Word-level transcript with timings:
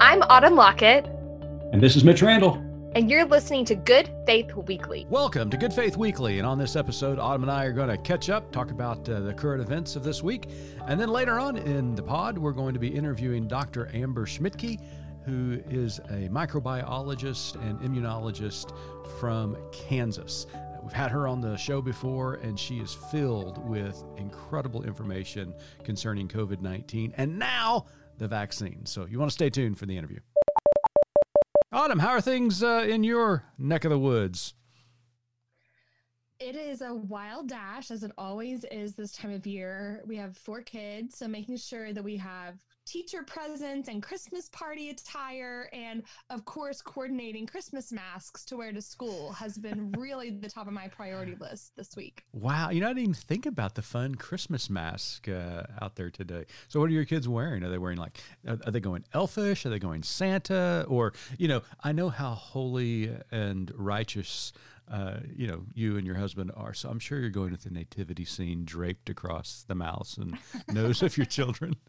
I'm 0.00 0.22
Autumn 0.22 0.54
Lockett, 0.56 1.04
And 1.72 1.80
this 1.82 1.94
is 1.94 2.04
Mitch 2.04 2.22
Randall. 2.22 2.54
and 2.94 3.10
you're 3.10 3.24
listening 3.26 3.64
to 3.66 3.74
Good 3.74 4.10
Faith 4.26 4.52
Weekly. 4.54 5.06
Welcome 5.10 5.50
to 5.50 5.56
Good 5.56 5.72
Faith 5.72 5.96
Weekly. 5.96 6.38
And 6.38 6.46
on 6.46 6.58
this 6.58 6.74
episode, 6.74 7.18
Autumn 7.18 7.42
and 7.42 7.52
I 7.52 7.64
are 7.64 7.72
going 7.72 7.88
to 7.90 7.96
catch 7.98 8.30
up, 8.30 8.50
talk 8.50 8.70
about 8.70 9.08
uh, 9.08 9.20
the 9.20 9.32
current 9.34 9.62
events 9.62 9.96
of 9.96 10.02
this 10.02 10.22
week. 10.22 10.48
And 10.86 10.98
then 11.00 11.10
later 11.10 11.38
on 11.38 11.56
in 11.58 11.94
the 11.94 12.02
pod, 12.02 12.38
we're 12.38 12.52
going 12.52 12.74
to 12.74 12.80
be 12.80 12.88
interviewing 12.88 13.46
Dr. 13.46 13.90
Amber 13.94 14.26
Schmidtke, 14.26 14.80
who 15.24 15.60
is 15.68 15.98
a 16.08 16.28
microbiologist 16.30 17.54
and 17.68 17.78
immunologist 17.80 18.72
from 19.20 19.56
Kansas. 19.70 20.46
We've 20.82 20.92
had 20.92 21.10
her 21.10 21.28
on 21.28 21.42
the 21.42 21.56
show 21.56 21.82
before, 21.82 22.36
and 22.36 22.58
she 22.58 22.78
is 22.78 22.94
filled 23.10 23.58
with 23.68 24.02
incredible 24.16 24.82
information 24.84 25.54
concerning 25.84 26.26
COVID 26.26 26.62
19 26.62 27.12
and 27.18 27.38
now 27.38 27.84
the 28.20 28.28
vaccine. 28.28 28.86
So 28.86 29.06
you 29.06 29.18
want 29.18 29.30
to 29.30 29.34
stay 29.34 29.50
tuned 29.50 29.78
for 29.78 29.86
the 29.86 29.96
interview. 29.96 30.20
Autumn, 31.72 31.98
how 31.98 32.10
are 32.10 32.20
things 32.20 32.62
uh, 32.62 32.86
in 32.88 33.02
your 33.02 33.44
neck 33.58 33.84
of 33.84 33.90
the 33.90 33.98
woods? 33.98 34.54
It 36.38 36.54
is 36.54 36.82
a 36.82 36.94
wild 36.94 37.48
dash, 37.48 37.90
as 37.90 38.02
it 38.02 38.12
always 38.16 38.64
is 38.70 38.94
this 38.94 39.12
time 39.12 39.32
of 39.32 39.46
year. 39.46 40.02
We 40.06 40.16
have 40.16 40.36
four 40.36 40.62
kids, 40.62 41.16
so 41.16 41.28
making 41.28 41.56
sure 41.56 41.92
that 41.92 42.04
we 42.04 42.16
have 42.18 42.58
teacher 42.90 43.22
presents 43.22 43.88
and 43.88 44.02
Christmas 44.02 44.48
party 44.48 44.90
attire, 44.90 45.70
and 45.72 46.02
of 46.28 46.44
course, 46.44 46.82
coordinating 46.82 47.46
Christmas 47.46 47.92
masks 47.92 48.44
to 48.46 48.56
wear 48.56 48.72
to 48.72 48.82
school 48.82 49.32
has 49.32 49.56
been 49.56 49.92
really 49.98 50.30
the 50.30 50.48
top 50.48 50.66
of 50.66 50.72
my 50.72 50.88
priority 50.88 51.36
list 51.36 51.76
this 51.76 51.94
week. 51.94 52.24
Wow, 52.32 52.70
you 52.70 52.80
know, 52.80 52.86
I 52.86 52.90
didn't 52.90 53.02
even 53.02 53.14
think 53.14 53.46
about 53.46 53.76
the 53.76 53.82
fun 53.82 54.16
Christmas 54.16 54.68
mask 54.68 55.28
uh, 55.28 55.62
out 55.80 55.94
there 55.94 56.10
today. 56.10 56.46
So, 56.66 56.80
what 56.80 56.86
are 56.86 56.92
your 56.92 57.04
kids 57.04 57.28
wearing? 57.28 57.62
Are 57.62 57.68
they 57.68 57.78
wearing 57.78 57.98
like, 57.98 58.18
are, 58.48 58.58
are 58.66 58.72
they 58.72 58.80
going 58.80 59.04
elfish? 59.14 59.64
Are 59.64 59.70
they 59.70 59.78
going 59.78 60.02
Santa? 60.02 60.84
Or, 60.88 61.12
you 61.38 61.46
know, 61.46 61.62
I 61.84 61.92
know 61.92 62.08
how 62.08 62.30
holy 62.30 63.16
and 63.30 63.70
righteous, 63.76 64.52
uh, 64.90 65.18
you 65.32 65.46
know, 65.46 65.62
you 65.74 65.96
and 65.96 66.04
your 66.04 66.16
husband 66.16 66.50
are. 66.56 66.74
So, 66.74 66.88
I'm 66.88 66.98
sure 66.98 67.20
you're 67.20 67.30
going 67.30 67.52
with 67.52 67.62
the 67.62 67.70
nativity 67.70 68.24
scene 68.24 68.64
draped 68.64 69.08
across 69.08 69.64
the 69.68 69.76
mouths 69.76 70.18
and 70.18 70.36
nose 70.72 71.04
of 71.04 71.16
your 71.16 71.26
children. 71.26 71.76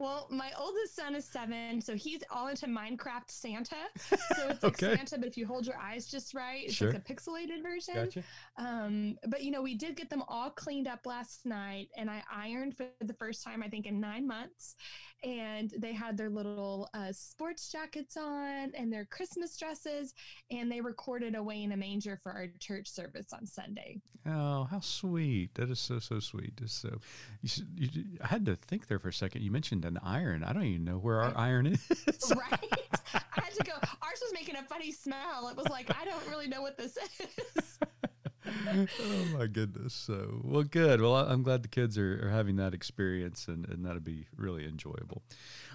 Well, 0.00 0.28
my 0.30 0.52
oldest 0.56 0.94
son 0.94 1.16
is 1.16 1.24
seven, 1.24 1.80
so 1.80 1.96
he's 1.96 2.20
all 2.30 2.46
into 2.46 2.66
Minecraft 2.66 3.28
Santa. 3.28 3.74
So 3.96 4.16
it's 4.48 4.62
like 4.62 4.82
Okay. 4.82 4.94
Santa, 4.96 5.18
but 5.18 5.26
if 5.26 5.36
you 5.36 5.44
hold 5.44 5.66
your 5.66 5.76
eyes 5.76 6.06
just 6.06 6.34
right, 6.34 6.62
it's 6.66 6.74
Sure. 6.74 6.92
like 6.92 6.98
a 7.08 7.12
pixelated 7.12 7.62
version. 7.62 7.94
Gotcha. 8.04 8.22
Um, 8.56 9.18
but 9.26 9.42
you 9.42 9.50
know, 9.50 9.60
we 9.60 9.74
did 9.74 9.96
get 9.96 10.08
them 10.08 10.22
all 10.28 10.50
cleaned 10.50 10.86
up 10.86 11.04
last 11.04 11.44
night, 11.46 11.88
and 11.96 12.08
I 12.08 12.22
ironed 12.32 12.76
for 12.76 12.86
the 13.00 13.14
first 13.14 13.42
time 13.42 13.60
I 13.62 13.68
think 13.68 13.86
in 13.86 13.98
nine 13.98 14.26
months. 14.26 14.76
And 15.24 15.74
they 15.76 15.92
had 15.92 16.16
their 16.16 16.30
little 16.30 16.88
uh, 16.94 17.10
sports 17.10 17.72
jackets 17.72 18.16
on 18.16 18.70
and 18.76 18.92
their 18.92 19.04
Christmas 19.04 19.56
dresses, 19.58 20.14
and 20.52 20.70
they 20.70 20.80
recorded 20.80 21.34
away 21.34 21.64
in 21.64 21.72
a 21.72 21.76
manger 21.76 22.20
for 22.22 22.30
our 22.30 22.46
church 22.60 22.86
service 22.88 23.32
on 23.32 23.44
Sunday. 23.44 24.00
Oh, 24.26 24.64
how 24.70 24.78
sweet! 24.78 25.54
That 25.56 25.70
is 25.70 25.80
so 25.80 25.98
so 25.98 26.20
sweet. 26.20 26.52
It's 26.62 26.72
so. 26.72 27.00
You, 27.42 27.48
should, 27.48 27.68
you, 27.76 28.04
I 28.22 28.28
had 28.28 28.46
to 28.46 28.54
think 28.54 28.86
there 28.86 28.98
for 29.00 29.08
a 29.08 29.12
second. 29.12 29.42
You 29.42 29.50
mentioned 29.50 29.82
an 29.88 29.98
iron. 30.02 30.44
I 30.44 30.52
don't 30.52 30.64
even 30.64 30.84
know 30.84 30.98
where 30.98 31.20
our 31.22 31.36
iron 31.36 31.66
is. 31.66 31.80
right? 32.30 32.72
I 33.14 33.20
had 33.40 33.54
to 33.54 33.64
go. 33.64 33.72
Ours 33.72 34.22
was 34.22 34.32
making 34.32 34.56
a 34.56 34.62
funny 34.62 34.92
smell. 34.92 35.48
It 35.48 35.56
was 35.56 35.68
like 35.68 35.90
I 36.00 36.04
don't 36.04 36.26
really 36.28 36.46
know 36.46 36.62
what 36.62 36.78
this 36.78 36.96
is. 37.56 37.78
oh 38.46 39.24
my 39.36 39.46
goodness. 39.46 39.94
So 39.94 40.40
well, 40.44 40.62
good. 40.62 41.00
Well, 41.00 41.16
I'm 41.16 41.42
glad 41.42 41.62
the 41.62 41.68
kids 41.68 41.98
are, 41.98 42.26
are 42.26 42.30
having 42.30 42.56
that 42.56 42.74
experience, 42.74 43.48
and, 43.48 43.68
and 43.68 43.84
that'll 43.84 44.00
be 44.00 44.26
really 44.36 44.64
enjoyable. 44.64 45.22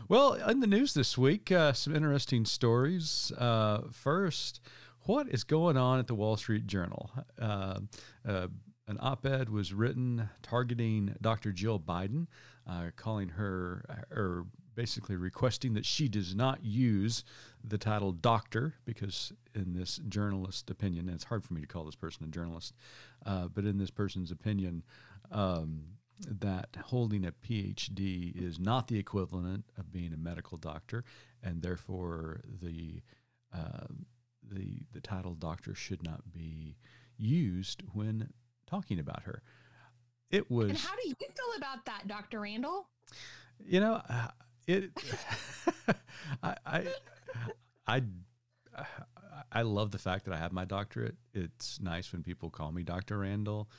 Well, 0.07 0.33
in 0.33 0.59
the 0.59 0.67
news 0.67 0.93
this 0.93 1.17
week, 1.17 1.51
uh, 1.51 1.73
some 1.73 1.95
interesting 1.95 2.45
stories. 2.45 3.31
Uh, 3.37 3.81
first, 3.91 4.61
what 5.01 5.27
is 5.29 5.43
going 5.43 5.77
on 5.77 5.99
at 5.99 6.07
the 6.07 6.15
Wall 6.15 6.37
Street 6.37 6.67
Journal? 6.67 7.11
Uh, 7.39 7.79
uh, 8.87 8.91
an 8.91 8.97
op-ed 9.01 9.49
was 9.49 9.73
written 9.73 10.29
targeting 10.41 11.15
Dr. 11.21 11.51
Jill 11.51 11.79
Biden, 11.79 12.27
uh, 12.67 12.91
calling 12.95 13.29
her 13.29 14.05
or 14.11 14.45
basically 14.75 15.15
requesting 15.15 15.73
that 15.73 15.85
she 15.85 16.07
does 16.07 16.35
not 16.35 16.63
use 16.63 17.23
the 17.63 17.77
title 17.77 18.11
doctor 18.11 18.73
because 18.85 19.31
in 19.53 19.73
this 19.73 19.97
journalist 20.09 20.69
opinion, 20.69 21.07
and 21.07 21.15
it's 21.15 21.23
hard 21.23 21.43
for 21.43 21.53
me 21.53 21.61
to 21.61 21.67
call 21.67 21.85
this 21.85 21.95
person 21.95 22.25
a 22.25 22.27
journalist, 22.27 22.73
uh, 23.25 23.47
but 23.47 23.65
in 23.65 23.77
this 23.77 23.91
person's 23.91 24.31
opinion, 24.31 24.83
um, 25.31 25.83
that 26.27 26.75
holding 26.85 27.25
a 27.25 27.31
PhD 27.31 28.35
is 28.35 28.59
not 28.59 28.87
the 28.87 28.97
equivalent 28.97 29.65
of 29.77 29.91
being 29.91 30.13
a 30.13 30.17
medical 30.17 30.57
doctor, 30.57 31.03
and 31.41 31.61
therefore 31.61 32.41
the 32.61 33.01
uh, 33.53 33.87
the 34.51 34.81
the 34.91 35.01
title 35.01 35.35
doctor 35.35 35.73
should 35.75 36.03
not 36.03 36.21
be 36.31 36.77
used 37.17 37.83
when 37.93 38.31
talking 38.73 38.99
about 38.99 39.23
her. 39.23 39.41
It 40.31 40.49
was 40.49 40.69
And 40.69 40.77
how 40.77 40.95
do 40.95 41.07
you 41.07 41.15
feel 41.15 41.29
about 41.57 41.85
that, 41.85 42.07
Dr. 42.07 42.39
Randall? 42.39 42.87
you 43.63 43.79
know, 43.79 44.01
uh, 44.09 44.27
it. 44.67 44.91
I, 46.43 46.55
I, 46.65 46.87
I, 47.85 48.01
I 49.51 49.61
love 49.61 49.91
the 49.91 49.99
fact 49.99 50.25
that 50.25 50.33
I 50.33 50.37
have 50.37 50.51
my 50.51 50.65
doctorate. 50.65 51.15
It's 51.33 51.79
nice 51.79 52.11
when 52.11 52.23
people 52.23 52.49
call 52.49 52.71
me 52.71 52.83
Dr. 52.83 53.19
Randall, 53.19 53.69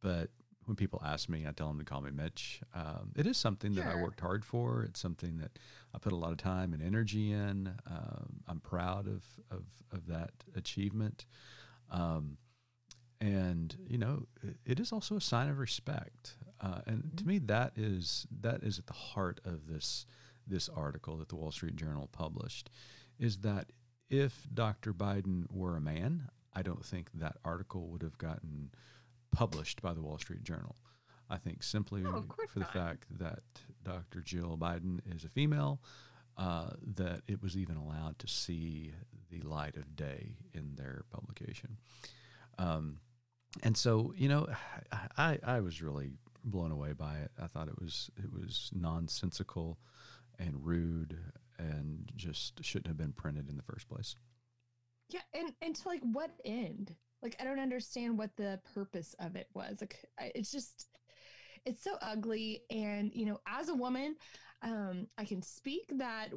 but 0.00 0.30
when 0.64 0.76
people 0.76 1.00
ask 1.04 1.28
me, 1.28 1.46
I 1.46 1.52
tell 1.52 1.68
them 1.68 1.78
to 1.78 1.84
call 1.84 2.00
me 2.00 2.10
Mitch. 2.10 2.60
Um, 2.74 3.12
it 3.16 3.26
is 3.26 3.36
something 3.36 3.74
that 3.74 3.86
I 3.86 4.00
worked 4.02 4.20
hard 4.20 4.44
for. 4.44 4.82
It's 4.82 5.00
something 5.00 5.38
that 5.38 5.58
I 5.94 5.98
put 5.98 6.12
a 6.12 6.16
lot 6.16 6.32
of 6.32 6.38
time 6.38 6.72
and 6.72 6.82
energy 6.82 7.32
in. 7.32 7.72
Um, 7.88 8.42
I'm 8.48 8.60
proud 8.60 9.06
of 9.06 9.22
of, 9.50 9.64
of 9.92 10.06
that 10.06 10.30
achievement. 10.56 11.26
Um, 11.90 12.38
and 13.22 13.76
you 13.88 13.96
know 13.98 14.26
it- 14.66 14.80
is 14.80 14.92
also 14.92 15.16
a 15.16 15.20
sign 15.20 15.48
of 15.48 15.58
respect. 15.58 16.36
Uh, 16.60 16.80
and 16.86 17.16
to 17.16 17.26
me 17.26 17.38
that 17.38 17.72
is 17.76 18.26
that 18.40 18.62
is 18.62 18.78
at 18.78 18.86
the 18.86 18.92
heart 18.92 19.40
of 19.44 19.66
this 19.68 20.06
this 20.46 20.68
article 20.68 21.16
that 21.18 21.28
the 21.28 21.36
wall 21.36 21.50
street 21.52 21.76
journal 21.76 22.08
published 22.12 22.68
is 23.18 23.38
that 23.38 23.70
if 24.10 24.46
dr 24.52 24.92
biden 24.94 25.44
were 25.50 25.76
a 25.76 25.80
man 25.80 26.28
i 26.52 26.62
don't 26.62 26.84
think 26.84 27.10
that 27.14 27.36
article 27.44 27.86
would 27.88 28.02
have 28.02 28.18
gotten 28.18 28.70
published 29.30 29.80
by 29.82 29.94
the 29.94 30.02
wall 30.02 30.18
street 30.18 30.42
journal. 30.44 30.76
I 31.30 31.38
think 31.38 31.62
simply 31.62 32.02
Oh, 32.04 32.24
for 32.48 32.58
the 32.58 32.66
not. 32.66 32.72
fact 32.74 33.06
that 33.18 33.40
dr 33.84 34.20
jill 34.22 34.56
biden 34.58 35.00
is 35.14 35.24
a 35.24 35.28
female 35.28 35.80
uh, 36.36 36.70
that 36.96 37.22
it 37.28 37.42
was 37.42 37.56
even 37.56 37.76
allowed 37.76 38.18
to 38.18 38.28
see 38.28 38.92
the 39.30 39.40
light 39.40 39.76
of 39.76 39.96
day 39.96 40.36
in 40.52 40.74
their 40.76 41.04
publication. 41.10 41.78
Um, 42.58 42.98
and 43.62 43.76
so 43.76 44.12
you 44.16 44.28
know 44.28 44.46
I, 45.16 45.38
I 45.44 45.60
was 45.60 45.82
really 45.82 46.10
blown 46.44 46.72
away 46.72 46.92
by 46.92 47.18
it 47.18 47.30
i 47.40 47.46
thought 47.46 47.68
it 47.68 47.80
was 47.80 48.10
it 48.16 48.32
was 48.32 48.70
nonsensical 48.74 49.78
and 50.38 50.54
rude 50.64 51.16
and 51.58 52.10
just 52.16 52.64
shouldn't 52.64 52.88
have 52.88 52.96
been 52.96 53.12
printed 53.12 53.48
in 53.48 53.56
the 53.56 53.62
first 53.62 53.88
place 53.88 54.16
Yeah, 55.10 55.20
and 55.34 55.52
and 55.60 55.74
to 55.76 55.88
like 55.88 56.00
what 56.02 56.30
end? 56.44 56.94
Like 57.22 57.36
I 57.40 57.44
don't 57.44 57.60
understand 57.60 58.18
what 58.18 58.30
the 58.36 58.60
purpose 58.74 59.14
of 59.20 59.36
it 59.36 59.48
was. 59.54 59.76
Like 59.80 60.04
it's 60.34 60.50
just 60.50 60.88
it's 61.64 61.84
so 61.84 61.96
ugly 62.00 62.62
and 62.70 63.12
you 63.14 63.26
know 63.26 63.38
as 63.46 63.68
a 63.68 63.74
woman 63.74 64.16
um 64.62 65.06
i 65.18 65.24
can 65.24 65.42
speak 65.42 65.90
that 65.96 66.28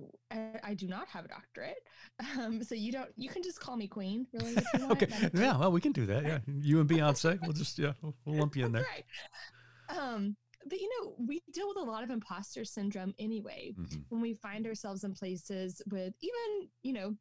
I, 0.64 0.74
do 0.74 0.88
not 0.88 1.08
have 1.08 1.26
a 1.26 1.28
doctorate 1.28 1.84
um 2.38 2.64
so 2.64 2.74
you 2.76 2.92
don't 2.92 3.10
you 3.16 3.30
can 3.30 3.44
just 3.44 3.60
call 3.60 3.78
me 3.78 3.88
queen 3.88 4.26
really 4.34 4.56
if 4.56 4.66
you 4.74 4.80
want. 4.88 5.04
okay 5.04 5.30
yeah 5.34 5.58
well 5.58 5.72
we 5.72 5.80
can 5.82 5.92
do 5.92 6.06
that 6.08 6.24
yeah 6.26 6.40
you 6.48 6.80
and 6.80 6.90
beyonce 6.90 7.40
we'll 7.42 7.54
just 7.54 7.78
yeah 7.78 7.94
we'll, 8.02 8.16
we'll 8.26 8.38
lump 8.38 8.56
you 8.56 8.66
in 8.66 8.72
there 8.72 8.86
Right. 8.96 9.06
Um, 9.98 10.36
but 10.68 10.80
you 10.82 10.90
know, 11.00 11.14
we 11.20 11.44
deal 11.54 11.68
with 11.68 11.78
a 11.78 11.82
lot 11.92 12.04
of 12.04 12.10
imposter 12.10 12.66
syndrome 12.66 13.14
anyway 13.20 13.74
Mhm. 13.80 14.04
when 14.10 14.20
we 14.22 14.34
find 14.34 14.66
ourselves 14.66 15.04
in 15.04 15.14
places 15.14 15.80
with 15.92 16.14
even, 16.22 16.70
you 16.82 16.94
know, 16.94 17.16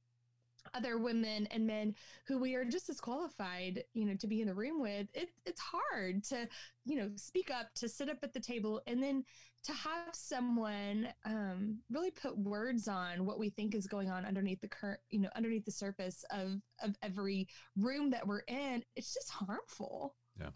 other 0.72 0.96
women 0.96 1.46
and 1.50 1.66
men 1.66 1.94
who 2.26 2.38
we 2.38 2.54
are 2.54 2.64
just 2.64 2.88
as 2.88 3.00
qualified, 3.02 3.84
you 3.92 4.06
know, 4.06 4.14
to 4.14 4.26
be 4.26 4.40
in 4.40 4.46
the 4.46 4.54
room 4.54 4.80
with. 4.80 5.08
It, 5.12 5.28
it's 5.44 5.60
hard 5.60 6.24
to, 6.24 6.48
you 6.86 6.96
know, 6.96 7.10
speak 7.16 7.50
up, 7.50 7.74
to 7.74 7.86
sit 7.88 8.08
up 8.08 8.16
at 8.22 8.32
the 8.32 8.40
table, 8.40 8.80
and 8.86 9.02
then 9.02 9.22
to 9.64 9.72
have 9.72 10.14
someone 10.14 11.08
um, 11.24 11.78
really 11.90 12.10
put 12.10 12.36
words 12.36 12.86
on 12.86 13.24
what 13.24 13.38
we 13.38 13.50
think 13.50 13.74
is 13.74 13.86
going 13.86 14.10
on 14.10 14.24
underneath 14.24 14.60
the 14.60 14.68
current, 14.68 15.00
you 15.10 15.20
know, 15.20 15.30
underneath 15.34 15.64
the 15.64 15.70
surface 15.70 16.24
of 16.30 16.60
of 16.82 16.94
every 17.02 17.48
room 17.76 18.10
that 18.10 18.26
we're 18.26 18.44
in. 18.48 18.84
It's 18.94 19.14
just 19.14 19.30
harmful. 19.30 20.14
Yeah, 20.38 20.50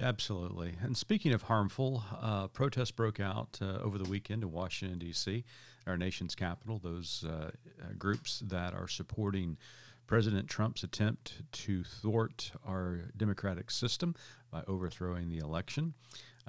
absolutely. 0.00 0.74
And 0.80 0.96
speaking 0.96 1.32
of 1.32 1.42
harmful, 1.42 2.04
uh, 2.20 2.48
protests 2.48 2.92
broke 2.92 3.20
out 3.20 3.58
uh, 3.60 3.78
over 3.82 3.98
the 3.98 4.08
weekend 4.08 4.42
in 4.42 4.52
Washington, 4.52 4.98
D.C., 4.98 5.44
our 5.86 5.96
nation's 5.96 6.34
capital. 6.34 6.78
Those 6.78 7.24
uh, 7.26 7.50
uh, 7.50 7.50
groups 7.98 8.42
that 8.46 8.74
are 8.74 8.88
supporting 8.88 9.58
President 10.06 10.48
Trump's 10.48 10.84
attempt 10.84 11.34
to 11.52 11.84
thwart 11.84 12.52
our 12.66 13.10
democratic 13.16 13.70
system 13.70 14.14
by 14.50 14.62
overthrowing 14.66 15.28
the 15.28 15.38
election. 15.38 15.94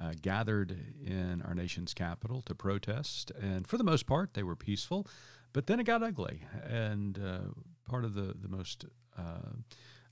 Uh, 0.00 0.12
gathered 0.22 0.74
in 1.04 1.42
our 1.42 1.54
nation's 1.54 1.92
capital 1.92 2.40
to 2.42 2.54
protest, 2.54 3.32
and 3.38 3.66
for 3.66 3.76
the 3.76 3.84
most 3.84 4.06
part, 4.06 4.32
they 4.32 4.42
were 4.42 4.56
peaceful. 4.56 5.06
But 5.52 5.66
then 5.66 5.78
it 5.78 5.84
got 5.84 6.02
ugly, 6.02 6.42
and 6.66 7.18
uh, 7.18 7.50
part 7.86 8.04
of 8.04 8.14
the 8.14 8.34
the 8.40 8.48
most 8.48 8.86
uh, 9.18 9.52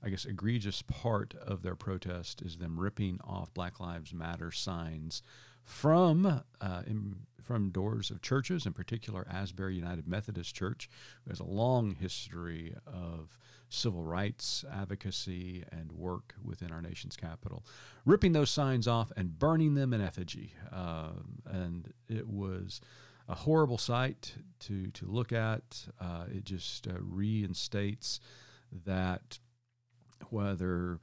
I 0.03 0.09
guess 0.09 0.25
egregious 0.25 0.81
part 0.81 1.33
of 1.35 1.61
their 1.61 1.75
protest 1.75 2.41
is 2.41 2.57
them 2.57 2.79
ripping 2.79 3.19
off 3.23 3.53
Black 3.53 3.79
Lives 3.79 4.13
Matter 4.13 4.51
signs 4.51 5.23
from 5.69 6.25
uh, 6.25 6.81
in, 6.87 7.15
from 7.43 7.69
doors 7.69 8.09
of 8.09 8.23
churches, 8.23 8.65
in 8.65 8.73
particular 8.73 9.25
Asbury 9.29 9.75
United 9.75 10.07
Methodist 10.07 10.55
Church, 10.55 10.89
who 11.23 11.29
has 11.29 11.39
a 11.39 11.45
long 11.45 11.91
history 11.91 12.73
of 12.87 13.37
civil 13.69 14.03
rights 14.03 14.65
advocacy 14.73 15.63
and 15.71 15.91
work 15.91 16.33
within 16.43 16.71
our 16.71 16.81
nation's 16.81 17.15
capital, 17.15 17.63
ripping 18.03 18.33
those 18.33 18.49
signs 18.49 18.87
off 18.87 19.11
and 19.15 19.37
burning 19.37 19.75
them 19.75 19.93
in 19.93 20.01
effigy. 20.01 20.53
Uh, 20.71 21.11
and 21.45 21.93
it 22.07 22.27
was 22.27 22.81
a 23.27 23.35
horrible 23.35 23.77
sight 23.77 24.33
to 24.61 24.87
to 24.87 25.05
look 25.05 25.31
at. 25.31 25.85
Uh, 26.01 26.23
it 26.35 26.45
just 26.45 26.87
uh, 26.87 26.93
reinstates 26.99 28.19
that 28.85 29.37
whether 30.31 30.99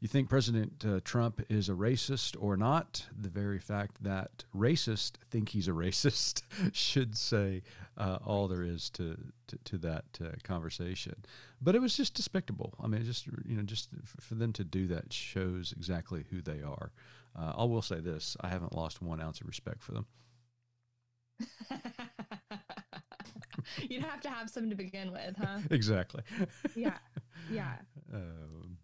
you 0.00 0.08
think 0.08 0.28
President 0.28 0.84
uh, 0.86 1.00
Trump 1.04 1.40
is 1.48 1.68
a 1.68 1.72
racist 1.72 2.36
or 2.38 2.56
not, 2.56 3.06
the 3.18 3.28
very 3.28 3.58
fact 3.58 4.02
that 4.02 4.44
racists 4.54 5.12
think 5.30 5.48
he's 5.48 5.68
a 5.68 5.72
racist 5.72 6.42
should 6.72 7.16
say 7.16 7.62
uh, 7.96 8.18
all 8.24 8.48
there 8.48 8.62
is 8.62 8.90
to 8.90 9.16
to, 9.46 9.58
to 9.64 9.78
that 9.78 10.04
uh, 10.22 10.28
conversation. 10.42 11.14
But 11.60 11.74
it 11.74 11.80
was 11.80 11.96
just 11.96 12.14
despicable. 12.14 12.74
I 12.82 12.86
mean, 12.86 13.04
just 13.04 13.26
you 13.46 13.56
know, 13.56 13.62
just 13.62 13.88
for 14.20 14.34
them 14.34 14.52
to 14.54 14.64
do 14.64 14.86
that 14.88 15.12
shows 15.12 15.72
exactly 15.76 16.24
who 16.30 16.42
they 16.42 16.62
are. 16.62 16.92
Uh, 17.38 17.52
I 17.56 17.64
will 17.64 17.82
say 17.82 18.00
this: 18.00 18.36
I 18.40 18.48
haven't 18.48 18.74
lost 18.74 19.02
one 19.02 19.20
ounce 19.20 19.40
of 19.40 19.46
respect 19.46 19.82
for 19.82 19.92
them. 19.92 20.06
You'd 23.88 24.02
have 24.02 24.20
to 24.22 24.28
have 24.28 24.50
some 24.50 24.68
to 24.70 24.76
begin 24.76 25.12
with, 25.12 25.36
huh? 25.38 25.58
Exactly. 25.70 26.22
Yeah. 26.74 26.98
Yeah. 27.50 27.72
Um, 28.12 28.78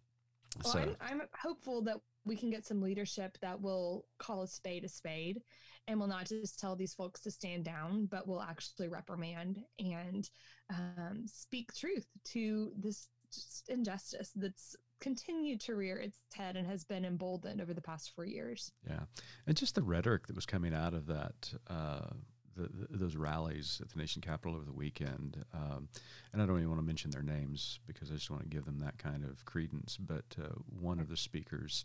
Well, 0.63 0.73
so 0.73 0.79
I'm, 0.79 0.97
I'm 1.01 1.23
hopeful 1.41 1.83
that 1.83 1.97
we 2.25 2.37
can 2.37 2.51
get 2.51 2.67
some 2.67 2.83
leadership 2.83 3.39
that 3.41 3.61
will 3.61 4.05
call 4.19 4.43
a 4.43 4.49
spade 4.49 4.85
a 4.85 4.89
spade 4.89 5.41
and 5.89 5.99
will 5.99 6.07
not 6.07 6.27
just 6.27 6.59
tell 6.59 6.77
these 6.77 6.95
folks 6.95 7.21
to 7.23 7.31
stand 7.31 7.65
down, 7.65 8.07
but 8.07 8.29
will 8.29 8.43
actually 8.43 8.89
reprimand 8.89 9.61
and 9.79 10.29
um, 10.71 11.25
speak 11.27 11.73
truth 11.75 12.07
to 12.25 12.73
this 12.79 13.09
just 13.33 13.69
injustice 13.69 14.33
that's 14.35 14.77
continued 15.01 15.61
to 15.61 15.75
rear 15.75 15.97
its 15.97 16.19
head 16.35 16.57
and 16.57 16.67
has 16.67 16.85
been 16.85 17.05
emboldened 17.05 17.61
over 17.61 17.73
the 17.73 17.81
past 17.81 18.13
four 18.15 18.25
years. 18.25 18.73
Yeah, 18.87 19.01
and 19.47 19.57
just 19.57 19.75
the 19.75 19.83
rhetoric 19.83 20.27
that 20.27 20.37
was 20.37 20.47
coming 20.47 20.75
out 20.75 20.95
of 20.95 21.07
that, 21.07 21.53
uh, 21.69 22.11
the, 22.57 22.69
those 22.91 23.17
rallies 23.17 23.81
at 23.83 23.91
the 23.91 23.99
nation 23.99 24.23
capital 24.23 24.57
over 24.57 24.65
the 24.65 24.73
weekend, 24.73 25.45
um, 25.55 25.89
and 26.33 26.43
I 26.43 26.47
don't 26.47 26.59
even 26.59 26.69
want 26.69 26.81
to 26.81 26.87
mention 26.87 27.11
their 27.11 27.23
names 27.23 27.81
because 27.87 28.11
I 28.11 28.15
just 28.15 28.31
want 28.31 28.43
to 28.43 28.49
give 28.49 28.65
them 28.65 28.81
that 28.81 28.99
kind 28.99 29.25
of 29.25 29.45
credence. 29.45 29.97
But 29.97 30.37
uh, 30.41 30.49
one 30.69 31.01
of 31.01 31.09
the 31.09 31.17
speakers, 31.17 31.85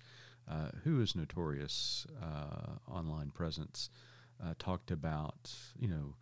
uh, 0.50 0.70
who 0.84 1.02
is 1.02 1.16
notorious 1.16 2.06
uh, 2.22 2.92
online 2.92 3.32
presence, 3.32 3.90
uh, 4.44 4.54
talked 4.60 4.92
about 4.92 5.54
you 5.80 5.88
know 5.88 6.16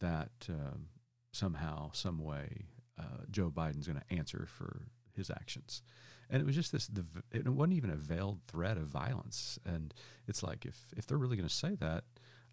that 0.00 0.48
um 0.48 0.86
somehow, 1.32 1.90
some 1.92 2.18
way, 2.18 2.66
uh, 2.98 3.24
Joe 3.30 3.50
Biden's 3.50 3.86
going 3.86 4.00
to 4.00 4.14
answer 4.14 4.46
for 4.46 4.82
his 5.14 5.30
actions. 5.30 5.82
And 6.30 6.42
it 6.42 6.44
was 6.44 6.54
just 6.54 6.72
this, 6.72 6.86
the, 6.88 7.04
it 7.32 7.48
wasn't 7.48 7.74
even 7.74 7.90
a 7.90 7.96
veiled 7.96 8.40
threat 8.48 8.76
of 8.76 8.84
violence. 8.84 9.58
And 9.64 9.94
it's 10.26 10.42
like, 10.42 10.66
if, 10.66 10.76
if 10.96 11.06
they're 11.06 11.16
really 11.18 11.36
going 11.36 11.48
to 11.48 11.54
say 11.54 11.74
that, 11.76 12.04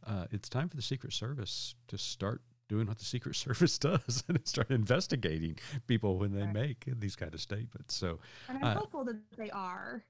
uh, 0.06 0.26
it's 0.32 0.50
time 0.50 0.70
for 0.70 0.76
the 0.76 0.82
Secret 0.82 1.14
Service 1.14 1.76
to 1.88 1.98
start 1.98 2.42
doing 2.68 2.88
what 2.88 2.98
the 2.98 3.06
Secret 3.06 3.36
Service 3.46 3.78
does 3.78 4.24
and 4.28 4.40
start 4.48 4.72
investigating 4.72 5.58
people 5.88 6.18
when 6.18 6.34
they 6.34 6.46
Right. 6.46 6.54
make 6.54 6.86
these 7.00 7.16
kind 7.16 7.34
of 7.34 7.42
statements. 7.42 7.96
So, 7.96 8.20
And 8.50 8.58
I'm 8.58 8.64
Uh, 8.64 8.74
hopeful 8.76 9.04
that 9.06 9.18
they 9.38 9.50
are. 9.52 10.04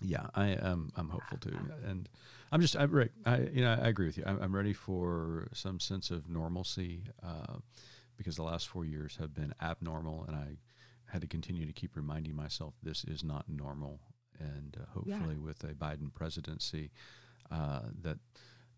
yeah, 0.00 0.26
I 0.34 0.48
am. 0.48 0.92
I'm 0.96 1.08
hopeful 1.08 1.38
too, 1.38 1.58
and 1.84 2.08
I'm 2.52 2.60
just. 2.60 2.76
I'm 2.76 2.92
right. 2.92 3.10
I 3.26 3.38
you 3.52 3.62
know 3.62 3.72
I 3.72 3.88
agree 3.88 4.06
with 4.06 4.16
you. 4.16 4.22
I'm, 4.26 4.40
I'm 4.40 4.54
ready 4.54 4.72
for 4.72 5.48
some 5.52 5.80
sense 5.80 6.10
of 6.12 6.28
normalcy 6.28 7.02
uh, 7.22 7.56
because 8.16 8.36
the 8.36 8.44
last 8.44 8.68
four 8.68 8.84
years 8.84 9.16
have 9.16 9.34
been 9.34 9.52
abnormal, 9.60 10.24
and 10.28 10.36
I 10.36 10.56
had 11.06 11.20
to 11.22 11.26
continue 11.26 11.66
to 11.66 11.72
keep 11.72 11.96
reminding 11.96 12.36
myself 12.36 12.74
this 12.82 13.04
is 13.04 13.24
not 13.24 13.48
normal. 13.48 13.98
And 14.38 14.76
uh, 14.80 14.84
hopefully, 14.94 15.36
with 15.36 15.64
a 15.64 15.74
Biden 15.74 16.14
presidency, 16.14 16.92
uh, 17.50 17.80
that 18.02 18.18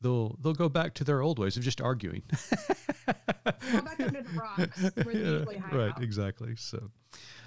they'll 0.01 0.37
they'll 0.43 0.53
go 0.55 0.69
back 0.69 0.95
to 0.95 1.05
their 1.05 1.23
old 1.23 1.39
ways 1.39 1.57
of 1.57 1.63
just 1.63 1.81
arguing. 1.81 2.23
Go 3.73 3.81
back 3.83 4.01
under 4.01 4.23
the 4.23 4.31
rocks 4.39 4.83
where 5.05 5.17
Yeah, 5.17 5.45
right, 5.73 5.91
out. 5.93 6.03
exactly. 6.03 6.55
So, 6.57 6.91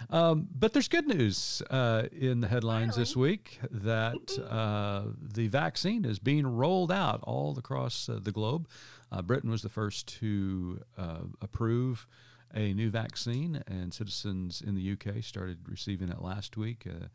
um, 0.09 0.47
but 0.57 0.73
there's 0.73 0.88
good 0.88 1.07
news 1.07 1.61
uh, 1.69 2.03
in 2.11 2.41
the 2.41 2.47
headlines 2.47 2.95
this 2.95 3.15
week 3.15 3.59
that 3.71 4.38
uh, 4.50 5.03
the 5.21 5.47
vaccine 5.47 6.05
is 6.05 6.19
being 6.19 6.45
rolled 6.45 6.91
out 6.91 7.21
all 7.23 7.57
across 7.57 8.09
uh, 8.09 8.19
the 8.21 8.31
globe. 8.31 8.67
Uh, 9.11 9.21
Britain 9.21 9.50
was 9.50 9.61
the 9.61 9.69
first 9.69 10.07
to 10.19 10.81
uh, 10.97 11.19
approve 11.41 12.07
a 12.53 12.73
new 12.73 12.89
vaccine, 12.89 13.63
and 13.67 13.94
citizens 13.94 14.61
in 14.65 14.75
the 14.75 14.91
UK 14.94 15.23
started 15.23 15.59
receiving 15.69 16.09
it 16.09 16.21
last 16.21 16.57
week. 16.57 16.85
Uh, 16.88 17.05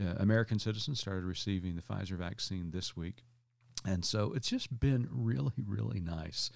uh, 0.00 0.14
American 0.18 0.58
citizens 0.58 1.00
started 1.00 1.24
receiving 1.24 1.76
the 1.76 1.82
Pfizer 1.82 2.16
vaccine 2.16 2.70
this 2.70 2.96
week. 2.96 3.24
And 3.84 4.04
so 4.04 4.32
it's 4.34 4.48
just 4.48 4.78
been 4.78 5.08
really, 5.10 5.54
really 5.66 6.00
nice 6.00 6.50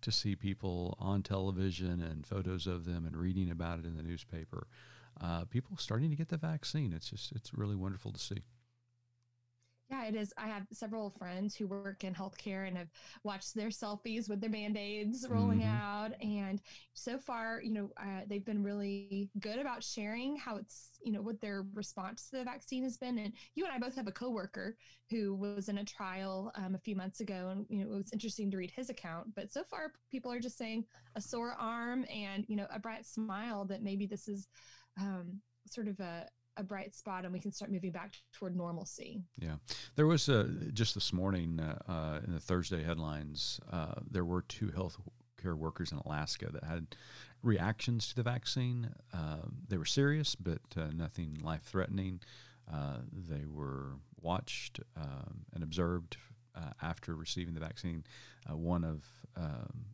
to 0.00 0.12
see 0.12 0.36
people 0.36 0.96
on 1.00 1.22
television 1.22 2.00
and 2.00 2.24
photos 2.24 2.66
of 2.66 2.84
them 2.84 3.04
and 3.04 3.16
reading 3.16 3.50
about 3.50 3.80
it 3.80 3.84
in 3.84 3.96
the 3.96 4.02
newspaper. 4.02 4.66
Uh, 5.20 5.44
people 5.44 5.76
starting 5.76 6.10
to 6.10 6.16
get 6.16 6.28
the 6.28 6.36
vaccine. 6.36 6.92
It's 6.92 7.10
just, 7.10 7.32
it's 7.32 7.52
really 7.52 7.74
wonderful 7.74 8.12
to 8.12 8.18
see. 8.18 8.42
Yeah, 9.90 10.04
it 10.04 10.14
is. 10.14 10.34
I 10.36 10.48
have 10.48 10.66
several 10.70 11.08
friends 11.08 11.56
who 11.56 11.66
work 11.66 12.04
in 12.04 12.14
healthcare 12.14 12.68
and 12.68 12.76
have 12.76 12.90
watched 13.24 13.54
their 13.54 13.68
selfies 13.70 14.28
with 14.28 14.38
their 14.38 14.50
band 14.50 14.76
aids 14.76 15.26
rolling 15.26 15.60
Mhm. 15.60 15.64
out. 15.64 16.12
And 16.20 16.60
so 16.92 17.18
far, 17.18 17.62
you 17.62 17.72
know, 17.72 17.90
uh, 17.96 18.20
they've 18.26 18.44
been 18.44 18.62
really 18.62 19.30
good 19.40 19.58
about 19.58 19.82
sharing 19.82 20.36
how 20.36 20.56
it's, 20.56 20.90
you 21.02 21.10
know, 21.10 21.22
what 21.22 21.40
their 21.40 21.62
response 21.72 22.28
to 22.28 22.36
the 22.36 22.44
vaccine 22.44 22.82
has 22.82 22.98
been. 22.98 23.18
And 23.18 23.32
you 23.54 23.64
and 23.64 23.72
I 23.72 23.78
both 23.78 23.94
have 23.94 24.06
a 24.08 24.12
coworker 24.12 24.76
who 25.08 25.34
was 25.34 25.70
in 25.70 25.78
a 25.78 25.84
trial 25.84 26.52
um, 26.56 26.74
a 26.74 26.78
few 26.78 26.94
months 26.94 27.20
ago, 27.20 27.48
and 27.48 27.64
you 27.70 27.82
know, 27.82 27.90
it 27.90 27.96
was 27.96 28.12
interesting 28.12 28.50
to 28.50 28.58
read 28.58 28.70
his 28.70 28.90
account. 28.90 29.34
But 29.34 29.50
so 29.50 29.64
far, 29.64 29.94
people 30.10 30.30
are 30.30 30.38
just 30.40 30.58
saying 30.58 30.84
a 31.14 31.20
sore 31.20 31.54
arm 31.58 32.04
and 32.14 32.44
you 32.46 32.56
know 32.56 32.66
a 32.70 32.78
bright 32.78 33.06
smile 33.06 33.64
that 33.66 33.82
maybe 33.82 34.04
this 34.06 34.28
is 34.28 34.48
um, 35.00 35.40
sort 35.66 35.88
of 35.88 35.98
a 36.00 36.26
a 36.58 36.62
bright 36.62 36.94
spot 36.94 37.24
and 37.24 37.32
we 37.32 37.38
can 37.38 37.52
start 37.52 37.70
moving 37.70 37.92
back 37.92 38.12
toward 38.32 38.56
normalcy. 38.56 39.22
Yeah. 39.38 39.56
There 39.96 40.06
was 40.06 40.28
uh, 40.28 40.48
just 40.72 40.94
this 40.94 41.12
morning 41.12 41.60
uh, 41.60 41.78
uh, 41.90 42.20
in 42.26 42.32
the 42.34 42.40
Thursday 42.40 42.82
headlines, 42.82 43.60
uh, 43.72 43.94
there 44.10 44.24
were 44.24 44.42
two 44.42 44.70
health 44.70 44.96
care 45.40 45.56
workers 45.56 45.92
in 45.92 45.98
Alaska 45.98 46.48
that 46.52 46.64
had 46.64 46.96
reactions 47.42 48.08
to 48.08 48.16
the 48.16 48.22
vaccine. 48.22 48.90
Uh, 49.14 49.38
they 49.68 49.78
were 49.78 49.84
serious, 49.84 50.34
but 50.34 50.60
uh, 50.76 50.88
nothing 50.94 51.38
life 51.42 51.62
threatening. 51.62 52.20
Uh, 52.70 52.98
they 53.12 53.46
were 53.46 53.92
watched 54.20 54.80
um, 54.96 55.44
and 55.54 55.62
observed 55.62 56.16
uh, 56.54 56.70
after 56.82 57.14
receiving 57.14 57.54
the 57.54 57.60
vaccine. 57.60 58.04
Uh, 58.50 58.56
one 58.56 58.84
of 58.84 59.04
um, 59.36 59.86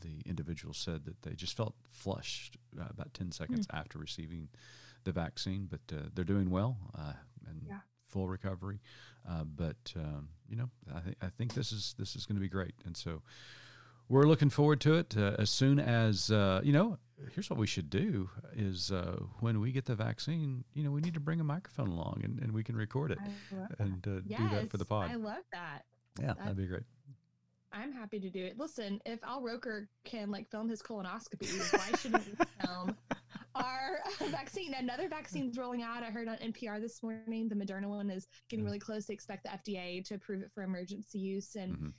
the 0.00 0.28
individuals 0.28 0.78
said 0.78 1.04
that 1.04 1.20
they 1.22 1.34
just 1.34 1.56
felt 1.56 1.74
flushed 1.90 2.56
uh, 2.80 2.84
about 2.90 3.12
10 3.14 3.32
seconds 3.32 3.66
after 3.72 3.98
receiving 3.98 4.48
the 5.06 5.12
vaccine, 5.12 5.66
but 5.70 5.80
uh, 5.96 6.02
they're 6.14 6.24
doing 6.24 6.50
well 6.50 6.76
uh, 6.98 7.14
and 7.48 7.62
Yeah. 7.66 7.78
full 8.08 8.28
recovery. 8.28 8.80
Uh, 9.28 9.44
but 9.44 9.92
um, 9.96 10.28
you 10.48 10.56
know, 10.56 10.68
I, 10.94 11.00
th- 11.00 11.16
I 11.22 11.28
think 11.38 11.54
this 11.54 11.72
is 11.72 11.94
this 11.98 12.14
is 12.14 12.26
going 12.26 12.36
to 12.36 12.40
be 12.40 12.48
great, 12.48 12.74
and 12.84 12.94
so 12.96 13.22
we're 14.08 14.24
looking 14.26 14.50
forward 14.50 14.80
to 14.82 14.94
it. 14.94 15.16
Uh, 15.16 15.34
as 15.38 15.50
soon 15.50 15.80
as 15.80 16.30
uh, 16.30 16.60
you 16.62 16.72
know, 16.72 16.98
here's 17.34 17.50
what 17.50 17.58
we 17.58 17.66
should 17.66 17.90
do: 17.90 18.28
is 18.54 18.92
uh, 18.92 19.18
when 19.40 19.58
we 19.60 19.72
get 19.72 19.84
the 19.86 19.96
vaccine, 19.96 20.62
you 20.74 20.84
know, 20.84 20.90
we 20.92 21.00
need 21.00 21.14
to 21.14 21.20
bring 21.20 21.40
a 21.40 21.44
microphone 21.44 21.88
along, 21.88 22.20
and, 22.22 22.38
and 22.40 22.52
we 22.52 22.62
can 22.62 22.76
record 22.76 23.10
it 23.10 23.18
and 23.80 24.06
uh, 24.06 24.20
do 24.20 24.48
that 24.50 24.70
for 24.70 24.76
the 24.76 24.84
Yes, 24.84 24.88
pod. 24.88 25.10
I 25.10 25.14
love 25.16 25.42
that. 25.52 25.82
yeah, 26.20 26.26
that- 26.28 26.38
that'd 26.38 26.56
be 26.56 26.66
great. 26.66 26.84
I'm 27.72 27.92
happy 27.92 28.20
to 28.20 28.30
do 28.30 28.42
it. 28.42 28.56
Listen, 28.58 29.02
if 29.04 29.22
Al 29.22 29.42
Roker 29.42 29.88
can 30.04 30.30
like 30.30 30.48
film 30.50 30.68
his 30.68 30.80
colonoscopy, 30.80 31.50
why 31.76 31.98
shouldn't 31.98 32.24
we 32.26 32.44
film 32.64 32.96
our 33.56 33.98
vaccine? 34.30 34.74
Another 34.74 35.08
vaccine's 35.08 35.58
rolling 35.58 35.82
out. 35.82 36.02
I 36.02 36.10
heard 36.10 36.28
on 36.28 36.36
NPR 36.38 36.80
this 36.80 37.02
morning 37.02 37.48
the 37.48 37.54
Moderna 37.54 37.88
one 37.88 38.10
is 38.10 38.26
getting 38.48 38.64
Mm. 38.64 38.68
really 38.68 38.78
close. 38.78 39.06
They 39.06 39.14
expect 39.14 39.44
the 39.44 39.50
FDA 39.50 40.04
to 40.06 40.14
approve 40.14 40.42
it 40.42 40.50
for 40.54 40.62
emergency 40.62 41.18
use, 41.18 41.54
and 41.56 41.76
Mhm. 41.76 41.92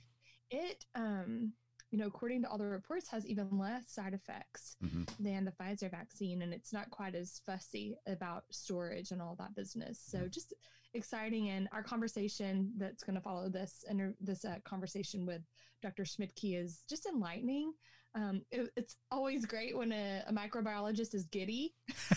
it, 0.50 0.84
um, 0.94 1.52
you 1.90 1.98
know, 1.98 2.06
according 2.06 2.42
to 2.42 2.48
all 2.50 2.58
the 2.58 2.64
reports, 2.66 3.08
has 3.08 3.26
even 3.26 3.48
less 3.58 3.90
side 3.90 4.14
effects 4.14 4.76
hmm 4.80 5.02
than 5.18 5.44
the 5.44 5.52
Pfizer 5.52 5.90
vaccine, 5.90 6.42
and 6.42 6.52
it's 6.54 6.72
not 6.72 6.90
quite 6.90 7.14
as 7.14 7.40
fussy 7.44 7.96
about 8.06 8.44
storage 8.52 9.10
and 9.10 9.20
all 9.20 9.34
that 9.36 9.54
business. 9.54 9.98
So 10.00 10.18
Mm. 10.18 10.30
just 10.30 10.52
exciting, 10.94 11.48
and 11.48 11.68
our 11.72 11.82
conversation 11.82 12.72
that's 12.76 13.02
going 13.02 13.16
to 13.16 13.20
follow 13.20 13.48
this 13.48 13.84
and 13.88 14.14
this 14.20 14.44
uh, 14.44 14.58
conversation 14.64 15.26
with 15.26 15.42
Dr. 15.82 16.04
Schmidtke 16.04 16.56
is 16.56 16.84
just 16.88 17.06
enlightening 17.06 17.72
um, 18.18 18.42
it, 18.50 18.70
it's 18.76 18.96
always 19.10 19.46
great 19.46 19.76
when 19.76 19.92
a, 19.92 20.24
a 20.26 20.32
microbiologist 20.32 21.14
is 21.14 21.26
giddy, 21.26 21.74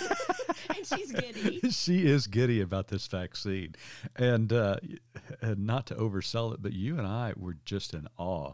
and 0.75 0.85
she's 0.85 1.11
giddy. 1.11 1.61
she 1.69 2.07
is 2.07 2.25
giddy 2.27 2.61
about 2.61 2.87
this 2.87 3.05
vaccine, 3.07 3.75
and 4.15 4.51
uh, 4.51 4.77
and 5.41 5.65
not 5.65 5.85
to 5.87 5.95
oversell 5.95 6.53
it, 6.53 6.61
but 6.61 6.73
you 6.73 6.97
and 6.97 7.05
I 7.05 7.33
were 7.35 7.57
just 7.65 7.93
in 7.93 8.07
awe 8.17 8.53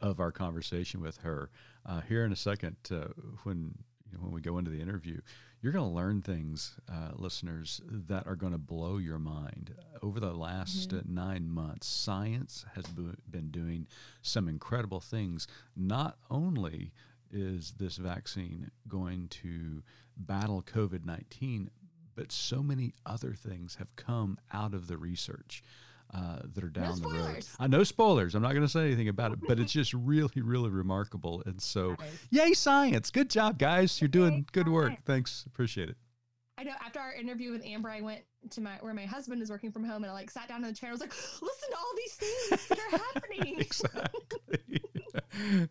of 0.00 0.20
our 0.20 0.32
conversation 0.32 1.00
with 1.00 1.16
her. 1.18 1.50
Uh, 1.86 2.02
here 2.02 2.24
in 2.24 2.32
a 2.32 2.36
second, 2.36 2.76
uh, 2.90 3.08
when 3.44 3.74
you 4.10 4.18
know, 4.18 4.24
when 4.24 4.32
we 4.32 4.42
go 4.42 4.58
into 4.58 4.70
the 4.70 4.80
interview, 4.80 5.20
you're 5.62 5.72
going 5.72 5.88
to 5.88 5.94
learn 5.94 6.20
things, 6.20 6.74
uh, 6.92 7.12
listeners, 7.14 7.80
that 7.88 8.26
are 8.26 8.34
going 8.34 8.52
to 8.52 8.58
blow 8.58 8.98
your 8.98 9.20
mind. 9.20 9.72
Over 10.02 10.18
the 10.18 10.32
last 10.32 10.90
mm-hmm. 10.90 11.14
nine 11.14 11.48
months, 11.48 11.86
science 11.86 12.66
has 12.74 12.84
been 12.86 13.50
doing 13.50 13.86
some 14.22 14.48
incredible 14.48 15.00
things. 15.00 15.46
Not 15.76 16.18
only 16.28 16.92
is 17.30 17.74
this 17.78 17.96
vaccine 17.96 18.72
going 18.88 19.28
to 19.28 19.84
battle 20.16 20.62
COVID 20.62 21.04
19, 21.04 21.70
but 22.16 22.32
so 22.32 22.62
many 22.62 22.92
other 23.06 23.32
things 23.32 23.76
have 23.76 23.94
come 23.94 24.38
out 24.52 24.74
of 24.74 24.88
the 24.88 24.96
research 24.96 25.62
uh, 26.14 26.40
that 26.54 26.62
are 26.62 26.68
down 26.68 27.00
no 27.00 27.08
the 27.10 27.18
road. 27.18 27.46
I 27.58 27.66
know 27.66 27.84
spoilers. 27.84 28.34
I'm 28.34 28.42
not 28.42 28.52
going 28.52 28.62
to 28.62 28.68
say 28.68 28.86
anything 28.86 29.08
about 29.08 29.32
it, 29.32 29.38
but 29.46 29.58
it's 29.58 29.72
just 29.72 29.94
really, 29.94 30.42
really 30.42 30.70
remarkable. 30.70 31.42
And 31.46 31.60
so, 31.60 31.96
yay, 32.30 32.52
science! 32.52 33.10
Good 33.10 33.30
job, 33.30 33.58
guys. 33.58 34.00
You're 34.00 34.08
doing 34.08 34.46
good 34.52 34.68
work. 34.68 34.92
Thanks. 35.04 35.44
Appreciate 35.46 35.88
it. 35.88 35.96
I 36.58 36.64
know 36.64 36.74
after 36.84 37.00
our 37.00 37.12
interview 37.12 37.50
with 37.50 37.64
Amber, 37.64 37.88
I 37.88 38.02
went 38.02 38.22
to 38.50 38.60
my 38.60 38.72
where 38.80 38.94
my 38.94 39.06
husband 39.06 39.42
is 39.42 39.50
working 39.50 39.70
from 39.72 39.84
home 39.84 40.02
and 40.04 40.10
I 40.10 40.14
like 40.14 40.30
sat 40.30 40.48
down 40.48 40.64
in 40.64 40.68
the 40.70 40.74
chair. 40.74 40.90
I 40.90 40.92
was 40.92 41.00
like, 41.00 41.12
listen 41.40 41.70
to 41.70 41.76
all 41.76 41.92
these 41.96 42.14
things 42.14 42.68
that 42.68 42.78
are 42.78 42.98
happening. 43.14 43.60
exactly. 43.60 44.80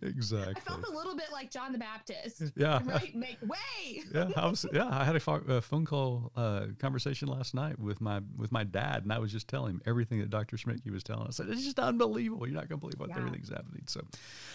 exactly. 0.01 0.53
I 0.57 0.59
felt 0.59 0.83
a 0.87 0.91
little 0.91 1.15
bit 1.15 1.31
like 1.31 1.51
John 1.51 1.71
the 1.71 1.77
Baptist. 1.77 2.43
Yeah. 2.61 2.81
Right. 2.85 3.15
Make 3.15 3.37
way. 3.41 4.03
yeah. 4.13 4.29
I 4.35 4.47
was. 4.47 4.65
Yeah. 4.71 4.87
I 4.87 5.03
had 5.03 5.15
a, 5.15 5.31
a 5.31 5.61
phone 5.61 5.85
call 5.85 6.31
uh, 6.35 6.67
conversation 6.79 7.27
last 7.27 7.55
night 7.55 7.79
with 7.79 8.01
my 8.01 8.21
with 8.37 8.51
my 8.51 8.63
dad, 8.63 9.03
and 9.03 9.11
I 9.11 9.19
was 9.19 9.31
just 9.31 9.47
telling 9.47 9.71
him 9.71 9.81
everything 9.85 10.19
that 10.19 10.29
Dr. 10.29 10.57
Schmidtke 10.57 10.91
was 10.91 11.03
telling 11.03 11.27
us. 11.27 11.39
It's 11.39 11.63
just 11.63 11.79
unbelievable. 11.79 12.45
You're 12.45 12.55
not 12.55 12.69
going 12.69 12.79
to 12.79 12.85
believe 12.85 12.99
what 12.99 13.09
yeah. 13.09 13.17
everything's 13.17 13.49
happening. 13.49 13.83
So, 13.87 14.01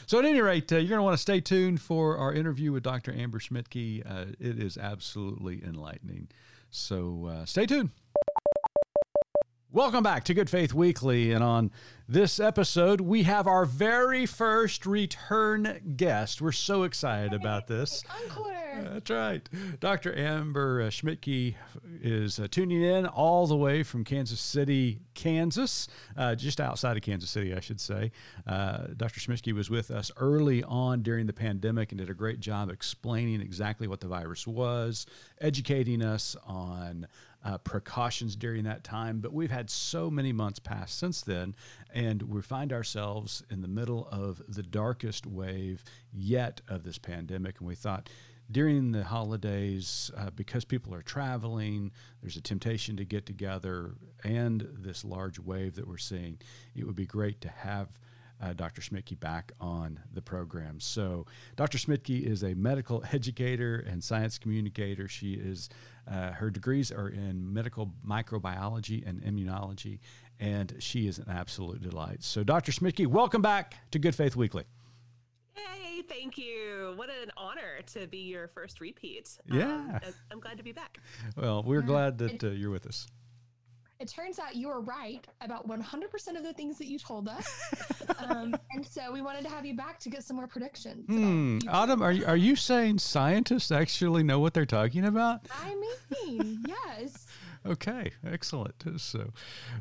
so 0.06 0.18
at 0.18 0.24
any 0.24 0.40
rate, 0.40 0.70
uh, 0.72 0.76
you're 0.76 0.88
going 0.88 0.98
to 0.98 1.02
want 1.02 1.14
to 1.14 1.22
stay 1.22 1.40
tuned 1.40 1.80
for 1.80 2.16
our 2.18 2.32
interview 2.32 2.70
with 2.72 2.82
Dr. 2.82 3.12
Amber 3.12 3.38
Schmidtke. 3.38 4.02
Uh, 4.08 4.32
it 4.38 4.62
is 4.62 4.76
absolutely 4.78 5.64
enlightening. 5.64 6.28
So 6.76 7.26
uh, 7.32 7.44
stay 7.46 7.64
tuned. 7.64 7.90
Welcome 9.76 10.02
back 10.02 10.24
to 10.24 10.32
Good 10.32 10.48
Faith 10.48 10.72
Weekly. 10.72 11.32
And 11.32 11.44
on 11.44 11.70
this 12.08 12.40
episode, 12.40 13.02
we 13.02 13.24
have 13.24 13.46
our 13.46 13.66
very 13.66 14.24
first 14.24 14.86
return 14.86 15.92
guest. 15.98 16.40
We're 16.40 16.52
so 16.52 16.84
excited 16.84 17.34
about 17.34 17.66
this. 17.66 18.02
Encore. 18.24 18.54
That's 18.94 19.10
right. 19.10 19.46
Dr. 19.78 20.16
Amber 20.16 20.80
uh, 20.80 20.86
Schmidtke 20.86 21.56
is 22.02 22.38
uh, 22.38 22.48
tuning 22.50 22.82
in 22.82 23.04
all 23.04 23.46
the 23.46 23.56
way 23.56 23.82
from 23.82 24.02
Kansas 24.02 24.40
City, 24.40 25.00
Kansas, 25.12 25.88
uh, 26.16 26.34
just 26.34 26.58
outside 26.58 26.96
of 26.96 27.02
Kansas 27.02 27.28
City, 27.28 27.54
I 27.54 27.60
should 27.60 27.80
say. 27.80 28.12
Uh, 28.46 28.86
Dr. 28.96 29.20
Schmidtke 29.20 29.52
was 29.52 29.68
with 29.68 29.90
us 29.90 30.10
early 30.16 30.64
on 30.64 31.02
during 31.02 31.26
the 31.26 31.34
pandemic 31.34 31.92
and 31.92 31.98
did 31.98 32.08
a 32.08 32.14
great 32.14 32.40
job 32.40 32.70
explaining 32.70 33.42
exactly 33.42 33.88
what 33.88 34.00
the 34.00 34.08
virus 34.08 34.46
was, 34.46 35.04
educating 35.42 36.02
us 36.02 36.34
on 36.46 37.06
uh, 37.46 37.58
precautions 37.58 38.34
during 38.34 38.64
that 38.64 38.82
time. 38.82 39.20
But 39.20 39.32
we've 39.32 39.50
had 39.50 39.70
so 39.70 40.10
many 40.10 40.32
months 40.32 40.58
pass 40.58 40.92
since 40.92 41.20
then, 41.22 41.54
and 41.94 42.20
we 42.22 42.42
find 42.42 42.72
ourselves 42.72 43.44
in 43.50 43.62
the 43.62 43.68
middle 43.68 44.08
of 44.10 44.42
the 44.48 44.64
darkest 44.64 45.26
wave 45.26 45.84
yet 46.12 46.60
of 46.68 46.82
this 46.82 46.98
pandemic. 46.98 47.60
And 47.60 47.68
we 47.68 47.76
thought, 47.76 48.10
during 48.50 48.92
the 48.92 49.04
holidays, 49.04 50.10
uh, 50.16 50.30
because 50.30 50.64
people 50.64 50.92
are 50.92 51.02
traveling, 51.02 51.92
there's 52.20 52.36
a 52.36 52.40
temptation 52.40 52.96
to 52.96 53.04
get 53.04 53.26
together, 53.26 53.94
and 54.24 54.68
this 54.72 55.04
large 55.04 55.38
wave 55.38 55.76
that 55.76 55.86
we're 55.86 55.98
seeing, 55.98 56.38
it 56.74 56.84
would 56.84 56.96
be 56.96 57.06
great 57.06 57.40
to 57.42 57.48
have 57.48 57.88
uh, 58.40 58.52
Dr. 58.52 58.82
Schmidtke 58.82 59.18
back 59.18 59.52
on 59.60 59.98
the 60.12 60.22
program. 60.22 60.80
So, 60.80 61.26
Dr. 61.56 61.78
Schmidtke 61.78 62.22
is 62.22 62.42
a 62.42 62.54
medical 62.54 63.04
educator 63.12 63.84
and 63.88 64.02
science 64.02 64.38
communicator. 64.38 65.08
She 65.08 65.34
is 65.34 65.68
uh, 66.10 66.32
her 66.32 66.50
degrees 66.50 66.92
are 66.92 67.08
in 67.08 67.52
medical 67.52 67.92
microbiology 68.06 69.06
and 69.06 69.22
immunology, 69.22 69.98
and 70.38 70.74
she 70.78 71.08
is 71.08 71.18
an 71.18 71.28
absolute 71.28 71.82
delight. 71.82 72.22
So, 72.22 72.44
Dr. 72.44 72.72
Schmidtke, 72.72 73.06
welcome 73.06 73.42
back 73.42 73.74
to 73.90 73.98
Good 73.98 74.14
Faith 74.14 74.36
Weekly. 74.36 74.64
Yay, 75.56 76.02
thank 76.02 76.38
you. 76.38 76.92
What 76.96 77.10
an 77.10 77.32
honor 77.36 77.80
to 77.94 78.06
be 78.06 78.18
your 78.18 78.48
first 78.48 78.80
repeat. 78.80 79.38
Yeah. 79.50 79.64
Um, 79.64 80.00
I'm 80.30 80.40
glad 80.40 80.58
to 80.58 80.62
be 80.62 80.72
back. 80.72 80.98
Well, 81.36 81.62
we're 81.62 81.82
glad 81.82 82.18
that 82.18 82.44
uh, 82.44 82.48
you're 82.48 82.70
with 82.70 82.86
us 82.86 83.06
it 83.98 84.08
turns 84.08 84.38
out 84.38 84.54
you 84.54 84.68
were 84.68 84.80
right 84.80 85.26
about 85.40 85.68
100% 85.68 86.36
of 86.36 86.42
the 86.42 86.52
things 86.52 86.78
that 86.78 86.86
you 86.86 86.98
told 86.98 87.28
us. 87.28 87.48
um, 88.18 88.54
and 88.72 88.86
so 88.86 89.10
we 89.10 89.22
wanted 89.22 89.42
to 89.44 89.50
have 89.50 89.64
you 89.64 89.74
back 89.74 89.98
to 90.00 90.10
get 90.10 90.22
some 90.22 90.36
more 90.36 90.46
predictions. 90.46 91.06
Hmm. 91.06 91.58
Autumn, 91.68 92.02
are 92.02 92.12
you, 92.12 92.26
are 92.26 92.36
you 92.36 92.56
saying 92.56 92.98
scientists 92.98 93.70
actually 93.70 94.22
know 94.22 94.38
what 94.38 94.54
they're 94.54 94.66
talking 94.66 95.04
about? 95.04 95.46
I 95.62 95.74
mean, 95.74 96.64
yes. 96.66 97.26
Okay, 97.66 98.12
excellent. 98.24 98.84
So, 98.98 99.32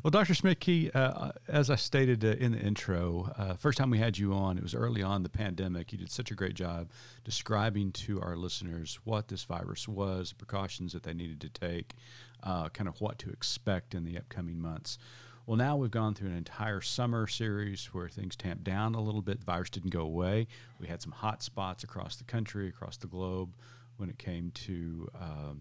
well, 0.02 0.10
Dr. 0.10 0.32
Schmidtke, 0.32 0.90
uh, 0.94 1.30
as 1.46 1.70
I 1.70 1.76
stated 1.76 2.24
uh, 2.24 2.28
in 2.28 2.50
the 2.52 2.58
intro, 2.58 3.32
uh, 3.38 3.54
first 3.54 3.78
time 3.78 3.90
we 3.90 3.98
had 3.98 4.18
you 4.18 4.32
on, 4.32 4.58
it 4.58 4.62
was 4.62 4.74
early 4.74 5.02
on 5.02 5.22
the 5.22 5.28
pandemic. 5.28 5.92
You 5.92 5.98
did 5.98 6.10
such 6.10 6.32
a 6.32 6.34
great 6.34 6.54
job 6.54 6.90
describing 7.22 7.92
to 7.92 8.20
our 8.20 8.36
listeners 8.36 8.98
what 9.04 9.28
this 9.28 9.44
virus 9.44 9.86
was, 9.86 10.32
precautions 10.32 10.92
that 10.94 11.04
they 11.04 11.14
needed 11.14 11.40
to 11.42 11.48
take, 11.48 11.94
uh, 12.42 12.70
kind 12.70 12.88
of 12.88 13.00
what 13.00 13.20
to 13.20 13.30
expect 13.30 13.94
in 13.94 14.04
the 14.04 14.18
upcoming 14.18 14.60
months. 14.60 14.98
Well, 15.46 15.56
now 15.56 15.76
we've 15.76 15.90
gone 15.92 16.14
through 16.14 16.30
an 16.30 16.36
entire 16.36 16.80
summer 16.80 17.28
series 17.28 17.86
where 17.92 18.08
things 18.08 18.34
tamped 18.34 18.64
down 18.64 18.96
a 18.96 19.00
little 19.00 19.22
bit. 19.22 19.38
The 19.38 19.46
virus 19.46 19.70
didn't 19.70 19.90
go 19.90 20.00
away. 20.00 20.48
We 20.80 20.88
had 20.88 21.00
some 21.00 21.12
hot 21.12 21.40
spots 21.40 21.84
across 21.84 22.16
the 22.16 22.24
country, 22.24 22.68
across 22.68 22.96
the 22.96 23.06
globe, 23.06 23.54
when 23.96 24.10
it 24.10 24.18
came 24.18 24.50
to 24.50 25.08
um, 25.20 25.60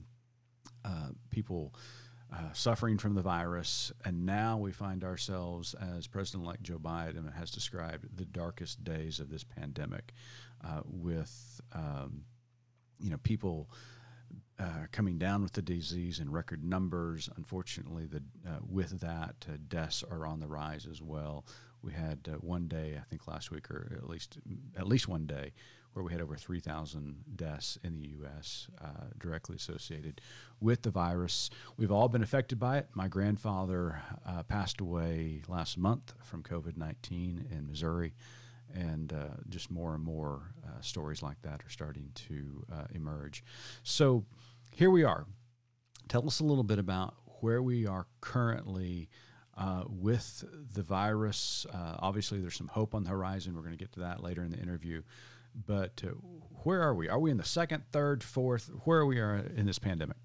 uh, 0.84 1.10
people 1.29 1.72
uh, 2.34 2.51
suffering 2.53 2.98
from 2.98 3.15
the 3.15 3.22
virus. 3.22 3.91
And 4.03 4.25
now 4.25 4.58
we 4.58 4.72
find 4.72 5.03
ourselves, 5.03 5.75
as 5.75 6.08
President 6.08 6.44
elect 6.44 6.63
Joe 6.63 6.79
Biden 6.79 7.34
has 7.34 7.51
described, 7.51 8.05
the 8.15 8.25
darkest 8.25 8.84
days 8.84 9.20
of 9.20 9.29
this 9.29 9.44
pandemic 9.44 10.13
uh, 10.63 10.82
with, 10.86 11.62
um, 11.74 12.24
you 13.00 13.10
know, 13.10 13.17
people 13.17 13.70
uh, 14.60 14.86
coming 14.91 15.17
down 15.17 15.44
with 15.44 15.51
the 15.51 15.62
disease 15.62 16.20
in 16.20 16.32
record 16.32 16.63
numbers. 16.63 17.29
Unfortunately, 17.36 18.05
the, 18.05 18.24
uh, 18.48 18.60
with 18.67 19.00
that, 19.01 19.36
uh, 19.50 19.58
deaths 19.67 20.03
are 20.10 20.25
on 20.25 20.39
the 20.39 20.48
rise 20.48 20.88
as 20.89 21.01
well. 21.01 21.46
We 21.82 21.94
had 21.94 22.27
uh, 22.32 22.38
one 22.38 22.67
day, 22.67 22.98
I 23.00 23.03
think 23.10 23.27
last 23.27 23.51
week, 23.51 23.70
or 23.70 23.91
at 23.96 24.10
least 24.10 24.39
at 24.75 24.88
least 24.88 25.08
one 25.08 25.27
day, 25.27 25.53
where 25.95 26.03
we 26.03 26.11
had 26.11 26.19
over 26.19 26.35
3,000 26.35 27.23
deaths 27.37 27.79
in 27.81 27.95
the 27.95 28.07
U.S. 28.19 28.67
Uh, 28.83 29.05
directly 29.17 29.55
associated 29.55 30.19
with 30.59 30.81
the 30.81 30.91
virus. 30.91 31.49
We've 31.77 31.91
all 31.91 32.09
been 32.09 32.21
affected 32.21 32.59
by 32.59 32.79
it. 32.79 32.89
My 32.93 33.07
grandfather 33.07 34.01
uh, 34.27 34.43
passed 34.43 34.81
away 34.81 35.41
last 35.47 35.77
month 35.77 36.13
from 36.21 36.43
COVID-19 36.43 37.49
in 37.49 37.65
Missouri 37.65 38.13
and 38.73 39.13
uh, 39.13 39.37
just 39.47 39.71
more 39.71 39.95
and 39.95 40.03
more 40.03 40.51
uh, 40.65 40.81
stories 40.81 41.23
like 41.23 41.41
that 41.43 41.61
are 41.65 41.69
starting 41.69 42.09
to 42.27 42.65
uh, 42.73 42.83
emerge. 42.93 43.41
So 43.83 44.25
here 44.75 44.91
we 44.91 45.05
are. 45.05 45.25
Tell 46.09 46.27
us 46.27 46.41
a 46.41 46.43
little 46.43 46.65
bit 46.65 46.77
about 46.77 47.13
where 47.39 47.61
we 47.61 47.87
are 47.87 48.05
currently 48.19 49.07
uh, 49.57 49.83
with 49.87 50.43
the 50.73 50.83
virus. 50.83 51.65
Uh, 51.73 51.95
obviously, 51.99 52.41
there's 52.41 52.57
some 52.57 52.67
hope 52.67 52.93
on 52.93 53.05
the 53.05 53.11
horizon. 53.11 53.55
We're 53.55 53.61
going 53.61 53.71
to 53.71 53.77
get 53.77 53.93
to 53.93 54.01
that 54.01 54.21
later 54.21 54.43
in 54.43 54.51
the 54.51 54.59
interview. 54.59 55.01
But 55.67 56.03
uh, 56.03 56.09
where 56.63 56.81
are 56.81 56.93
we? 56.93 57.09
Are 57.09 57.19
we 57.19 57.31
in 57.31 57.38
the 57.38 57.45
second, 57.45 57.83
third, 57.91 58.24
fourth? 58.24 58.69
Where 58.83 59.00
are 59.00 59.05
we 59.05 59.19
are 59.19 59.38
in 59.55 59.65
this 59.65 59.79
pandemic? 59.79 60.17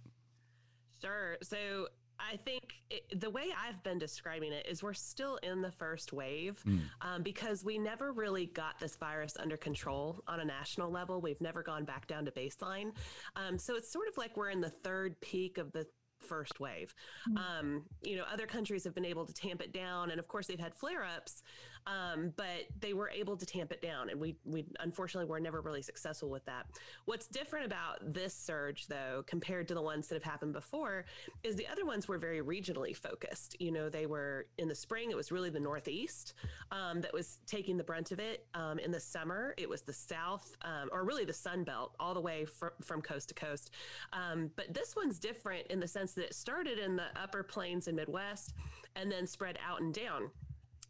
Sure. 1.01 1.37
So 1.43 1.89
I 2.19 2.37
think 2.37 2.75
it, 2.91 3.21
the 3.21 3.31
way 3.31 3.47
I've 3.59 3.83
been 3.83 3.99
describing 3.99 4.53
it 4.53 4.67
is 4.67 4.83
we're 4.83 4.93
still 4.93 5.37
in 5.43 5.63
the 5.63 5.71
first 5.71 6.13
wave 6.13 6.63
mm. 6.67 6.81
um, 7.01 7.23
because 7.23 7.65
we 7.65 7.79
never 7.79 8.13
really 8.13 8.47
got 8.47 8.79
this 8.79 8.97
virus 8.97 9.37
under 9.39 9.57
control 9.57 10.23
on 10.27 10.41
a 10.41 10.45
national 10.45 10.91
level. 10.91 11.21
We've 11.21 11.41
never 11.41 11.63
gone 11.63 11.85
back 11.85 12.07
down 12.07 12.25
to 12.27 12.31
baseline. 12.31 12.93
Um, 13.37 13.59
so 13.59 13.77
it's 13.77 13.91
sort 13.91 14.09
of 14.09 14.17
like 14.19 14.37
we're 14.37 14.51
in 14.51 14.61
the 14.61 14.71
third 14.71 15.21
peak 15.21 15.59
of 15.59 15.73
the 15.73 15.87
first 16.21 16.61
wave. 16.61 16.95
Mm. 17.29 17.39
Um, 17.39 17.83
you 18.03 18.17
know, 18.17 18.25
other 18.31 18.47
countries 18.47 18.85
have 18.85 18.95
been 18.95 19.05
able 19.05 19.27
to 19.27 19.33
tamp 19.33 19.63
it 19.63 19.73
down, 19.73 20.11
and 20.11 20.21
of 20.21 20.29
course, 20.29 20.47
they've 20.47 20.61
had 20.61 20.75
flare 20.75 21.05
ups, 21.05 21.43
um, 21.91 22.33
but 22.37 22.67
they 22.79 22.93
were 22.93 23.11
able 23.11 23.37
to 23.37 23.45
tamp 23.45 23.73
it 23.73 23.83
down, 23.83 24.11
and 24.11 24.21
we 24.21 24.37
we 24.45 24.65
unfortunately 24.79 25.29
were 25.29 25.41
never 25.41 25.61
really 25.61 25.83
successful 25.83 26.31
with 26.31 26.45
that. 26.47 26.67
What's 27.07 27.27
different 27.27 27.67
about 27.67 28.13
this 28.15 28.33
surge, 28.33 28.87
though, 28.87 29.25
compared 29.27 29.67
to 29.69 29.75
the 29.75 29.83
ones 29.83 30.07
that 30.09 30.15
have 30.15 30.23
happened 30.23 30.53
before, 30.53 31.05
is 31.43 31.57
the 31.57 31.67
other 31.67 31.85
ones 31.85 32.07
were 32.07 32.19
very 32.19 32.43
regionally 32.43 32.97
focused. 32.97 33.57
You 33.61 33.73
know, 33.73 33.89
they 33.89 34.07
were 34.07 34.47
in 34.59 34.69
the 34.69 34.75
spring; 34.75 35.11
it 35.11 35.17
was 35.17 35.33
really 35.33 35.51
the 35.51 35.61
Northeast 35.61 36.35
um, 36.71 37.01
that 37.01 37.13
was 37.13 37.39
taking 37.47 37.77
the 37.77 37.85
brunt 37.85 38.13
of 38.13 38.21
it. 38.21 38.47
Um, 38.55 38.79
in 38.79 38.93
the 38.93 39.01
summer, 39.01 39.55
it 39.59 39.69
was 39.69 39.83
the 39.83 39.93
South, 39.93 40.57
um, 40.63 40.89
or 40.93 41.05
really 41.05 41.25
the 41.25 41.33
Sun 41.33 41.65
Belt, 41.65 41.97
all 41.99 42.15
the 42.15 42.21
way 42.21 42.45
fr- 42.45 42.69
from 42.83 43.03
coast 43.03 43.29
to 43.31 43.35
coast. 43.35 43.71
Um, 44.13 44.51
but 44.55 44.73
this 44.73 44.95
one's 44.95 45.19
different 45.19 45.67
in 45.69 45.81
the 45.81 45.89
sense 45.89 46.13
that 46.15 46.25
it 46.25 46.35
started 46.35 46.79
in 46.79 46.95
the 46.95 47.07
upper 47.21 47.43
plains 47.43 47.89
and 47.89 47.97
Midwest 47.97 48.55
and 48.95 49.11
then 49.11 49.27
spread 49.27 49.59
out 49.67 49.81
and 49.81 49.93
down. 49.93 50.31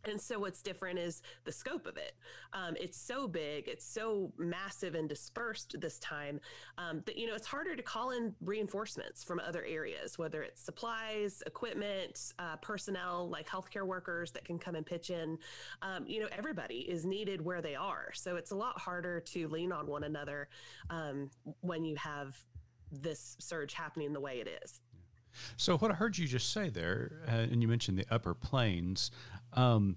And 0.05 0.21
so, 0.21 0.39
what's 0.39 0.63
different 0.63 0.99
is 0.99 1.23
the 1.45 1.53
scope 1.53 1.87
of 1.87 1.97
it. 1.97 2.13
Um, 2.53 2.75
it's 2.81 2.99
so 2.99 3.29
big, 3.29 3.69
it's 3.69 3.85
so 3.85 4.33
massive 4.39 4.95
and 4.95 5.09
dispersed 5.09 5.77
this 5.81 5.99
time 5.99 6.41
um, 6.79 7.03
that 7.07 7.19
you 7.19 7.27
know 7.27 7.35
it's 7.35 7.47
harder 7.47 7.77
to 7.77 7.83
call 7.83 8.11
in 8.11 8.35
reinforcements 8.41 9.23
from 9.23 9.41
other 9.41 9.65
areas, 9.65 10.19
whether 10.19 10.43
it's 10.43 10.63
supplies, 10.63 11.43
equipment, 11.47 12.33
uh, 12.39 12.57
personnel 12.57 13.29
like 13.29 13.49
healthcare 13.49 13.87
workers 13.87 14.31
that 14.33 14.45
can 14.45 14.59
come 14.59 14.75
and 14.75 14.87
pitch 14.87 15.11
in. 15.11 15.39
Um, 15.83 16.07
you 16.07 16.21
know, 16.21 16.29
everybody 16.37 16.87
is 16.89 17.05
needed 17.05 17.41
where 17.41 17.61
they 17.61 17.75
are, 17.75 18.11
so 18.15 18.37
it's 18.37 18.51
a 18.51 18.57
lot 18.57 18.79
harder 18.79 19.21
to 19.21 19.49
lean 19.49 19.73
on 19.73 19.87
one 19.87 20.05
another 20.05 20.49
um, 20.89 21.31
when 21.61 21.85
you 21.85 21.97
have 21.97 22.37
this 22.93 23.37
surge 23.39 23.75
happening 23.75 24.13
the 24.13 24.21
way 24.21 24.41
it 24.41 24.49
is. 24.63 24.81
So, 25.57 25.79
what 25.79 25.91
I 25.91 25.95
heard 25.95 26.19
you 26.19 26.27
just 26.27 26.53
say 26.53 26.69
there, 26.69 27.23
uh, 27.29 27.33
and 27.33 27.63
you 27.63 27.69
mentioned 27.69 27.99
the 27.99 28.07
upper 28.11 28.35
plains, 28.35 29.11
um, 29.55 29.97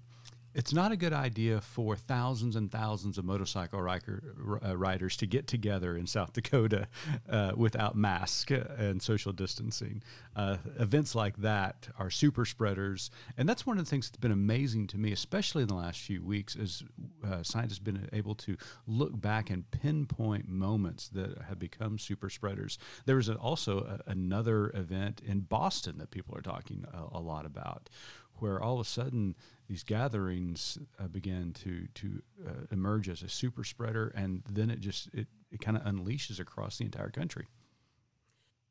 it's 0.54 0.72
not 0.72 0.92
a 0.92 0.96
good 0.96 1.12
idea 1.12 1.60
for 1.60 1.96
thousands 1.96 2.54
and 2.54 2.70
thousands 2.70 3.18
of 3.18 3.24
motorcycle 3.24 3.82
rider, 3.82 4.22
uh, 4.64 4.76
riders 4.76 5.16
to 5.16 5.26
get 5.26 5.48
together 5.48 5.96
in 5.96 6.06
South 6.06 6.32
Dakota 6.32 6.86
uh, 7.28 7.52
without 7.56 7.96
masks 7.96 8.52
and 8.52 9.02
social 9.02 9.32
distancing. 9.32 10.00
Uh, 10.36 10.58
events 10.78 11.16
like 11.16 11.36
that 11.38 11.88
are 11.98 12.08
super 12.08 12.44
spreaders, 12.44 13.10
and 13.36 13.48
that's 13.48 13.66
one 13.66 13.78
of 13.78 13.84
the 13.84 13.90
things 13.90 14.08
that's 14.08 14.20
been 14.20 14.30
amazing 14.30 14.86
to 14.86 14.98
me, 14.98 15.10
especially 15.10 15.62
in 15.62 15.68
the 15.68 15.74
last 15.74 16.00
few 16.00 16.22
weeks, 16.22 16.54
is 16.54 16.84
uh, 17.24 17.42
scientists 17.42 17.78
have 17.78 17.84
been 17.84 18.08
able 18.12 18.36
to 18.36 18.56
look 18.86 19.20
back 19.20 19.50
and 19.50 19.68
pinpoint 19.72 20.48
moments 20.48 21.08
that 21.08 21.36
have 21.48 21.58
become 21.58 21.98
super 21.98 22.30
spreaders. 22.30 22.78
There 23.06 23.16
was 23.16 23.28
also 23.28 23.80
a, 23.80 24.10
another 24.10 24.70
event 24.74 25.20
in 25.26 25.40
Boston 25.40 25.98
that 25.98 26.12
people 26.12 26.36
are 26.38 26.42
talking 26.42 26.84
a, 26.92 27.18
a 27.18 27.20
lot 27.20 27.44
about, 27.44 27.90
where 28.38 28.62
all 28.62 28.74
of 28.74 28.80
a 28.80 28.88
sudden 28.88 29.34
these 29.68 29.82
gatherings 29.82 30.78
uh, 30.98 31.08
began 31.08 31.52
to 31.52 31.86
to 31.94 32.22
uh, 32.46 32.50
emerge 32.70 33.08
as 33.08 33.22
a 33.22 33.28
super 33.28 33.64
spreader, 33.64 34.12
and 34.14 34.42
then 34.50 34.70
it 34.70 34.80
just 34.80 35.08
it, 35.14 35.26
it 35.50 35.60
kind 35.60 35.76
of 35.76 35.84
unleashes 35.84 36.38
across 36.38 36.78
the 36.78 36.84
entire 36.84 37.10
country. 37.10 37.46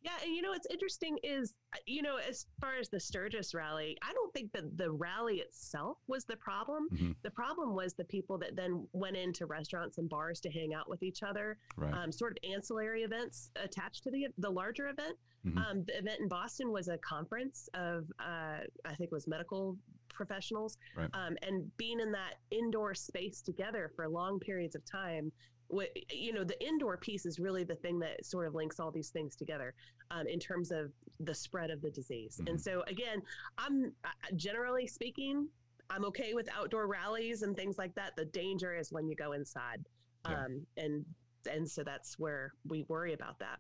Yeah, 0.04 0.12
and 0.22 0.36
you 0.36 0.42
know 0.42 0.50
what's 0.50 0.68
interesting 0.70 1.18
is, 1.24 1.54
uh, 1.74 1.80
you 1.86 2.02
know, 2.02 2.18
as 2.18 2.46
far 2.60 2.76
as 2.80 2.90
the 2.90 3.00
Sturgis 3.00 3.54
rally, 3.54 3.98
I 4.04 4.12
don't 4.14 4.34
think 4.34 4.52
that 4.52 4.78
the 4.78 4.92
rally 4.92 5.38
itself 5.38 5.98
was 6.08 6.26
the 6.26 6.36
problem. 6.36 6.90
Mm-hmm. 6.94 7.12
The 7.22 7.32
problem 7.32 7.74
was 7.74 7.94
the 7.94 8.04
people 8.04 8.38
that 8.40 8.56
then 8.56 8.86
went 8.92 9.16
into 9.16 9.46
restaurants 9.46 10.00
and 10.00 10.10
bars 10.10 10.42
to 10.42 10.50
hang 10.52 10.74
out 10.74 10.90
with 10.90 11.04
each 11.04 11.24
other, 11.24 11.58
right. 11.78 11.94
um, 11.94 12.12
sort 12.12 12.34
of 12.34 12.50
ancillary 12.52 13.04
events 13.04 13.52
attached 13.56 14.04
to 14.04 14.12
the 14.12 14.28
the 14.38 14.50
larger 14.50 14.90
event. 14.90 15.18
Mm-hmm. 15.46 15.58
Um, 15.58 15.84
the 15.86 15.98
event 15.98 16.20
in 16.20 16.28
Boston 16.28 16.72
was 16.72 16.88
a 16.88 16.98
conference 16.98 17.70
of, 17.74 18.06
uh, 18.20 18.64
I 18.86 18.96
think 18.98 19.10
it 19.10 19.12
was 19.12 19.28
medical 19.28 19.78
professionals, 20.10 20.78
right. 20.96 21.10
um, 21.14 21.36
and 21.42 21.70
being 21.78 22.00
in 22.00 22.12
that 22.12 22.36
indoor 22.52 22.94
space 22.94 23.42
together 23.42 23.92
for 23.96 24.08
long 24.08 24.40
periods 24.40 24.76
of 24.76 24.86
time 24.86 25.32
what 25.68 25.90
you 26.12 26.34
know 26.34 26.44
the 26.44 26.62
indoor 26.66 26.98
piece 26.98 27.26
is 27.26 27.40
really 27.40 27.64
the 27.64 27.76
thing 27.76 28.00
that 28.00 28.26
sort 28.26 28.48
of 28.48 28.54
links 28.54 28.80
all 28.80 28.92
these 28.92 29.10
things 29.10 29.36
together 29.36 29.74
um, 30.12 30.28
in 30.28 30.40
terms 30.40 30.72
of 30.72 30.92
the 31.22 31.34
spread 31.34 31.70
of 31.70 31.82
the 31.82 31.90
disease. 31.90 32.38
Mm-hmm. 32.38 32.48
and 32.50 32.62
so 32.62 32.84
again 32.88 33.22
i'm 33.58 33.92
generally 34.36 34.88
speaking 34.88 35.48
i'm 35.90 36.06
okay 36.06 36.34
with 36.34 36.48
outdoor 36.56 36.88
rallies 36.88 37.42
and 37.42 37.56
things 37.56 37.78
like 37.78 37.94
that. 37.96 38.16
The 38.16 38.26
danger 38.26 38.76
is 38.76 38.92
when 38.92 39.08
you 39.08 39.16
go 39.16 39.34
inside. 39.34 39.84
Yeah. 40.30 40.46
um, 40.46 40.66
and 40.78 41.06
and 41.52 41.70
so 41.70 41.84
that's 41.84 42.18
where 42.18 42.54
we 42.66 42.86
worry 42.88 43.14
about 43.14 43.38
that. 43.40 43.60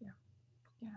Yeah. 0.00 0.08
Yeah 0.80 0.88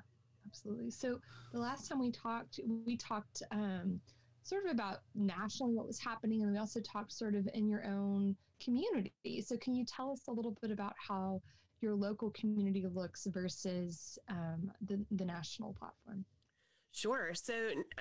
absolutely. 0.56 0.92
So 0.92 1.20
the 1.52 1.60
last 1.60 1.90
time 1.90 2.00
we 2.00 2.12
talked 2.12 2.60
we 2.86 2.98
talked 2.98 3.44
um, 3.52 4.00
sort 4.44 4.66
of 4.66 4.72
about 4.72 5.00
nationally 5.14 5.74
what 5.74 5.88
was 5.88 6.00
happening, 6.00 6.44
and 6.44 6.52
we 6.52 6.58
also 6.58 6.80
talked 6.80 7.12
sort 7.12 7.36
of 7.36 7.48
in 7.54 7.68
your 7.68 7.86
own 7.86 8.36
community. 8.64 9.42
So, 9.42 9.58
can 9.58 9.76
you 9.76 9.86
tell 9.86 10.12
us 10.12 10.28
a 10.28 10.32
little 10.32 10.56
bit 10.62 10.72
about 10.72 10.94
how 10.98 11.42
your 11.82 11.96
local 11.96 12.32
community 12.32 12.86
looks 12.94 13.28
versus 13.28 14.18
um, 14.30 14.72
the 14.86 15.04
the 15.12 15.26
national 15.26 15.74
platform? 15.74 16.26
Sure. 16.96 17.34
So 17.34 17.54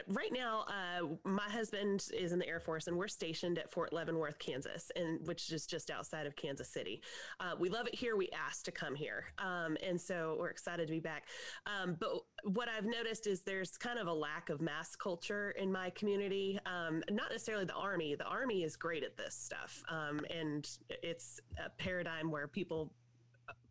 right 0.07 0.33
now, 0.33 0.67
uh, 0.69 1.07
my 1.25 1.51
husband 1.51 2.07
is 2.17 2.31
in 2.31 2.39
the 2.39 2.47
Air 2.47 2.61
Force, 2.61 2.87
and 2.87 2.97
we're 2.97 3.09
stationed 3.09 3.59
at 3.59 3.69
Fort 3.73 3.93
Leavenworth, 3.93 4.39
Kansas, 4.39 4.93
and 4.95 5.19
which 5.27 5.51
is 5.51 5.67
just 5.67 5.91
outside 5.91 6.29
of 6.29 6.37
Kansas 6.37 6.69
City. 6.69 7.03
Uh, 7.41 7.55
we 7.59 7.69
love 7.69 7.89
it 7.89 7.95
here. 7.97 8.15
We 8.15 8.29
asked 8.31 8.65
to 8.67 8.71
come 8.71 8.95
here, 8.95 9.25
um, 9.39 9.77
and 9.85 10.01
so 10.01 10.37
we're 10.39 10.51
excited 10.51 10.87
to 10.87 10.93
be 10.93 11.01
back. 11.01 11.25
Um, 11.67 11.97
but 11.99 12.11
what 12.45 12.69
I've 12.69 12.85
noticed 12.85 13.27
is 13.27 13.43
there's 13.43 13.77
kind 13.77 13.99
of 13.99 14.07
a 14.07 14.13
lack 14.13 14.49
of 14.49 14.61
mass 14.61 14.95
culture 14.95 15.51
in 15.59 15.73
my 15.73 15.91
community. 15.91 16.61
Um, 16.65 17.03
not 17.11 17.31
necessarily 17.31 17.65
the 17.65 17.75
Army. 17.75 18.15
The 18.15 18.27
Army 18.27 18.63
is 18.63 18.77
great 18.77 19.03
at 19.03 19.17
this 19.17 19.35
stuff, 19.35 19.83
um, 19.89 20.21
and 20.31 20.71
it's 21.03 21.41
a 21.59 21.69
paradigm 21.83 22.31
where 22.31 22.47
people 22.47 22.93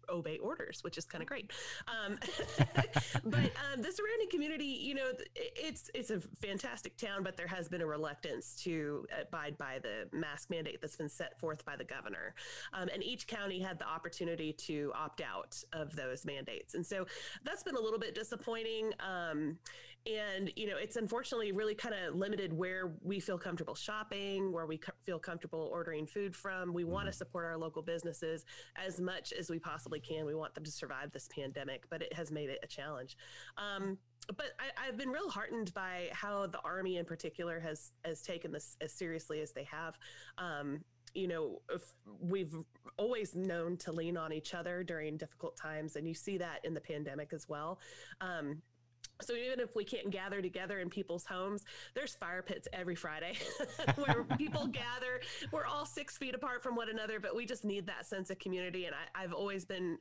obey 0.10 0.38
orders, 0.38 0.84
which 0.84 0.98
is 0.98 1.06
kind 1.06 1.22
of 1.22 1.28
great. 1.28 1.52
Um, 1.88 2.18
but 3.26 3.40
um, 3.44 3.82
the 3.82 3.92
surrounding 3.92 4.30
community, 4.30 4.66
you 4.66 4.96
know, 4.96 5.12
it's 5.36 5.90
it's 5.94 6.10
a 6.10 6.20
fantastic 6.20 6.98
town, 6.98 7.24
but 7.24 7.38
there 7.38 7.48
has 7.48 7.68
been 7.68 7.82
a 7.82 7.86
reluctance 7.86 8.56
to 8.64 9.06
abide 9.22 9.58
by 9.58 9.80
the 9.82 10.08
mask 10.16 10.50
mandate 10.50 10.82
that's 10.82 10.96
been 10.96 11.10
set 11.10 11.40
forth 11.40 11.66
by 11.66 11.76
the 11.76 11.84
governor, 11.84 12.36
um, 12.74 12.90
and 12.94 13.04
each 13.04 13.28
county 13.28 13.60
had 13.60 13.80
the 13.80 13.88
opportunity 13.88 14.54
to 14.54 14.92
opt 14.96 15.22
out 15.22 15.62
of 15.74 15.96
those 15.96 16.26
mandates, 16.26 16.76
and 16.76 16.86
so 16.86 17.06
that's 17.44 17.64
been 17.64 17.76
a 17.76 17.82
little 17.82 18.00
bit 18.00 18.16
disappointing. 18.16 18.92
And 20.06 20.52
you 20.58 20.68
know 20.68 20.76
it's 20.78 20.98
unfortunately 20.98 21.54
really 21.54 21.76
kind 21.76 21.96
of 21.96 22.16
limited 22.16 22.52
where 22.52 22.94
we 23.02 23.22
feel 23.22 23.38
comfortable 23.38 23.74
shopping 23.74 24.52
where 24.52 24.66
we 24.66 24.78
co- 24.78 24.92
feel 25.06 25.18
comfortable 25.18 25.70
ordering 25.72 26.06
food 26.06 26.36
from 26.36 26.74
we 26.74 26.84
want 26.84 27.06
to 27.06 27.12
mm-hmm. 27.12 27.18
support 27.18 27.46
our 27.46 27.58
local 27.58 27.82
businesses 27.82 28.44
as 28.76 29.00
much 29.00 29.32
as 29.32 29.50
we 29.50 29.60
possibly 29.60 30.02
can 30.02 30.26
we 30.26 30.36
want 30.36 30.54
them 30.56 30.64
to 30.66 30.72
survive 30.72 31.10
this 31.14 31.30
pandemic 31.34 31.86
but 31.90 32.02
it 32.02 32.12
has 32.12 32.32
made 32.32 32.50
it 32.50 32.60
a 32.64 32.68
challenge 32.68 33.16
um, 33.58 33.98
but 34.36 34.52
I, 34.60 34.86
have 34.86 34.98
been 34.98 35.10
real 35.10 35.30
heartened 35.30 35.74
by 35.74 36.10
how 36.12 36.48
the 36.48 36.60
army 36.66 36.98
in 36.98 37.06
particular 37.06 37.62
has 37.62 37.94
has 38.04 38.22
taken 38.22 38.52
this 38.52 38.76
as 38.82 38.92
seriously 38.92 39.40
as 39.40 39.54
they 39.54 39.66
have 39.66 39.98
um, 40.38 40.82
you 41.14 41.28
know, 41.28 41.62
we've 42.20 42.56
always 42.98 43.36
known 43.36 43.78
to 43.78 43.92
lean 43.92 44.18
on 44.18 44.34
each 44.34 44.54
other 44.54 44.84
during 44.84 45.18
difficult 45.18 45.56
times, 45.56 45.96
and 45.96 46.08
you 46.08 46.14
see 46.14 46.38
that 46.38 46.60
in 46.64 46.74
the 46.74 46.82
pandemic 46.82 47.34
as 47.34 47.48
well. 47.48 47.80
Um, 48.20 48.62
so 49.22 49.34
even 49.34 49.60
if 49.60 49.76
we 49.76 49.84
can't 49.84 50.10
gather 50.10 50.42
together 50.42 50.80
in 50.80 50.90
people's 50.90 51.26
homes, 51.26 51.64
there's 51.94 52.16
fire 52.16 52.42
pits 52.42 52.68
every 52.74 52.96
Friday 52.96 53.38
where 53.96 54.24
people 54.38 54.68
gather. 54.68 55.22
We're 55.52 55.66
all 55.66 55.86
six 55.86 56.18
feet 56.18 56.36
apart 56.36 56.64
from 56.64 56.76
one 56.76 56.90
another, 56.90 57.20
but 57.20 57.36
we 57.36 57.46
just 57.46 57.64
need 57.64 57.86
that 57.88 58.06
sense 58.06 58.30
of 58.30 58.40
community. 58.40 58.86
And 58.86 58.96
I, 59.16 59.22
have 59.22 59.34
always 59.34 59.66
been 59.66 59.98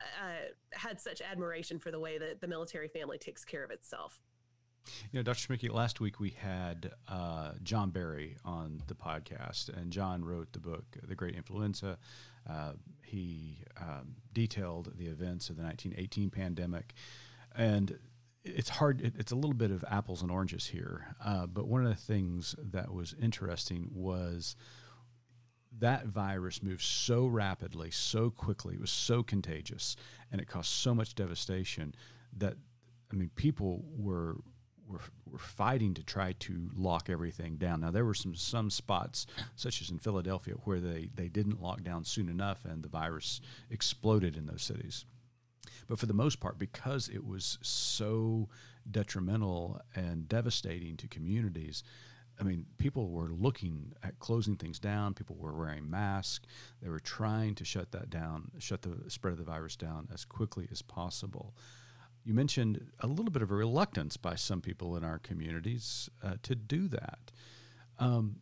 uh, 0.00 0.48
had 0.72 1.00
such 1.00 1.20
admiration 1.20 1.78
for 1.78 1.90
the 1.90 2.00
way 2.00 2.18
that 2.18 2.40
the 2.40 2.48
military 2.48 2.88
family 2.88 3.18
takes 3.18 3.44
care 3.44 3.64
of 3.64 3.70
itself. 3.70 4.20
You 5.12 5.18
know, 5.18 5.22
Dr. 5.22 5.48
Schmidtke, 5.48 5.72
last 5.72 6.00
week 6.00 6.20
we 6.20 6.30
had 6.30 6.92
uh, 7.08 7.52
John 7.62 7.90
Barry 7.90 8.36
on 8.44 8.82
the 8.86 8.94
podcast, 8.94 9.70
and 9.70 9.90
John 9.90 10.24
wrote 10.24 10.52
the 10.52 10.60
book, 10.60 10.84
The 11.02 11.14
Great 11.14 11.34
Influenza. 11.36 11.98
Uh, 12.48 12.72
he 13.02 13.58
um, 13.80 14.16
detailed 14.34 14.92
the 14.98 15.06
events 15.06 15.48
of 15.48 15.56
the 15.56 15.62
1918 15.62 16.28
pandemic. 16.30 16.92
And 17.56 17.98
it's 18.44 18.68
hard. 18.68 19.00
It, 19.00 19.14
it's 19.18 19.32
a 19.32 19.36
little 19.36 19.54
bit 19.54 19.70
of 19.70 19.84
apples 19.90 20.22
and 20.22 20.30
oranges 20.30 20.66
here. 20.66 21.16
Uh, 21.24 21.46
but 21.46 21.66
one 21.66 21.84
of 21.84 21.88
the 21.88 22.02
things 22.02 22.54
that 22.58 22.92
was 22.92 23.14
interesting 23.20 23.90
was 23.92 24.56
that 25.78 26.06
virus 26.06 26.62
moved 26.62 26.82
so 26.82 27.26
rapidly, 27.26 27.90
so 27.90 28.30
quickly. 28.30 28.74
It 28.74 28.80
was 28.80 28.90
so 28.90 29.22
contagious, 29.22 29.96
and 30.30 30.40
it 30.40 30.46
caused 30.46 30.70
so 30.70 30.94
much 30.94 31.14
devastation 31.14 31.94
that 32.36 32.54
I 33.12 33.16
mean, 33.16 33.30
people 33.34 33.84
were 33.96 34.36
were, 34.86 35.00
were 35.30 35.38
fighting 35.38 35.94
to 35.94 36.02
try 36.02 36.32
to 36.32 36.68
lock 36.74 37.08
everything 37.08 37.56
down. 37.56 37.80
Now 37.80 37.90
there 37.90 38.04
were 38.04 38.14
some 38.14 38.34
some 38.34 38.70
spots, 38.70 39.26
such 39.56 39.80
as 39.80 39.90
in 39.90 39.98
Philadelphia, 39.98 40.54
where 40.64 40.80
they 40.80 41.10
they 41.14 41.28
didn't 41.28 41.62
lock 41.62 41.82
down 41.82 42.04
soon 42.04 42.28
enough, 42.28 42.64
and 42.64 42.82
the 42.82 42.88
virus 42.88 43.40
exploded 43.70 44.36
in 44.36 44.46
those 44.46 44.62
cities. 44.62 45.06
But 45.86 45.98
for 45.98 46.06
the 46.06 46.14
most 46.14 46.40
part, 46.40 46.58
because 46.58 47.08
it 47.08 47.24
was 47.24 47.58
so 47.62 48.48
detrimental 48.90 49.80
and 49.94 50.28
devastating 50.28 50.96
to 50.98 51.08
communities, 51.08 51.82
I 52.40 52.42
mean, 52.42 52.66
people 52.78 53.10
were 53.10 53.28
looking 53.28 53.92
at 54.02 54.18
closing 54.18 54.56
things 54.56 54.78
down. 54.78 55.14
People 55.14 55.36
were 55.38 55.52
wearing 55.54 55.88
masks. 55.88 56.46
They 56.82 56.88
were 56.88 57.00
trying 57.00 57.54
to 57.56 57.64
shut 57.64 57.92
that 57.92 58.10
down, 58.10 58.50
shut 58.58 58.82
the 58.82 59.08
spread 59.08 59.32
of 59.32 59.38
the 59.38 59.44
virus 59.44 59.76
down 59.76 60.08
as 60.12 60.24
quickly 60.24 60.68
as 60.70 60.82
possible. 60.82 61.54
You 62.24 62.34
mentioned 62.34 62.90
a 63.00 63.06
little 63.06 63.30
bit 63.30 63.42
of 63.42 63.50
a 63.50 63.54
reluctance 63.54 64.16
by 64.16 64.34
some 64.34 64.60
people 64.60 64.96
in 64.96 65.04
our 65.04 65.18
communities 65.18 66.08
uh, 66.22 66.34
to 66.42 66.54
do 66.54 66.88
that. 66.88 67.30
Um, 67.98 68.36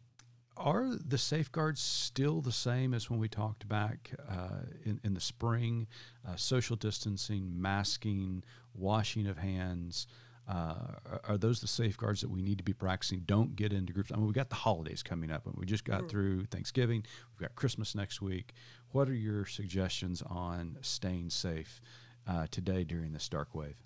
are 0.56 0.94
the 0.96 1.18
safeguards 1.18 1.80
still 1.80 2.40
the 2.40 2.52
same 2.52 2.94
as 2.94 3.08
when 3.10 3.18
we 3.18 3.28
talked 3.28 3.68
back 3.68 4.10
uh, 4.28 4.62
in, 4.84 5.00
in 5.04 5.14
the 5.14 5.20
spring? 5.20 5.86
Uh, 6.26 6.36
social 6.36 6.76
distancing, 6.76 7.50
masking, 7.60 8.44
washing 8.74 9.26
of 9.26 9.38
hands. 9.38 10.06
Uh, 10.48 10.74
are, 11.06 11.20
are, 11.28 11.38
those 11.38 11.60
the 11.60 11.68
safeguards 11.68 12.20
that 12.20 12.28
we 12.28 12.42
need 12.42 12.58
to 12.58 12.64
be 12.64 12.72
practicing? 12.72 13.20
Don't 13.20 13.54
get 13.54 13.72
into 13.72 13.92
groups. 13.92 14.10
I 14.12 14.16
mean, 14.16 14.26
we 14.26 14.32
got 14.32 14.50
the 14.50 14.56
holidays 14.56 15.02
coming 15.02 15.30
up, 15.30 15.46
and 15.46 15.54
we 15.56 15.66
just 15.66 15.84
got 15.84 16.02
mm. 16.02 16.10
through 16.10 16.44
Thanksgiving. 16.46 17.04
We've 17.32 17.48
got 17.48 17.54
Christmas 17.54 17.94
next 17.94 18.20
week. 18.20 18.52
What 18.90 19.08
are 19.08 19.14
your 19.14 19.46
suggestions 19.46 20.22
on 20.22 20.78
staying 20.82 21.30
safe 21.30 21.80
uh, 22.26 22.46
today 22.50 22.84
during 22.84 23.12
this 23.12 23.28
dark 23.28 23.54
wave? 23.54 23.76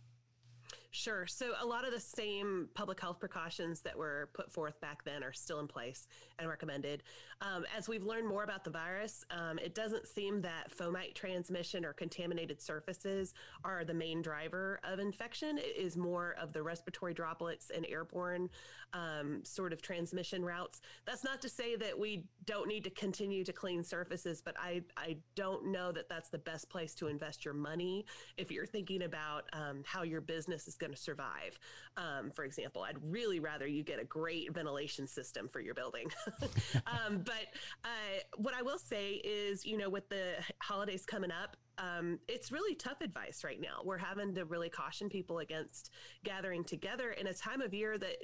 Sure. 0.96 1.26
So 1.26 1.52
a 1.60 1.66
lot 1.66 1.86
of 1.86 1.92
the 1.92 2.00
same 2.00 2.70
public 2.72 2.98
health 2.98 3.20
precautions 3.20 3.82
that 3.82 3.94
were 3.94 4.30
put 4.32 4.50
forth 4.50 4.80
back 4.80 5.04
then 5.04 5.22
are 5.22 5.32
still 5.32 5.60
in 5.60 5.68
place 5.68 6.08
and 6.38 6.48
recommended. 6.48 7.02
Um, 7.42 7.66
as 7.76 7.86
we've 7.86 8.02
learned 8.02 8.26
more 8.26 8.44
about 8.44 8.64
the 8.64 8.70
virus, 8.70 9.22
um, 9.30 9.58
it 9.58 9.74
doesn't 9.74 10.08
seem 10.08 10.40
that 10.40 10.74
fomite 10.74 11.14
transmission 11.14 11.84
or 11.84 11.92
contaminated 11.92 12.62
surfaces 12.62 13.34
are 13.62 13.84
the 13.84 13.92
main 13.92 14.22
driver 14.22 14.80
of 14.90 14.98
infection. 14.98 15.58
It 15.58 15.76
is 15.76 15.98
more 15.98 16.34
of 16.40 16.54
the 16.54 16.62
respiratory 16.62 17.12
droplets 17.12 17.70
and 17.74 17.84
airborne 17.90 18.48
um, 18.94 19.44
sort 19.44 19.74
of 19.74 19.82
transmission 19.82 20.42
routes. 20.42 20.80
That's 21.04 21.24
not 21.24 21.42
to 21.42 21.50
say 21.50 21.76
that 21.76 21.98
we 21.98 22.24
don't 22.46 22.68
need 22.68 22.84
to 22.84 22.90
continue 22.90 23.44
to 23.44 23.52
clean 23.52 23.84
surfaces, 23.84 24.40
but 24.40 24.54
I, 24.58 24.80
I 24.96 25.18
don't 25.34 25.70
know 25.70 25.92
that 25.92 26.08
that's 26.08 26.30
the 26.30 26.38
best 26.38 26.70
place 26.70 26.94
to 26.94 27.08
invest 27.08 27.44
your 27.44 27.52
money 27.52 28.06
if 28.38 28.50
you're 28.50 28.64
thinking 28.64 29.02
about 29.02 29.44
um, 29.52 29.82
how 29.84 30.02
your 30.02 30.22
business 30.22 30.66
is 30.66 30.74
going 30.74 30.85
to 30.92 31.00
survive. 31.00 31.58
Um, 31.96 32.30
for 32.30 32.44
example, 32.44 32.82
I'd 32.82 32.98
really 33.02 33.40
rather 33.40 33.66
you 33.66 33.82
get 33.82 34.00
a 34.00 34.04
great 34.04 34.52
ventilation 34.52 35.06
system 35.06 35.48
for 35.48 35.60
your 35.60 35.74
building. 35.74 36.10
Um, 36.86 37.18
but 37.24 37.46
uh, 37.84 38.20
what 38.36 38.54
I 38.54 38.62
will 38.62 38.78
say 38.78 39.14
is, 39.24 39.64
you 39.64 39.76
know, 39.76 39.88
with 39.88 40.08
the 40.08 40.34
holidays 40.60 41.04
coming 41.04 41.30
up, 41.30 41.56
um, 41.78 42.18
it's 42.28 42.52
really 42.52 42.74
tough 42.74 43.00
advice 43.00 43.44
right 43.44 43.60
now. 43.60 43.80
We're 43.84 43.98
having 43.98 44.34
to 44.34 44.44
really 44.44 44.68
caution 44.68 45.08
people 45.08 45.40
against 45.40 45.90
gathering 46.24 46.64
together 46.64 47.10
in 47.10 47.26
a 47.26 47.34
time 47.34 47.60
of 47.60 47.74
year 47.74 47.98
that 47.98 48.16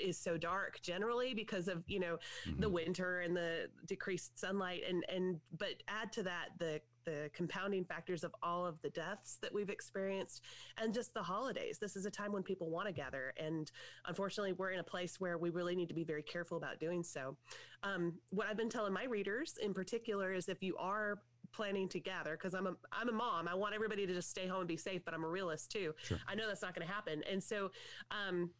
is 0.00 0.18
so 0.18 0.36
dark 0.36 0.80
generally 0.82 1.34
because 1.34 1.68
of 1.68 1.82
you 1.86 1.98
know 1.98 2.18
mm-hmm. 2.46 2.60
the 2.60 2.68
winter 2.68 3.20
and 3.20 3.36
the 3.36 3.66
decreased 3.86 4.38
sunlight 4.38 4.82
and 4.88 5.04
and 5.08 5.40
but 5.58 5.82
add 5.88 6.12
to 6.12 6.22
that 6.22 6.48
the 6.58 6.80
the 7.06 7.30
compounding 7.32 7.84
factors 7.84 8.22
of 8.22 8.34
all 8.42 8.66
of 8.66 8.80
the 8.82 8.90
deaths 8.90 9.38
that 9.40 9.52
we've 9.54 9.70
experienced 9.70 10.42
and 10.76 10.92
just 10.92 11.14
the 11.14 11.22
holidays 11.22 11.78
this 11.78 11.96
is 11.96 12.04
a 12.04 12.10
time 12.10 12.32
when 12.32 12.42
people 12.42 12.68
want 12.68 12.86
to 12.86 12.92
gather 12.92 13.32
and 13.38 13.72
unfortunately 14.06 14.52
we're 14.52 14.70
in 14.70 14.80
a 14.80 14.84
place 14.84 15.18
where 15.18 15.38
we 15.38 15.48
really 15.48 15.74
need 15.74 15.88
to 15.88 15.94
be 15.94 16.04
very 16.04 16.22
careful 16.22 16.58
about 16.58 16.78
doing 16.78 17.02
so 17.02 17.34
um, 17.82 18.12
what 18.28 18.46
i've 18.46 18.56
been 18.58 18.68
telling 18.68 18.92
my 18.92 19.04
readers 19.04 19.54
in 19.62 19.72
particular 19.72 20.34
is 20.34 20.48
if 20.50 20.62
you 20.62 20.76
are 20.76 21.18
planning 21.52 21.88
to 21.88 22.00
gather 22.00 22.32
because 22.32 22.54
I'm 22.54 22.66
a 22.66 22.74
I'm 22.92 23.08
a 23.08 23.12
mom. 23.12 23.48
I 23.48 23.54
want 23.54 23.74
everybody 23.74 24.06
to 24.06 24.12
just 24.12 24.28
stay 24.28 24.46
home 24.46 24.60
and 24.60 24.68
be 24.68 24.76
safe, 24.76 25.04
but 25.04 25.14
I'm 25.14 25.24
a 25.24 25.28
realist 25.28 25.70
too. 25.70 25.94
Sure. 26.02 26.18
I 26.28 26.34
know 26.34 26.46
that's 26.46 26.60
not 26.60 26.74
going 26.74 26.86
to 26.86 26.92
happen, 26.92 27.22
and 27.30 27.42
so 27.42 27.70
um, 28.10 28.50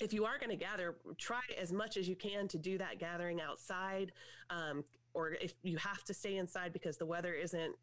if 0.00 0.12
you 0.12 0.24
are 0.24 0.38
going 0.38 0.50
to 0.50 0.56
gather, 0.56 0.96
try 1.18 1.40
as 1.60 1.72
much 1.72 1.96
as 1.96 2.08
you 2.08 2.16
can 2.16 2.48
to 2.48 2.58
do 2.58 2.78
that 2.78 2.98
gathering 2.98 3.40
outside. 3.40 4.12
Um, 4.50 4.84
or 5.14 5.30
if 5.40 5.54
you 5.62 5.76
have 5.76 6.04
to 6.04 6.12
stay 6.12 6.36
inside 6.36 6.72
because 6.72 6.96
the 6.98 7.06
weather 7.06 7.32
isn't 7.32 7.74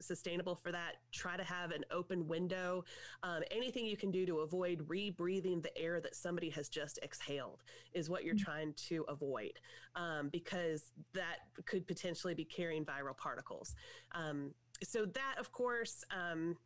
sustainable 0.00 0.56
for 0.56 0.72
that, 0.72 0.96
try 1.12 1.36
to 1.36 1.44
have 1.44 1.70
an 1.70 1.84
open 1.90 2.26
window. 2.26 2.84
Um, 3.22 3.42
anything 3.50 3.86
you 3.86 3.96
can 3.96 4.10
do 4.10 4.26
to 4.26 4.40
avoid 4.40 4.86
rebreathing 4.88 5.62
the 5.62 5.76
air 5.78 6.00
that 6.00 6.14
somebody 6.14 6.50
has 6.50 6.68
just 6.68 6.98
exhaled 7.02 7.62
is 7.94 8.10
what 8.10 8.24
you're 8.24 8.34
mm-hmm. 8.34 8.44
trying 8.44 8.72
to 8.88 9.04
avoid 9.08 9.52
um, 9.94 10.28
because 10.28 10.90
that 11.14 11.36
could 11.64 11.86
potentially 11.86 12.34
be 12.34 12.44
carrying 12.44 12.84
viral 12.84 13.16
particles. 13.16 13.76
Um, 14.12 14.52
so, 14.82 15.06
that, 15.06 15.36
of 15.38 15.52
course, 15.52 16.04
um, 16.10 16.56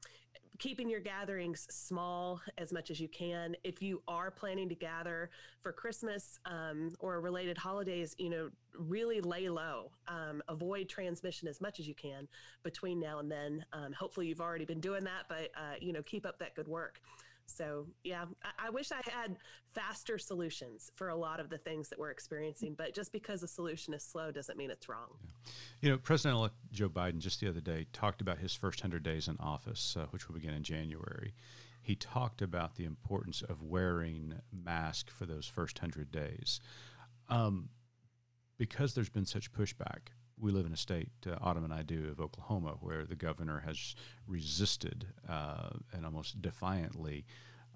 keeping 0.59 0.89
your 0.89 1.01
gatherings 1.01 1.67
small 1.71 2.41
as 2.59 2.73
much 2.73 2.91
as 2.91 3.01
you 3.01 3.09
can. 3.09 3.57
If 3.65 3.83
you 3.83 4.03
are 4.09 4.31
planning 4.31 4.69
to 4.69 4.75
gather 4.75 5.31
for 5.61 5.73
Christmas 5.73 6.39
um, 6.45 6.95
or 6.99 7.21
related 7.21 7.59
holidays, 7.59 8.15
you 8.19 8.31
know, 8.31 8.51
really 8.79 9.21
lay 9.21 9.49
low. 9.49 9.91
Um, 10.09 10.43
avoid 10.49 10.89
transmission 10.89 11.49
as 11.49 11.61
much 11.61 11.81
as 11.81 11.89
you 11.89 11.95
can 11.95 12.29
between 12.63 13.01
now 13.01 13.19
and 13.19 13.31
then. 13.31 13.65
Um, 13.73 13.93
hopefully, 13.93 14.27
you've 14.27 14.41
already 14.41 14.65
been 14.65 14.81
doing 14.81 15.05
that, 15.05 15.25
but 15.29 15.51
uh, 15.57 15.75
you 15.81 15.93
know, 15.93 16.03
keep 16.03 16.27
up 16.27 16.39
that 16.39 16.55
good 16.55 16.69
work. 16.69 17.01
So, 17.47 17.87
yeah, 18.05 18.25
I, 18.43 18.67
I, 18.67 18.71
wish 18.71 18.93
I 18.93 19.01
had 19.11 19.37
faster 19.75 20.19
solutions 20.19 20.91
for 20.95 21.09
a 21.09 21.17
lot 21.17 21.41
of 21.41 21.49
the 21.49 21.59
things 21.59 21.89
that 21.89 21.99
we're 21.99 22.11
experiencing, 22.11 22.75
but 22.77 22.95
just 22.95 23.13
because 23.13 23.43
a 23.43 23.49
solution 23.49 23.95
is 23.95 24.03
slow 24.03 24.31
doesn't 24.31 24.59
mean 24.59 24.71
it's 24.71 24.89
wrong. 24.89 25.09
Yeah. 25.23 25.31
You 25.81 25.91
know, 25.91 25.99
President 25.99 26.37
elect 26.37 26.55
Joe 26.73 26.89
Biden 26.89 27.19
just 27.19 27.41
the 27.41 27.49
other 27.49 27.61
day 27.61 27.87
talked 27.93 28.21
about 28.21 28.39
his 28.39 28.55
first 28.55 28.83
100 28.83 29.03
days 29.03 29.29
in 29.29 29.37
office, 29.39 29.97
uh, 29.99 30.07
which 30.11 30.29
will 30.29 30.35
begin 30.35 30.55
in 30.55 30.63
January. 30.63 31.35
He 31.81 31.95
talked 31.95 32.43
about 32.43 32.75
the 32.75 32.85
importance 32.85 33.43
of 33.43 33.63
wearing 33.63 34.35
mask 34.53 35.11
for 35.11 35.25
those 35.25 35.47
first 35.47 35.81
100 35.81 36.11
days. 36.11 36.61
Um, 37.29 37.69
because 38.59 38.95
there's 38.95 39.09
been 39.09 39.27
such 39.27 39.53
pushback 39.53 40.09
we 40.39 40.53
live 40.53 40.67
in 40.67 40.73
a 40.73 40.77
state, 40.77 41.09
uh, 41.27 41.37
Autumn 41.41 41.65
and 41.65 41.73
I 41.73 41.83
do, 41.83 42.09
of 42.11 42.21
Oklahoma, 42.21 42.77
where 42.81 43.05
the 43.05 43.17
governor 43.17 43.63
has 43.65 43.95
resisted 44.27 45.07
uh, 45.29 45.71
and 45.93 46.05
almost 46.05 46.43
defiantly 46.43 47.25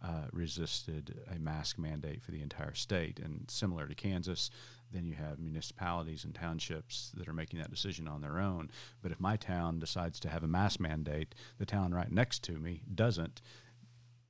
uh, 0.03 0.27
resisted 0.33 1.21
a 1.35 1.39
mask 1.39 1.79
mandate 1.79 2.23
for 2.23 2.31
the 2.31 2.41
entire 2.41 2.75
state. 2.75 3.19
And 3.19 3.45
similar 3.51 3.87
to 3.87 3.95
Kansas, 3.95 4.51
then 4.93 5.05
you 5.05 5.15
have 5.15 5.39
municipalities 5.39 6.25
and 6.25 6.35
townships 6.35 7.13
that 7.17 7.29
are 7.29 7.35
making 7.35 7.59
that 7.61 7.71
decision 7.71 8.09
on 8.09 8.21
their 8.21 8.39
own. 8.39 8.71
But 9.03 9.13
if 9.13 9.21
my 9.21 9.37
town 9.37 9.79
decides 9.79 10.19
to 10.21 10.29
have 10.29 10.43
a 10.43 10.49
mask 10.49 10.81
mandate, 10.81 11.35
the 11.59 11.67
town 11.67 11.93
right 11.93 12.11
next 12.11 12.43
to 12.45 12.53
me 12.53 12.83
doesn't. 12.95 13.41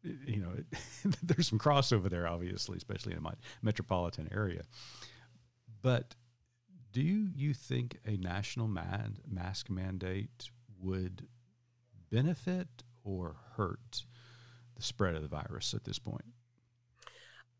You 0.02 0.40
know, 0.40 0.52
there's 1.22 1.48
some 1.48 1.58
crossover 1.58 2.08
there, 2.08 2.26
obviously, 2.26 2.76
especially 2.76 3.12
in 3.12 3.22
my 3.22 3.34
metropolitan 3.62 4.28
area. 4.32 4.62
But 5.82 6.14
do 6.92 7.02
you 7.02 7.54
think 7.54 7.98
a 8.04 8.16
national 8.16 8.68
man, 8.68 9.18
mask 9.28 9.70
mandate 9.70 10.50
would 10.80 11.28
benefit 12.10 12.68
or 13.04 13.36
hurt 13.56 14.04
the 14.76 14.82
spread 14.82 15.14
of 15.14 15.22
the 15.22 15.28
virus 15.28 15.74
at 15.74 15.84
this 15.84 15.98
point? 15.98 16.24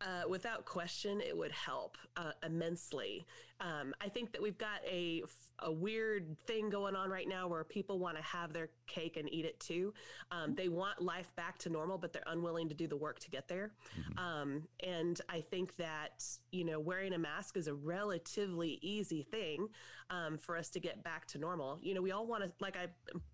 Uh, 0.01 0.27
without 0.27 0.65
question, 0.65 1.21
it 1.21 1.37
would 1.37 1.51
help 1.51 1.97
uh, 2.17 2.31
immensely. 2.43 3.25
Um, 3.61 3.93
I 4.01 4.09
think 4.09 4.31
that 4.33 4.41
we've 4.41 4.57
got 4.57 4.79
a, 4.85 5.23
a 5.59 5.71
weird 5.71 6.35
thing 6.47 6.69
going 6.69 6.95
on 6.95 7.09
right 7.09 7.27
now 7.27 7.47
where 7.47 7.63
people 7.63 7.99
want 7.99 8.17
to 8.17 8.23
have 8.23 8.53
their 8.53 8.69
cake 8.87 9.17
and 9.17 9.31
eat 9.31 9.45
it 9.45 9.59
too. 9.59 9.93
Um, 10.31 10.55
they 10.55 10.67
want 10.67 11.01
life 11.01 11.31
back 11.35 11.59
to 11.59 11.69
normal, 11.69 11.99
but 11.99 12.11
they're 12.11 12.23
unwilling 12.25 12.67
to 12.69 12.75
do 12.75 12.87
the 12.87 12.97
work 12.97 13.19
to 13.19 13.29
get 13.29 13.47
there. 13.47 13.71
Mm-hmm. 13.99 14.19
Um, 14.19 14.63
and 14.83 15.21
I 15.29 15.41
think 15.41 15.75
that, 15.77 16.23
you 16.51 16.65
know, 16.65 16.79
wearing 16.79 17.13
a 17.13 17.19
mask 17.19 17.55
is 17.55 17.67
a 17.67 17.73
relatively 17.73 18.79
easy 18.81 19.21
thing 19.21 19.67
um, 20.09 20.37
for 20.37 20.57
us 20.57 20.69
to 20.71 20.79
get 20.79 21.03
back 21.03 21.27
to 21.27 21.37
normal. 21.37 21.79
You 21.81 21.93
know, 21.93 22.01
we 22.01 22.11
all 22.11 22.25
want 22.25 22.43
to, 22.43 22.51
like 22.59 22.75
I 22.75 22.87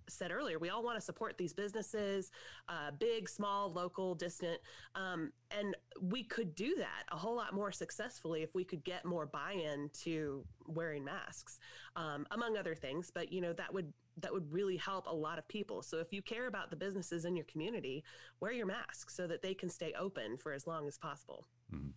said 0.09 0.31
earlier, 0.31 0.59
we 0.59 0.69
all 0.69 0.83
want 0.83 0.99
to 0.99 1.05
support 1.05 1.37
these 1.37 1.53
businesses, 1.53 2.31
uh, 2.67 2.91
big, 2.99 3.29
small, 3.29 3.71
local, 3.71 4.13
distant. 4.13 4.59
Um, 4.93 5.31
and 5.57 5.75
we 6.01 6.23
could 6.23 6.53
do 6.53 6.75
that 6.77 7.05
a 7.11 7.15
whole 7.15 7.35
lot 7.35 7.53
more 7.53 7.71
successfully 7.71 8.43
if 8.43 8.53
we 8.53 8.63
could 8.63 8.83
get 8.83 9.05
more 9.05 9.25
buy 9.25 9.53
in 9.53 9.89
to 10.03 10.16
wearing 10.65 11.03
masks, 11.03 11.59
um, 11.95 12.25
among 12.31 12.57
other 12.57 12.75
things. 12.75 13.11
But 13.13 13.31
you 13.31 13.41
know 13.41 13.53
that 13.53 13.73
would 13.73 13.93
that 14.21 14.33
would 14.33 14.51
really 14.51 14.77
help 14.77 15.07
a 15.07 15.15
lot 15.15 15.37
of 15.37 15.47
people. 15.47 15.81
So 15.81 15.99
if 15.99 16.11
you 16.11 16.21
care 16.21 16.47
about 16.47 16.69
the 16.69 16.75
businesses 16.75 17.25
in 17.25 17.35
your 17.35 17.45
community, 17.45 18.03
wear 18.39 18.51
your 18.51 18.65
mask 18.65 19.09
so 19.09 19.27
that 19.27 19.41
they 19.41 19.53
can 19.53 19.69
stay 19.69 19.93
open 19.97 20.37
for 20.37 20.53
as 20.53 20.65
long 20.65 20.87
as 20.87 20.97
possible. 20.97 21.45
Mm-hmm. 21.73 21.89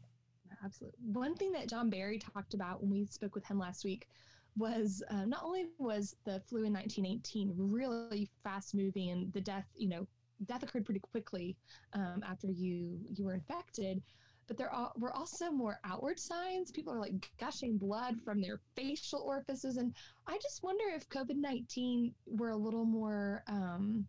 Absolutely. 0.64 0.98
One 1.12 1.34
thing 1.34 1.52
that 1.52 1.68
John 1.68 1.88
Barry 1.88 2.18
talked 2.18 2.54
about 2.54 2.82
when 2.82 2.90
we 2.90 3.06
spoke 3.06 3.34
with 3.34 3.46
him 3.46 3.58
last 3.58 3.84
week 3.84 4.08
was 4.56 5.02
uh, 5.10 5.24
not 5.24 5.42
only 5.42 5.66
was 5.78 6.16
the 6.24 6.40
flu 6.40 6.64
in 6.64 6.72
1918 6.72 7.54
really 7.56 8.28
fast 8.42 8.74
moving 8.74 9.10
and 9.10 9.32
the 9.32 9.40
death, 9.40 9.66
you 9.76 9.88
know, 9.88 10.06
death 10.46 10.62
occurred 10.62 10.84
pretty 10.84 11.00
quickly 11.00 11.56
um, 11.92 12.22
after 12.26 12.48
you 12.48 12.98
you 13.14 13.24
were 13.24 13.34
infected, 13.34 14.02
but 14.50 14.58
there 14.58 14.74
are, 14.74 14.90
were 14.98 15.16
also 15.16 15.52
more 15.52 15.78
outward 15.84 16.18
signs. 16.18 16.72
People 16.72 16.92
are 16.92 16.98
like 16.98 17.30
gushing 17.38 17.78
blood 17.78 18.16
from 18.24 18.40
their 18.40 18.58
facial 18.74 19.20
orifices. 19.20 19.76
And 19.76 19.94
I 20.26 20.38
just 20.42 20.64
wonder 20.64 20.86
if 20.92 21.08
COVID 21.08 21.36
19 21.36 22.12
were 22.26 22.50
a 22.50 22.56
little 22.56 22.84
more, 22.84 23.44
um, 23.46 24.04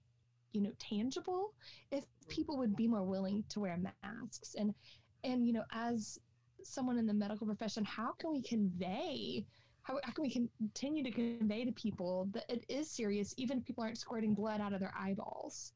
you 0.52 0.62
know, 0.62 0.72
tangible, 0.80 1.54
if 1.92 2.06
people 2.28 2.58
would 2.58 2.76
be 2.76 2.88
more 2.88 3.04
willing 3.04 3.44
to 3.50 3.60
wear 3.60 3.80
masks. 4.02 4.56
And, 4.58 4.74
and, 5.24 5.46
you 5.46 5.54
know, 5.54 5.64
as 5.72 6.18
someone 6.64 6.98
in 6.98 7.06
the 7.06 7.14
medical 7.14 7.46
profession, 7.46 7.86
how 7.86 8.14
can 8.14 8.32
we 8.32 8.42
convey? 8.42 9.46
How, 9.84 10.00
how 10.04 10.12
can 10.12 10.24
we 10.24 10.50
continue 10.60 11.04
to 11.04 11.12
convey 11.12 11.66
to 11.66 11.72
people 11.72 12.30
that 12.32 12.46
it 12.50 12.66
is 12.68 12.90
serious, 12.90 13.36
even 13.38 13.60
if 13.60 13.66
people 13.66 13.84
aren't 13.84 14.00
squirting 14.00 14.34
blood 14.34 14.60
out 14.60 14.74
of 14.74 14.80
their 14.80 14.94
eyeballs? 15.00 15.74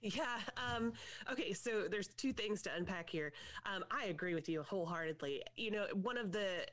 Yeah. 0.00 0.40
Um, 0.56 0.92
okay. 1.30 1.52
So 1.52 1.86
there's 1.90 2.08
two 2.08 2.32
things 2.32 2.62
to 2.62 2.70
unpack 2.74 3.08
here. 3.08 3.32
Um, 3.64 3.84
I 3.90 4.06
agree 4.06 4.34
with 4.34 4.48
you 4.48 4.62
wholeheartedly. 4.62 5.42
You 5.56 5.70
know, 5.70 5.86
one 5.94 6.18
of 6.18 6.32
the 6.32 6.66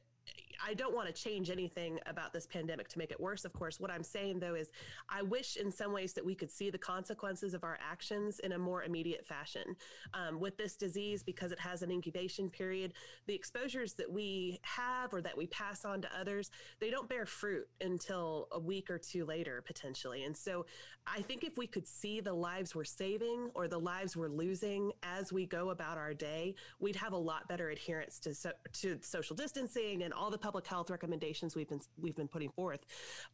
I 0.66 0.74
don't 0.74 0.96
want 0.96 1.08
to 1.08 1.14
change 1.14 1.50
anything 1.50 2.00
about 2.06 2.34
this 2.34 2.46
pandemic 2.46 2.88
to 2.90 2.98
make 2.98 3.12
it 3.12 3.20
worse, 3.20 3.46
of 3.46 3.54
course. 3.54 3.80
What 3.80 3.92
I'm 3.92 4.04
saying, 4.04 4.40
though, 4.40 4.56
is 4.56 4.70
I 5.10 5.22
wish 5.22 5.58
in 5.58 5.72
some 5.72 5.94
ways 5.94 6.14
that 6.14 6.26
we 6.26 6.36
could 6.36 6.52
see 6.52 6.70
the 6.70 6.78
consequences 6.78 7.54
of 7.54 7.64
our 7.64 7.78
actions 7.82 8.40
in 8.40 8.54
a 8.54 8.58
more 8.58 8.84
immediate 8.84 9.26
fashion. 9.26 9.76
Um, 10.14 10.40
with 10.40 10.58
this 10.58 10.76
disease, 10.76 11.24
because 11.24 11.52
it 11.52 11.60
has 11.60 11.82
an 11.82 11.92
incubation 11.92 12.50
period, 12.50 12.94
the 13.28 13.36
exposures 13.36 13.94
that 13.94 14.12
we 14.12 14.60
have 14.64 15.14
or 15.14 15.22
that 15.22 15.38
we 15.38 15.48
pass 15.48 15.86
on 15.86 16.02
to 16.02 16.10
others, 16.20 16.52
they 16.80 16.90
don't 16.90 17.08
bear 17.08 17.26
fruit 17.26 17.68
until 17.82 18.48
a 18.52 18.60
week 18.60 18.90
or 18.90 18.98
two 18.98 19.26
later, 19.26 19.64
potentially. 19.66 20.24
And 20.24 20.36
so 20.36 20.66
I 21.08 21.22
think 21.22 21.44
if 21.44 21.58
we 21.58 21.68
could 21.68 21.88
see 21.88 22.20
the 22.20 22.34
lives 22.34 22.76
we're 22.76 22.84
saving 22.84 23.50
or 23.56 23.68
the 23.68 23.80
lives 23.80 24.16
we're 24.16 24.30
losing 24.30 24.92
as 25.04 25.34
we 25.34 25.46
go 25.46 25.70
about 25.70 25.98
our 25.98 26.14
day, 26.14 26.56
we'd 26.80 26.96
have 26.96 27.14
a 27.14 27.18
lot 27.18 27.48
better 27.48 27.70
adherence 27.70 28.20
to, 28.20 28.34
so, 28.34 28.52
to 28.74 29.00
social 29.02 29.36
distancing 29.36 30.04
and 30.04 30.14
all 30.14 30.30
the 30.30 30.38
public 30.50 30.66
health 30.66 30.90
recommendations 30.90 31.56
we've 31.56 31.70
been 31.70 31.80
we've 32.02 32.16
been 32.16 32.28
putting 32.28 32.50
forth. 32.50 32.84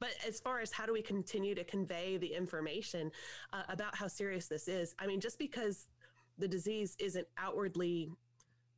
But 0.01 0.09
as 0.27 0.41
far 0.41 0.59
as 0.59 0.73
how 0.73 0.85
do 0.85 0.91
we 0.91 1.01
continue 1.01 1.55
to 1.55 1.63
convey 1.63 2.17
the 2.17 2.27
information 2.27 3.09
uh, 3.53 3.63
about 3.69 3.95
how 3.95 4.07
serious 4.09 4.49
this 4.49 4.67
is, 4.67 4.93
I 4.99 5.07
mean, 5.07 5.21
just 5.21 5.39
because 5.39 5.87
the 6.37 6.47
disease 6.49 6.97
isn't 6.99 7.25
outwardly 7.37 8.11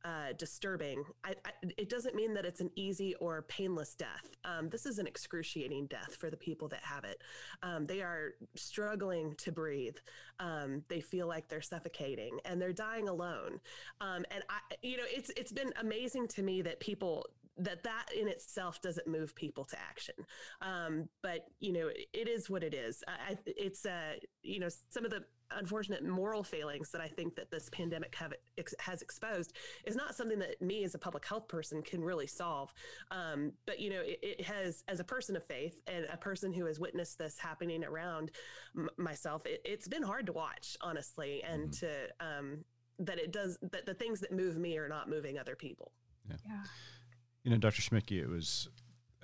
uh, 0.04 0.32
disturbing. 0.38 1.02
I, 1.24 1.34
I, 1.44 1.50
it 1.76 1.88
doesn't 1.90 2.14
mean 2.14 2.32
that 2.34 2.44
it's 2.44 2.60
an 2.60 2.70
easy 2.76 3.14
or 3.16 3.42
painless 3.42 3.94
death. 3.94 4.36
Um, 4.44 4.68
this 4.68 4.86
is 4.86 4.98
an 4.98 5.06
excruciating 5.06 5.86
death 5.86 6.16
for 6.18 6.30
the 6.30 6.36
people 6.36 6.68
that 6.68 6.84
have 6.84 7.04
it. 7.04 7.20
Um, 7.62 7.86
they 7.86 8.00
are 8.00 8.34
struggling 8.54 9.34
to 9.38 9.50
breathe. 9.50 9.96
Um, 10.38 10.84
they 10.88 11.00
feel 11.00 11.26
like 11.26 11.48
they're 11.48 11.60
suffocating 11.60 12.38
and 12.44 12.62
they're 12.62 12.72
dying 12.72 13.08
alone. 13.08 13.60
Um, 14.00 14.24
and 14.30 14.44
I, 14.48 14.60
you 14.82 14.96
know, 14.96 15.04
it's 15.06 15.30
it's 15.36 15.52
been 15.52 15.72
amazing 15.80 16.28
to 16.28 16.42
me 16.42 16.62
that 16.62 16.78
people 16.78 17.26
that 17.58 17.82
that 17.82 18.06
in 18.18 18.28
itself 18.28 18.80
doesn't 18.80 19.06
move 19.06 19.34
people 19.34 19.64
to 19.64 19.76
action. 19.78 20.14
Um, 20.60 21.08
but 21.22 21.46
you 21.60 21.72
know, 21.72 21.88
it 22.12 22.28
is 22.28 22.48
what 22.48 22.62
it 22.62 22.74
is. 22.74 23.02
I, 23.06 23.36
it's 23.46 23.84
uh, 23.84 24.14
you 24.42 24.60
know, 24.60 24.68
some 24.90 25.04
of 25.04 25.10
the 25.10 25.24
unfortunate 25.56 26.04
moral 26.04 26.42
failings 26.42 26.90
that 26.90 27.00
I 27.00 27.08
think 27.08 27.34
that 27.36 27.50
this 27.50 27.68
pandemic 27.70 28.14
have 28.16 28.34
ex- 28.58 28.74
has 28.78 29.02
exposed 29.02 29.54
is 29.84 29.96
not 29.96 30.14
something 30.14 30.38
that 30.40 30.60
me 30.60 30.84
as 30.84 30.94
a 30.94 30.98
public 30.98 31.26
health 31.26 31.48
person 31.48 31.82
can 31.82 32.02
really 32.02 32.26
solve. 32.26 32.72
Um, 33.10 33.52
but 33.66 33.80
you 33.80 33.90
know, 33.90 34.00
it, 34.00 34.18
it, 34.22 34.40
has, 34.42 34.84
as 34.88 35.00
a 35.00 35.04
person 35.04 35.36
of 35.36 35.44
faith 35.44 35.80
and 35.86 36.06
a 36.12 36.16
person 36.16 36.52
who 36.52 36.66
has 36.66 36.78
witnessed 36.78 37.18
this 37.18 37.38
happening 37.38 37.84
around 37.84 38.30
m- 38.76 38.90
myself, 38.96 39.42
it, 39.46 39.66
has 39.66 39.88
been 39.88 40.02
hard 40.02 40.26
to 40.26 40.32
watch, 40.32 40.76
honestly, 40.80 41.42
and 41.42 41.70
mm-hmm. 41.70 41.86
to 41.86 42.26
um, 42.26 42.64
that 42.98 43.18
it 43.18 43.32
does 43.32 43.58
that 43.72 43.86
the 43.86 43.94
things 43.94 44.20
that 44.20 44.32
move 44.32 44.58
me 44.58 44.76
are 44.76 44.88
not 44.88 45.08
moving 45.08 45.38
other 45.38 45.56
people. 45.56 45.92
Yeah. 46.28 46.36
yeah. 46.46 46.62
You 47.48 47.54
know, 47.54 47.60
Dr. 47.60 47.80
Schmidtke, 47.80 48.20
it 48.20 48.28
was 48.28 48.68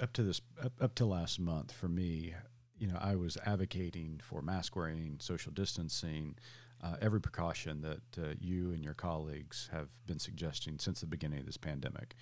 up 0.01 0.15
to 0.15 0.23
this 0.23 0.41
up, 0.65 0.73
up 0.81 0.95
to 0.95 1.05
last 1.05 1.39
month 1.39 1.71
for 1.73 1.89
me 1.89 2.35
you 2.79 2.87
know, 2.87 2.97
I 2.99 3.17
was 3.17 3.37
advocating 3.45 4.19
for 4.25 4.41
mask 4.41 4.77
wearing, 4.77 5.19
social 5.21 5.53
distancing, 5.53 6.37
uh, 6.83 6.97
every 7.03 7.21
precaution 7.21 7.83
that 7.83 8.23
uh, 8.23 8.33
you 8.41 8.71
and 8.73 8.83
your 8.83 8.95
colleagues 8.95 9.69
have 9.73 9.89
been 10.07 10.19
suggesting 10.19 10.79
since 10.79 11.01
the 11.01 11.07
beginning 11.07 11.41
of 11.41 11.45
this 11.45 11.59
pandemic, 11.59 12.15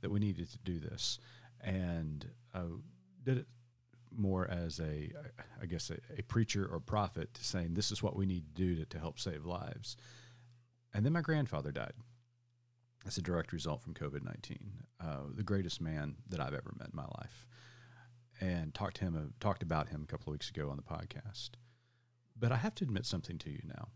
that 0.00 0.10
we 0.10 0.20
needed 0.20 0.50
to 0.52 0.58
do 0.64 0.80
this, 0.80 1.18
and 1.60 2.30
uh, 2.54 2.62
did 3.22 3.36
it 3.36 3.46
more 4.10 4.48
as 4.50 4.80
a, 4.80 5.12
I 5.60 5.66
guess, 5.66 5.90
a, 5.90 5.98
a, 6.18 6.22
preacher 6.22 6.66
or 6.66 6.80
prophet 6.80 7.28
saying 7.42 7.74
this 7.74 7.92
is 7.92 8.02
what 8.02 8.16
we 8.16 8.24
need 8.24 8.46
to 8.54 8.62
do 8.62 8.74
to, 8.76 8.86
to 8.86 8.98
help 8.98 9.20
save 9.20 9.44
lives. 9.44 9.98
And 10.94 11.04
then 11.04 11.12
my 11.12 11.20
grandfather 11.20 11.72
died. 11.72 11.92
That's 13.04 13.18
a 13.18 13.22
direct 13.22 13.52
result 13.52 13.82
from 13.82 13.94
COVID 13.94 14.24
19, 14.24 14.58
uh, 15.00 15.16
the 15.34 15.42
greatest 15.42 15.80
man 15.80 16.16
that 16.28 16.40
I've 16.40 16.54
ever 16.54 16.72
met 16.78 16.90
in 16.90 16.96
my 16.96 17.06
life 17.18 17.46
and 18.42 18.74
talked 18.74 18.96
to 18.96 19.04
him 19.04 19.16
uh, 19.16 19.30
talked 19.40 19.62
about 19.62 19.88
him 19.88 20.02
a 20.02 20.06
couple 20.06 20.30
of 20.30 20.34
weeks 20.34 20.50
ago 20.50 20.68
on 20.68 20.76
the 20.76 20.82
podcast. 20.82 21.50
But 22.38 22.50
I 22.52 22.56
have 22.56 22.74
to 22.76 22.84
admit 22.84 23.06
something 23.06 23.38
to 23.38 23.50
you 23.50 23.60
now. 23.64 23.88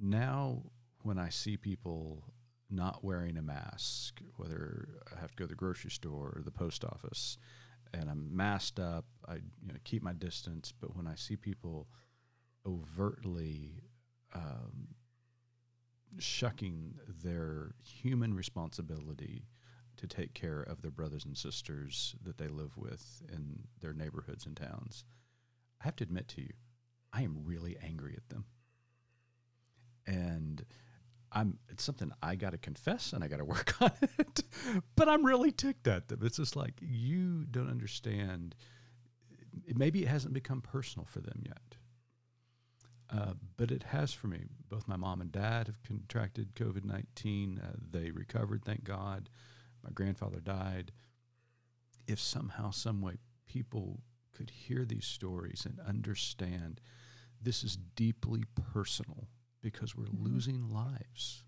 Now, 0.00 0.62
when 1.02 1.18
I 1.18 1.28
see 1.28 1.56
people 1.56 2.24
not 2.70 3.04
wearing 3.04 3.36
a 3.36 3.42
mask, 3.42 4.20
whether 4.36 4.88
I 5.14 5.20
have 5.20 5.30
to 5.30 5.36
go 5.36 5.44
to 5.44 5.48
the 5.48 5.54
grocery 5.54 5.90
store 5.90 6.32
or 6.36 6.42
the 6.44 6.50
post 6.50 6.84
office, 6.84 7.36
and 7.92 8.08
I'm 8.08 8.34
masked 8.34 8.78
up, 8.78 9.06
I 9.26 9.34
you 9.34 9.68
know, 9.68 9.74
keep 9.84 10.02
my 10.02 10.12
distance. 10.12 10.72
But 10.78 10.96
when 10.96 11.06
I 11.06 11.14
see 11.14 11.36
people 11.36 11.88
overtly 12.66 13.82
um, 14.34 14.88
shucking 16.18 16.94
their 17.22 17.72
human 17.82 18.34
responsibility 18.34 19.46
to 19.96 20.06
take 20.06 20.32
care 20.32 20.62
of 20.62 20.80
their 20.80 20.90
brothers 20.90 21.24
and 21.24 21.36
sisters 21.36 22.14
that 22.22 22.38
they 22.38 22.48
live 22.48 22.76
with 22.76 23.22
in 23.32 23.64
their 23.80 23.92
neighborhoods 23.92 24.46
and 24.46 24.56
towns. 24.56 25.04
I 25.80 25.84
have 25.84 25.96
to 25.96 26.04
admit 26.04 26.28
to 26.28 26.40
you, 26.40 26.52
I 27.12 27.22
am 27.22 27.42
really 27.44 27.76
angry 27.82 28.14
at 28.16 28.28
them. 28.28 28.44
And 30.06 30.64
I'm 31.32 31.58
it's 31.68 31.84
something 31.84 32.12
I 32.22 32.36
got 32.36 32.52
to 32.52 32.58
confess 32.58 33.12
and 33.12 33.22
I 33.22 33.28
got 33.28 33.38
to 33.38 33.44
work 33.56 33.74
on 33.80 33.92
it. 34.00 34.42
but 34.96 35.08
I'm 35.08 35.24
really 35.24 35.52
ticked 35.52 35.86
at 35.86 36.08
them. 36.08 36.20
It's 36.22 36.36
just 36.36 36.56
like 36.56 36.74
you 36.80 37.44
don't 37.44 37.70
understand. 37.70 38.54
Maybe 39.74 40.02
it 40.02 40.08
hasn't 40.08 40.32
become 40.32 40.60
personal 40.60 41.06
for 41.06 41.20
them 41.20 41.42
yet. 41.44 41.77
Uh, 43.10 43.32
but 43.56 43.70
it 43.70 43.84
has 43.84 44.12
for 44.12 44.26
me. 44.26 44.44
Both 44.68 44.86
my 44.86 44.96
mom 44.96 45.20
and 45.20 45.32
dad 45.32 45.66
have 45.66 45.82
contracted 45.82 46.54
COVID 46.54 46.84
19. 46.84 47.60
Uh, 47.62 47.76
they 47.90 48.10
recovered, 48.10 48.64
thank 48.64 48.84
God 48.84 49.30
my 49.82 49.90
grandfather 49.92 50.40
died. 50.40 50.92
If 52.06 52.20
somehow, 52.20 52.70
some 52.70 53.00
way, 53.00 53.14
people 53.46 54.00
could 54.32 54.50
hear 54.50 54.84
these 54.84 55.06
stories 55.06 55.66
and 55.66 55.80
understand 55.86 56.80
this 57.40 57.62
is 57.62 57.76
deeply 57.76 58.44
personal 58.72 59.28
because 59.62 59.96
we're 59.96 60.04
mm-hmm. 60.04 60.24
losing 60.24 60.68
lives. 60.68 61.44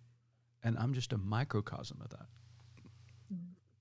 And 0.62 0.76
I'm 0.78 0.94
just 0.94 1.12
a 1.12 1.18
microcosm 1.18 2.00
of 2.02 2.10
that. 2.10 2.26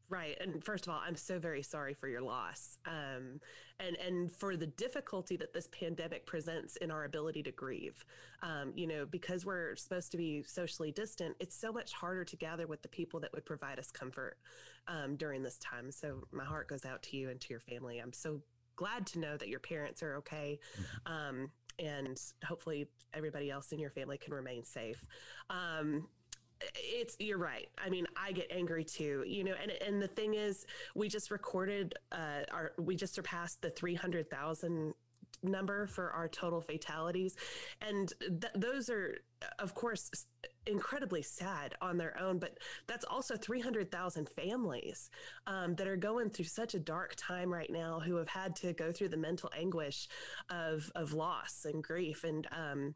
Right. 0.09 0.35
And 0.41 0.63
first 0.63 0.87
of 0.87 0.93
all, 0.93 0.99
I'm 1.05 1.15
so 1.15 1.37
very 1.37 1.61
sorry 1.61 1.93
for 1.93 2.07
your 2.07 2.21
loss. 2.21 2.79
Um, 2.87 3.39
and, 3.79 3.95
and 3.97 4.31
for 4.31 4.57
the 4.57 4.65
difficulty 4.65 5.37
that 5.37 5.53
this 5.53 5.69
pandemic 5.71 6.25
presents 6.25 6.77
in 6.77 6.89
our 6.89 7.03
ability 7.03 7.43
to 7.43 7.51
grieve. 7.51 8.03
Um, 8.41 8.73
you 8.75 8.87
know, 8.87 9.05
because 9.05 9.45
we're 9.45 9.75
supposed 9.75 10.11
to 10.11 10.17
be 10.17 10.43
socially 10.43 10.91
distant, 10.91 11.35
it's 11.39 11.55
so 11.55 11.71
much 11.71 11.93
harder 11.93 12.25
to 12.25 12.35
gather 12.35 12.65
with 12.65 12.81
the 12.81 12.87
people 12.87 13.19
that 13.19 13.31
would 13.33 13.45
provide 13.45 13.77
us 13.77 13.91
comfort 13.91 14.37
um, 14.87 15.15
during 15.15 15.43
this 15.43 15.59
time. 15.59 15.91
So 15.91 16.23
my 16.31 16.43
heart 16.43 16.67
goes 16.67 16.85
out 16.85 17.03
to 17.03 17.17
you 17.17 17.29
and 17.29 17.39
to 17.41 17.47
your 17.51 17.59
family. 17.59 17.99
I'm 17.99 18.13
so 18.13 18.41
glad 18.75 19.05
to 19.07 19.19
know 19.19 19.37
that 19.37 19.47
your 19.47 19.59
parents 19.59 20.01
are 20.01 20.15
okay. 20.15 20.59
Mm-hmm. 21.05 21.13
Um, 21.13 21.51
and 21.77 22.19
hopefully 22.43 22.87
everybody 23.13 23.49
else 23.51 23.71
in 23.71 23.79
your 23.79 23.89
family 23.89 24.17
can 24.17 24.33
remain 24.33 24.63
safe. 24.63 25.05
Um, 25.49 26.07
it's 26.75 27.15
you're 27.19 27.37
right. 27.37 27.69
I 27.77 27.89
mean, 27.89 28.05
I 28.17 28.31
get 28.31 28.47
angry 28.51 28.83
too, 28.83 29.23
you 29.27 29.43
know. 29.43 29.53
And 29.61 29.71
and 29.85 30.01
the 30.01 30.07
thing 30.07 30.33
is, 30.33 30.65
we 30.95 31.07
just 31.07 31.31
recorded 31.31 31.95
uh, 32.11 32.43
our 32.51 32.71
we 32.77 32.95
just 32.95 33.13
surpassed 33.13 33.61
the 33.61 33.69
three 33.69 33.95
hundred 33.95 34.29
thousand 34.29 34.93
number 35.41 35.87
for 35.87 36.11
our 36.11 36.27
total 36.27 36.59
fatalities, 36.59 37.35
and 37.81 38.11
th- 38.19 38.53
those 38.55 38.89
are, 38.89 39.15
of 39.59 39.73
course, 39.73 40.09
incredibly 40.65 41.21
sad 41.21 41.75
on 41.81 41.97
their 41.97 42.19
own. 42.19 42.39
But 42.39 42.57
that's 42.87 43.05
also 43.05 43.37
three 43.37 43.61
hundred 43.61 43.89
thousand 43.89 44.27
families 44.27 45.09
um, 45.47 45.75
that 45.75 45.87
are 45.87 45.95
going 45.95 46.29
through 46.29 46.45
such 46.45 46.73
a 46.73 46.79
dark 46.79 47.15
time 47.15 47.53
right 47.53 47.69
now, 47.69 48.01
who 48.01 48.15
have 48.17 48.27
had 48.27 48.55
to 48.57 48.73
go 48.73 48.91
through 48.91 49.09
the 49.09 49.17
mental 49.17 49.49
anguish 49.57 50.09
of 50.49 50.91
of 50.95 51.13
loss 51.13 51.65
and 51.65 51.81
grief. 51.81 52.25
And 52.25 52.45
um, 52.51 52.95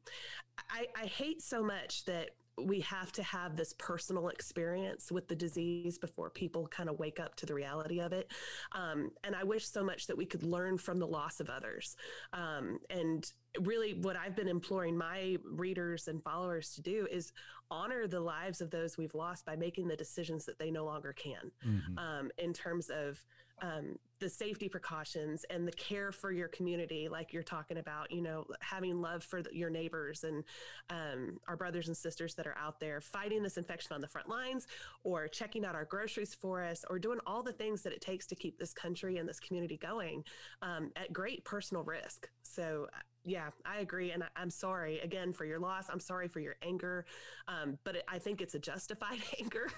I, 0.69 0.87
I 1.01 1.05
hate 1.05 1.41
so 1.41 1.63
much 1.63 2.03
that 2.05 2.31
we 2.61 2.79
have 2.81 3.11
to 3.13 3.23
have 3.23 3.55
this 3.55 3.73
personal 3.79 4.29
experience 4.29 5.11
with 5.11 5.27
the 5.27 5.35
disease 5.35 5.97
before 5.97 6.29
people 6.29 6.67
kind 6.67 6.89
of 6.89 6.99
wake 6.99 7.19
up 7.19 7.35
to 7.35 7.45
the 7.45 7.53
reality 7.53 7.99
of 7.99 8.13
it. 8.13 8.31
Um, 8.73 9.09
and 9.23 9.35
I 9.35 9.43
wish 9.43 9.67
so 9.67 9.83
much 9.83 10.07
that 10.07 10.17
we 10.17 10.25
could 10.25 10.43
learn 10.43 10.77
from 10.77 10.99
the 10.99 11.07
loss 11.07 11.39
of 11.39 11.49
others. 11.49 11.95
Um, 12.31 12.79
and 12.89 13.25
really, 13.61 13.95
what 13.95 14.15
I've 14.15 14.35
been 14.35 14.47
imploring 14.47 14.97
my 14.97 15.37
readers 15.43 16.07
and 16.07 16.21
followers 16.23 16.73
to 16.75 16.81
do 16.81 17.07
is 17.11 17.31
honor 17.71 18.07
the 18.07 18.19
lives 18.19 18.61
of 18.61 18.69
those 18.69 18.97
we've 18.97 19.15
lost 19.15 19.45
by 19.45 19.55
making 19.55 19.87
the 19.87 19.95
decisions 19.95 20.45
that 20.45 20.59
they 20.59 20.69
no 20.69 20.85
longer 20.85 21.13
can 21.13 21.51
mm-hmm. 21.65 21.97
um, 21.97 22.29
in 22.37 22.53
terms 22.53 22.89
of 22.89 23.23
um, 23.61 23.97
the 24.19 24.29
safety 24.29 24.69
precautions 24.69 25.45
and 25.49 25.67
the 25.67 25.71
care 25.73 26.11
for 26.11 26.31
your 26.31 26.47
community, 26.47 27.07
like 27.09 27.33
you're 27.33 27.43
talking 27.43 27.77
about, 27.77 28.11
you 28.11 28.21
know, 28.21 28.45
having 28.61 29.01
love 29.01 29.23
for 29.23 29.41
the, 29.41 29.49
your 29.53 29.69
neighbors 29.69 30.23
and 30.23 30.43
um, 30.89 31.37
our 31.47 31.57
brothers 31.57 31.87
and 31.87 31.95
sisters 31.95 32.33
that 32.35 32.47
are 32.47 32.57
out 32.57 32.79
there 32.79 33.01
fighting 33.01 33.43
this 33.43 33.57
infection 33.57 33.93
on 33.93 34.01
the 34.01 34.07
front 34.07 34.29
lines, 34.29 34.67
or 35.03 35.27
checking 35.27 35.65
out 35.65 35.75
our 35.75 35.85
groceries 35.85 36.33
for 36.33 36.63
us, 36.63 36.85
or 36.89 36.99
doing 36.99 37.19
all 37.25 37.43
the 37.43 37.51
things 37.51 37.81
that 37.81 37.93
it 37.93 38.01
takes 38.01 38.25
to 38.27 38.35
keep 38.35 38.57
this 38.57 38.73
country 38.73 39.17
and 39.17 39.27
this 39.27 39.39
community 39.39 39.77
going 39.77 40.23
um, 40.61 40.91
at 40.95 41.11
great 41.11 41.43
personal 41.43 41.83
risk. 41.83 42.29
So 42.43 42.87
yeah, 43.25 43.49
I 43.65 43.79
agree. 43.79 44.11
And 44.11 44.23
I, 44.23 44.41
am 44.41 44.49
sorry 44.49 44.99
again 44.99 45.33
for 45.33 45.45
your 45.45 45.59
loss. 45.59 45.87
I'm 45.89 45.99
sorry 45.99 46.27
for 46.27 46.39
your 46.39 46.55
anger. 46.61 47.05
Um, 47.47 47.77
but 47.83 47.97
it, 47.97 48.03
I 48.07 48.19
think 48.19 48.41
it's 48.41 48.55
a 48.55 48.59
justified 48.59 49.21
anger. 49.39 49.69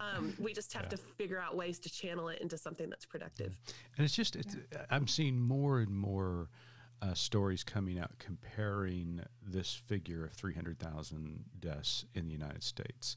Um, 0.00 0.34
we 0.38 0.52
just 0.52 0.72
have 0.72 0.84
yeah. 0.84 0.90
to 0.90 0.96
figure 0.96 1.38
out 1.38 1.56
ways 1.56 1.78
to 1.80 1.90
channel 1.90 2.28
it 2.28 2.40
into 2.40 2.56
something 2.56 2.88
that's 2.88 3.04
productive. 3.04 3.58
And 3.96 4.04
it's 4.04 4.14
just, 4.14 4.36
it's, 4.36 4.56
yeah. 4.72 4.86
I'm 4.90 5.06
seeing 5.06 5.40
more 5.40 5.80
and 5.80 5.94
more 5.94 6.48
uh, 7.02 7.14
stories 7.14 7.62
coming 7.62 7.98
out 7.98 8.12
comparing 8.18 9.20
this 9.46 9.74
figure 9.74 10.24
of 10.24 10.32
300,000 10.32 11.44
deaths 11.60 12.04
in 12.14 12.26
the 12.26 12.32
United 12.32 12.62
States. 12.62 13.16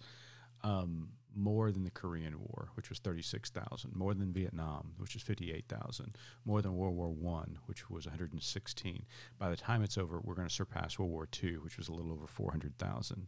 Um, 0.64 1.10
more 1.38 1.72
than 1.72 1.84
the 1.84 1.92
Korean 1.92 2.40
War, 2.40 2.70
which 2.74 2.90
was 2.90 3.00
36,000, 3.00 3.96
more 3.96 4.14
than 4.14 4.34
Vietnam, 4.34 4.94
which 4.98 5.14
was 5.14 5.24
58,000, 5.24 6.18
more 6.46 6.62
than 6.62 6.76
World 6.76 6.96
War 6.96 7.10
One, 7.10 7.60
which 7.68 7.90
was 7.90 8.06
116. 8.06 9.06
By 9.38 9.50
the 9.50 9.56
time 9.56 9.84
it's 9.84 9.98
over, 9.98 10.20
we're 10.20 10.34
going 10.34 10.48
to 10.48 10.54
surpass 10.54 10.98
World 10.98 11.12
War 11.12 11.28
II, 11.42 11.58
which 11.60 11.78
was 11.78 11.88
a 11.88 11.94
little 11.94 12.12
over 12.12 12.28
400,000. 12.28 13.28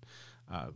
Uh, 0.51 0.67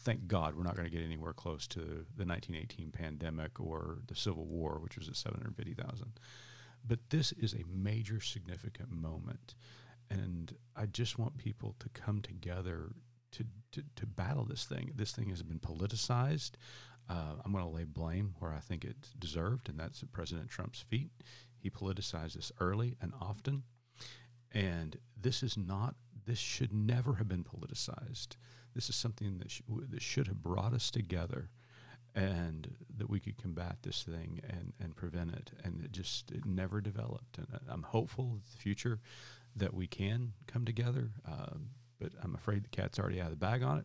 thank 0.00 0.28
God 0.28 0.54
we're 0.54 0.62
not 0.62 0.76
going 0.76 0.88
to 0.88 0.94
get 0.94 1.04
anywhere 1.04 1.32
close 1.32 1.66
to 1.68 1.80
the 1.80 2.26
1918 2.26 2.90
pandemic 2.90 3.58
or 3.58 3.98
the 4.06 4.14
Civil 4.14 4.44
War, 4.44 4.78
which 4.82 4.98
was 4.98 5.08
at 5.08 5.16
750,000. 5.16 6.12
But 6.86 6.98
this 7.10 7.32
is 7.32 7.54
a 7.54 7.64
major, 7.72 8.20
significant 8.20 8.90
moment. 8.90 9.54
And 10.10 10.54
I 10.76 10.86
just 10.86 11.18
want 11.18 11.38
people 11.38 11.74
to 11.78 11.88
come 11.88 12.20
together 12.20 12.90
to, 13.32 13.44
to, 13.72 13.82
to 13.96 14.06
battle 14.06 14.44
this 14.44 14.64
thing. 14.64 14.92
This 14.94 15.12
thing 15.12 15.30
has 15.30 15.42
been 15.42 15.58
politicized. 15.58 16.52
Uh, 17.08 17.34
I'm 17.44 17.52
going 17.52 17.64
to 17.64 17.70
lay 17.70 17.84
blame 17.84 18.34
where 18.38 18.52
I 18.52 18.60
think 18.60 18.84
it's 18.84 19.10
deserved, 19.18 19.68
and 19.68 19.78
that's 19.78 20.02
at 20.02 20.12
President 20.12 20.48
Trump's 20.48 20.80
feet. 20.80 21.10
He 21.58 21.70
politicized 21.70 22.34
this 22.34 22.52
early 22.60 22.96
and 23.00 23.12
often. 23.20 23.64
And 24.52 24.96
this 25.20 25.42
is 25.42 25.56
not, 25.56 25.94
this 26.26 26.38
should 26.38 26.72
never 26.72 27.14
have 27.14 27.28
been 27.28 27.44
politicized. 27.44 28.36
This 28.74 28.88
is 28.88 28.96
something 28.96 29.38
that, 29.38 29.50
sh- 29.50 29.62
that 29.90 30.02
should 30.02 30.26
have 30.26 30.42
brought 30.42 30.74
us 30.74 30.90
together 30.90 31.50
and 32.14 32.74
that 32.98 33.08
we 33.08 33.20
could 33.20 33.38
combat 33.38 33.76
this 33.82 34.02
thing 34.02 34.40
and, 34.48 34.72
and 34.80 34.94
prevent 34.94 35.32
it. 35.32 35.50
And 35.64 35.82
it 35.82 35.92
just 35.92 36.30
it 36.30 36.44
never 36.44 36.80
developed. 36.80 37.38
And 37.38 37.46
I'm 37.68 37.82
hopeful 37.82 38.38
the 38.52 38.58
future 38.58 39.00
that 39.56 39.72
we 39.74 39.86
can 39.86 40.32
come 40.46 40.64
together. 40.64 41.10
Um, 41.26 41.70
but 42.02 42.12
I'm 42.22 42.34
afraid 42.34 42.64
the 42.64 42.68
cat's 42.68 42.98
already 42.98 43.20
out 43.20 43.26
of 43.26 43.38
the 43.38 43.46
bag 43.46 43.62
on 43.62 43.78
it, 43.78 43.84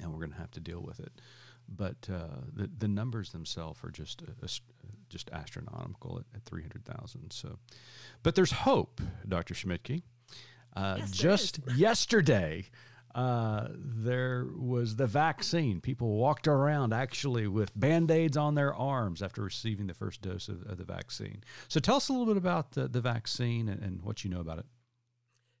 and 0.00 0.12
we're 0.12 0.20
going 0.20 0.32
to 0.32 0.38
have 0.38 0.50
to 0.52 0.60
deal 0.60 0.80
with 0.80 1.00
it. 1.00 1.12
But 1.68 2.08
uh, 2.12 2.40
the 2.52 2.70
the 2.78 2.88
numbers 2.88 3.30
themselves 3.30 3.80
are 3.84 3.90
just 3.90 4.22
a, 4.22 4.48
just 5.08 5.30
astronomical 5.30 6.18
at, 6.18 6.36
at 6.36 6.44
300,000. 6.44 7.32
So, 7.32 7.58
but 8.22 8.34
there's 8.34 8.50
hope, 8.50 9.00
Dr. 9.28 9.54
Schmidtke. 9.54 10.02
Uh, 10.74 10.96
yes, 10.98 11.10
just 11.10 11.60
yesterday, 11.76 12.64
uh, 13.14 13.68
there 13.70 14.46
was 14.58 14.96
the 14.96 15.06
vaccine. 15.06 15.80
People 15.80 16.16
walked 16.16 16.48
around 16.48 16.94
actually 16.94 17.46
with 17.46 17.78
band 17.78 18.10
aids 18.10 18.36
on 18.36 18.54
their 18.54 18.74
arms 18.74 19.22
after 19.22 19.42
receiving 19.42 19.86
the 19.86 19.94
first 19.94 20.22
dose 20.22 20.48
of, 20.48 20.62
of, 20.62 20.78
the 20.78 20.84
vaccine. 20.84 21.44
So 21.68 21.78
tell 21.78 21.96
us 21.96 22.08
a 22.08 22.12
little 22.12 22.26
bit 22.26 22.38
about 22.38 22.72
the, 22.72 22.88
the 22.88 23.02
vaccine 23.02 23.68
and, 23.68 23.82
and 23.82 24.02
what 24.02 24.24
you 24.24 24.30
know 24.30 24.40
about 24.40 24.60
it. 24.60 24.66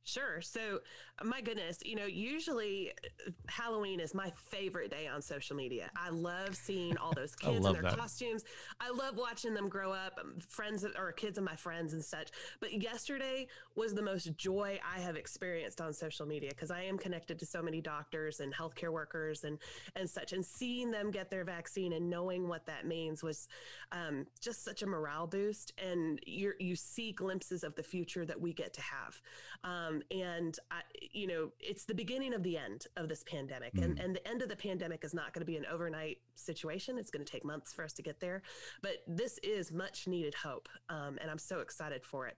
Sure. 0.04 0.40
So, 0.40 0.80
my 1.22 1.40
goodness, 1.40 1.78
you 1.84 1.94
know, 1.94 2.06
usually 2.06 2.90
uh, 2.90 3.30
Halloween 3.46 4.00
is 4.00 4.14
my 4.14 4.32
favorite 4.36 4.90
day 4.90 5.06
on 5.06 5.22
social 5.22 5.54
media. 5.54 5.90
I 5.96 6.10
love 6.10 6.56
seeing 6.56 6.96
all 6.96 7.12
those 7.14 7.36
kids 7.40 7.64
in 7.64 7.72
their 7.72 7.82
that. 7.82 7.96
costumes. 7.96 8.42
I 8.80 8.90
love 8.90 9.16
watching 9.16 9.54
them 9.54 9.68
grow 9.68 9.92
up, 9.92 10.18
um, 10.20 10.34
friends 10.40 10.84
or 10.84 11.12
kids 11.12 11.38
of 11.38 11.44
my 11.44 11.54
friends 11.54 11.92
and 11.92 12.04
such. 12.04 12.30
But 12.60 12.82
yesterday 12.82 13.46
was 13.76 13.94
the 13.94 14.02
most 14.02 14.36
joy 14.36 14.80
I 14.84 14.98
have 15.00 15.14
experienced 15.14 15.80
on 15.80 15.92
social 15.92 16.26
media 16.26 16.50
because 16.50 16.72
I 16.72 16.82
am 16.82 16.98
connected 16.98 17.38
to 17.38 17.46
so 17.46 17.62
many 17.62 17.80
doctors 17.80 18.40
and 18.40 18.52
healthcare 18.52 18.92
workers 18.92 19.44
and 19.44 19.56
and 19.94 20.10
such. 20.10 20.32
And 20.32 20.44
seeing 20.44 20.90
them 20.90 21.12
get 21.12 21.30
their 21.30 21.44
vaccine 21.44 21.92
and 21.92 22.10
knowing 22.10 22.48
what 22.48 22.66
that 22.66 22.86
means 22.86 23.22
was 23.22 23.46
um, 23.92 24.26
just 24.40 24.64
such 24.64 24.82
a 24.82 24.86
morale 24.86 25.28
boost. 25.28 25.72
And 25.78 26.18
you 26.26 26.54
you 26.58 26.74
see 26.74 27.12
glimpses 27.12 27.62
of 27.62 27.76
the 27.76 27.84
future 27.84 28.26
that 28.26 28.40
we 28.40 28.52
get 28.52 28.72
to 28.74 28.80
have. 28.80 29.20
Um, 29.62 29.91
um, 29.92 30.02
and 30.10 30.58
I, 30.70 30.80
you 31.12 31.26
know, 31.26 31.50
it's 31.60 31.84
the 31.84 31.94
beginning 31.94 32.34
of 32.34 32.42
the 32.42 32.56
end 32.56 32.86
of 32.96 33.08
this 33.08 33.22
pandemic, 33.24 33.74
mm. 33.74 33.84
and 33.84 33.98
and 33.98 34.16
the 34.16 34.26
end 34.26 34.42
of 34.42 34.48
the 34.48 34.56
pandemic 34.56 35.04
is 35.04 35.14
not 35.14 35.32
going 35.32 35.40
to 35.40 35.46
be 35.46 35.56
an 35.56 35.66
overnight 35.70 36.18
situation. 36.34 36.98
It's 36.98 37.10
going 37.10 37.24
to 37.24 37.30
take 37.30 37.44
months 37.44 37.72
for 37.72 37.84
us 37.84 37.92
to 37.94 38.02
get 38.02 38.20
there, 38.20 38.42
but 38.82 38.98
this 39.06 39.38
is 39.42 39.72
much 39.72 40.06
needed 40.06 40.34
hope, 40.34 40.68
um, 40.88 41.18
and 41.20 41.30
I'm 41.30 41.38
so 41.38 41.60
excited 41.60 42.04
for 42.04 42.26
it. 42.26 42.36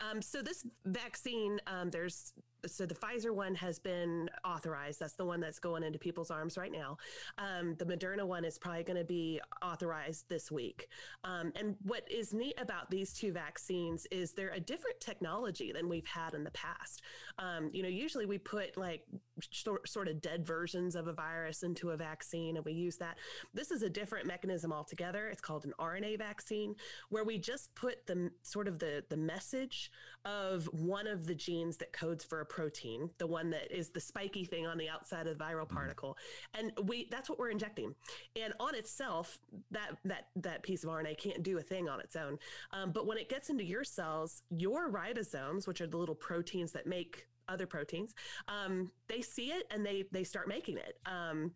Um, 0.00 0.20
so 0.20 0.42
this 0.42 0.66
vaccine, 0.84 1.60
um, 1.66 1.90
there's 1.90 2.32
so 2.66 2.86
the 2.86 2.94
Pfizer 2.94 3.30
one 3.30 3.54
has 3.54 3.78
been 3.78 4.28
authorized. 4.44 5.00
That's 5.00 5.14
the 5.14 5.24
one 5.24 5.40
that's 5.40 5.58
going 5.58 5.82
into 5.82 5.98
people's 5.98 6.30
arms 6.30 6.56
right 6.56 6.72
now. 6.72 6.96
Um, 7.38 7.74
the 7.78 7.84
Moderna 7.84 8.26
one 8.26 8.44
is 8.44 8.58
probably 8.58 8.84
going 8.84 8.98
to 8.98 9.04
be 9.04 9.40
authorized 9.62 10.28
this 10.28 10.50
week. 10.50 10.88
Um, 11.24 11.52
and 11.56 11.76
what 11.82 12.10
is 12.10 12.32
neat 12.32 12.54
about 12.58 12.90
these 12.90 13.12
two 13.12 13.32
vaccines 13.32 14.06
is 14.10 14.32
they're 14.32 14.50
a 14.50 14.60
different 14.60 15.00
technology 15.00 15.72
than 15.72 15.88
we've 15.88 16.06
had 16.06 16.34
in 16.34 16.44
the 16.44 16.50
past. 16.52 17.02
Um, 17.38 17.70
you 17.72 17.82
know, 17.82 17.88
usually 17.88 18.26
we 18.26 18.38
put 18.38 18.76
like 18.76 19.04
sort 19.52 20.08
of 20.08 20.20
dead 20.20 20.46
versions 20.46 20.94
of 20.94 21.06
a 21.06 21.12
virus 21.12 21.62
into 21.62 21.90
a 21.90 21.96
vaccine 21.96 22.56
and 22.56 22.64
we 22.64 22.72
use 22.72 22.96
that. 22.96 23.18
This 23.52 23.70
is 23.70 23.82
a 23.82 23.90
different 23.90 24.26
mechanism 24.26 24.72
altogether. 24.72 25.28
It's 25.28 25.40
called 25.40 25.64
an 25.64 25.72
RNA 25.78 26.18
vaccine 26.18 26.74
where 27.08 27.24
we 27.24 27.38
just 27.38 27.74
put 27.74 28.06
the 28.06 28.30
sort 28.42 28.68
of 28.68 28.78
the 28.78 29.04
the 29.08 29.16
message 29.16 29.90
of 30.24 30.64
one 30.72 31.06
of 31.06 31.26
the 31.26 31.34
genes 31.34 31.76
that 31.78 31.92
codes 31.92 32.24
for 32.24 32.40
a 32.40 32.46
protein, 32.46 33.10
the 33.18 33.26
one 33.26 33.50
that 33.50 33.70
is 33.70 33.90
the 33.90 34.00
spiky 34.00 34.44
thing 34.44 34.66
on 34.66 34.78
the 34.78 34.88
outside 34.88 35.26
of 35.26 35.36
the 35.38 35.44
viral 35.44 35.64
mm-hmm. 35.64 35.76
particle. 35.76 36.16
And 36.54 36.72
we 36.84 37.08
that's 37.10 37.28
what 37.28 37.38
we're 37.38 37.50
injecting. 37.50 37.94
And 38.40 38.54
on 38.60 38.74
itself, 38.74 39.38
that 39.70 39.98
that 40.04 40.28
that 40.36 40.62
piece 40.62 40.84
of 40.84 40.90
RNA 40.90 41.18
can't 41.18 41.42
do 41.42 41.58
a 41.58 41.62
thing 41.62 41.88
on 41.88 42.00
its 42.00 42.16
own. 42.16 42.38
Um, 42.72 42.92
but 42.92 43.06
when 43.06 43.18
it 43.18 43.28
gets 43.28 43.50
into 43.50 43.64
your 43.64 43.84
cells, 43.84 44.42
your 44.50 44.90
ribosomes, 44.90 45.66
which 45.66 45.80
are 45.80 45.86
the 45.86 45.96
little 45.96 46.14
proteins 46.14 46.72
that 46.72 46.86
make 46.86 47.26
other 47.48 47.66
proteins, 47.66 48.14
um, 48.48 48.90
they 49.08 49.20
see 49.20 49.50
it 49.50 49.64
and 49.70 49.84
they 49.84 50.04
they 50.12 50.24
start 50.24 50.48
making 50.48 50.78
it. 50.78 50.98
Um, 51.06 51.52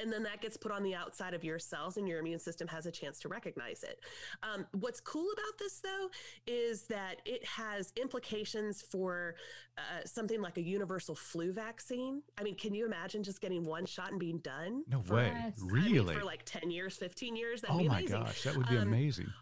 and 0.00 0.12
then 0.12 0.22
that 0.24 0.40
gets 0.40 0.56
put 0.56 0.72
on 0.72 0.82
the 0.82 0.94
outside 0.94 1.34
of 1.34 1.44
your 1.44 1.58
cells 1.58 1.96
and 1.96 2.08
your 2.08 2.18
immune 2.18 2.38
system 2.38 2.68
has 2.68 2.86
a 2.86 2.90
chance 2.90 3.18
to 3.20 3.28
recognize 3.28 3.82
it. 3.82 4.00
Um, 4.42 4.66
what's 4.72 5.00
cool 5.00 5.28
about 5.32 5.58
this 5.58 5.80
though 5.80 6.08
is 6.46 6.82
that 6.84 7.16
it 7.24 7.44
has 7.44 7.92
implications 7.96 8.82
for 8.82 9.34
uh, 9.78 10.04
something 10.04 10.40
like 10.40 10.56
a 10.58 10.62
universal 10.62 11.14
flu 11.14 11.52
vaccine. 11.52 12.22
I 12.38 12.42
mean 12.42 12.56
can 12.56 12.74
you 12.74 12.86
imagine 12.86 13.22
just 13.22 13.40
getting 13.40 13.64
one 13.64 13.86
shot 13.86 14.10
and 14.10 14.20
being 14.20 14.38
done 14.38 14.84
no 14.88 15.02
for, 15.02 15.14
way. 15.14 15.52
Really? 15.58 16.00
I 16.00 16.02
mean, 16.02 16.18
for 16.18 16.24
like 16.24 16.44
10 16.44 16.70
years 16.70 16.96
15 16.96 17.36
years? 17.36 17.60
That'd 17.62 17.76
oh 17.76 17.80
be 17.80 17.88
my 17.88 18.02
gosh 18.04 18.42
that 18.42 18.56
would 18.56 18.68
be 18.68 18.76
um, 18.76 18.88
amazing 18.88 19.32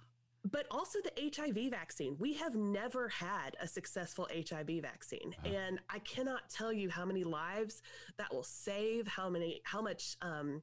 but 0.51 0.67
also 0.71 0.99
the 1.01 1.31
HIV 1.35 1.71
vaccine. 1.71 2.17
We 2.19 2.35
have 2.35 2.55
never 2.55 3.09
had 3.09 3.57
a 3.61 3.67
successful 3.67 4.29
HIV 4.33 4.83
vaccine, 4.83 5.35
wow. 5.45 5.51
and 5.51 5.81
I 5.89 5.99
cannot 6.01 6.51
tell 6.51 6.73
you 6.73 6.91
how 6.91 7.05
many 7.05 7.25
lives 7.25 7.83
that 8.19 8.33
will 8.33 8.43
save, 8.43 9.07
how 9.09 9.29
many, 9.29 9.61
how 9.65 9.83
much. 9.83 10.17
Um, 10.23 10.63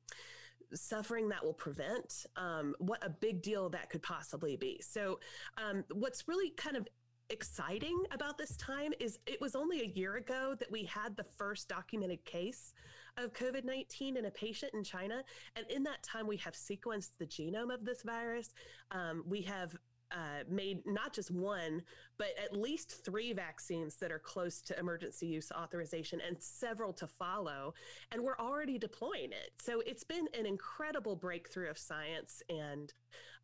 suffering 0.73 1.27
that 1.27 1.43
will 1.43 1.53
prevent 1.53 2.25
um, 2.37 2.73
what 2.79 3.05
a 3.05 3.09
big 3.09 3.41
deal 3.41 3.67
that 3.67 3.89
could 3.89 4.01
possibly 4.01 4.55
be 4.55 4.79
so 4.81 5.19
um, 5.57 5.83
what's 5.91 6.29
really 6.29 6.51
kind 6.51 6.77
of 6.77 6.87
exciting 7.29 8.03
about 8.11 8.37
this 8.37 8.55
time 8.57 8.93
is 8.97 9.19
it 9.25 9.39
was 9.41 9.53
only 9.55 9.81
a 9.81 9.85
year 9.85 10.15
ago 10.15 10.55
that 10.59 10.71
we 10.71 10.83
had 10.85 11.15
the 11.17 11.25
first 11.37 11.67
documented 11.67 12.23
case 12.25 12.73
of 13.17 13.33
COVID 13.33 13.65
19 13.65 14.17
in 14.17 14.25
a 14.25 14.31
patient 14.31 14.73
in 14.73 14.83
China. 14.83 15.23
And 15.55 15.65
in 15.69 15.83
that 15.83 16.03
time, 16.03 16.27
we 16.27 16.37
have 16.37 16.53
sequenced 16.53 17.17
the 17.17 17.25
genome 17.25 17.73
of 17.73 17.85
this 17.85 18.03
virus. 18.03 18.53
Um, 18.91 19.23
we 19.27 19.41
have 19.43 19.75
uh, 20.11 20.43
made 20.49 20.85
not 20.85 21.13
just 21.13 21.31
one, 21.31 21.81
but 22.17 22.27
at 22.43 22.55
least 22.55 23.05
three 23.05 23.33
vaccines 23.33 23.95
that 23.95 24.11
are 24.11 24.19
close 24.19 24.61
to 24.61 24.77
emergency 24.77 25.25
use 25.25 25.51
authorization 25.51 26.19
and 26.27 26.35
several 26.39 26.91
to 26.93 27.07
follow. 27.07 27.73
And 28.11 28.21
we're 28.21 28.37
already 28.37 28.77
deploying 28.77 29.31
it. 29.31 29.51
So 29.59 29.81
it's 29.85 30.03
been 30.03 30.27
an 30.37 30.45
incredible 30.45 31.15
breakthrough 31.15 31.69
of 31.69 31.77
science 31.77 32.41
and, 32.49 32.93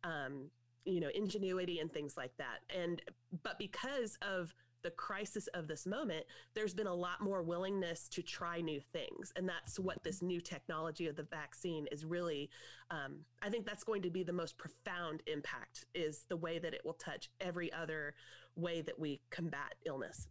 um, 0.04 0.50
you 0.84 1.00
know, 1.00 1.10
ingenuity 1.14 1.80
and 1.80 1.90
things 1.92 2.16
like 2.16 2.36
that. 2.36 2.60
And, 2.74 3.00
but 3.42 3.58
because 3.58 4.18
of 4.20 4.54
the 4.82 4.90
crisis 4.90 5.46
of 5.48 5.66
this 5.66 5.86
moment, 5.86 6.24
there's 6.54 6.74
been 6.74 6.86
a 6.86 6.94
lot 6.94 7.20
more 7.20 7.42
willingness 7.42 8.08
to 8.10 8.22
try 8.22 8.60
new 8.60 8.80
things. 8.80 9.32
And 9.36 9.48
that's 9.48 9.78
what 9.78 10.02
this 10.02 10.22
new 10.22 10.40
technology 10.40 11.06
of 11.06 11.16
the 11.16 11.24
vaccine 11.24 11.86
is 11.90 12.04
really, 12.04 12.50
um, 12.90 13.16
I 13.42 13.50
think 13.50 13.66
that's 13.66 13.84
going 13.84 14.02
to 14.02 14.10
be 14.10 14.22
the 14.22 14.32
most 14.32 14.56
profound 14.58 15.22
impact 15.26 15.86
is 15.94 16.24
the 16.28 16.36
way 16.36 16.58
that 16.58 16.74
it 16.74 16.82
will 16.84 16.94
touch 16.94 17.30
every 17.40 17.72
other 17.72 18.14
way 18.56 18.82
that 18.82 18.98
we 18.98 19.20
combat 19.30 19.74
illness. 19.86 20.28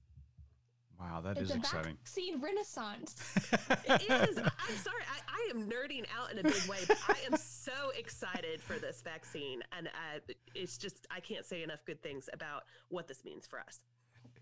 Wow, 0.99 1.21
that 1.21 1.37
it's 1.37 1.49
is 1.49 1.55
a 1.55 1.59
exciting. 1.59 1.95
vaccine 1.95 2.41
renaissance. 2.41 3.15
it 3.69 4.29
is. 4.29 4.37
I'm 4.37 4.77
sorry. 4.77 5.03
I, 5.07 5.19
I, 5.27 5.51
am 5.51 5.69
nerding 5.69 6.05
out 6.17 6.31
in 6.31 6.39
a 6.39 6.43
big 6.43 6.67
way, 6.67 6.79
but 6.87 6.97
I 7.07 7.17
am 7.31 7.37
so 7.37 7.91
excited 7.95 8.61
for 8.63 8.79
this 8.79 9.03
vaccine. 9.03 9.61
And 9.77 9.87
uh, 9.87 10.19
it's 10.55 10.77
just, 10.77 11.05
I 11.11 11.19
can't 11.19 11.45
say 11.45 11.61
enough 11.61 11.85
good 11.85 12.01
things 12.01 12.29
about 12.33 12.63
what 12.89 13.07
this 13.07 13.23
means 13.23 13.45
for 13.45 13.59
us. 13.59 13.79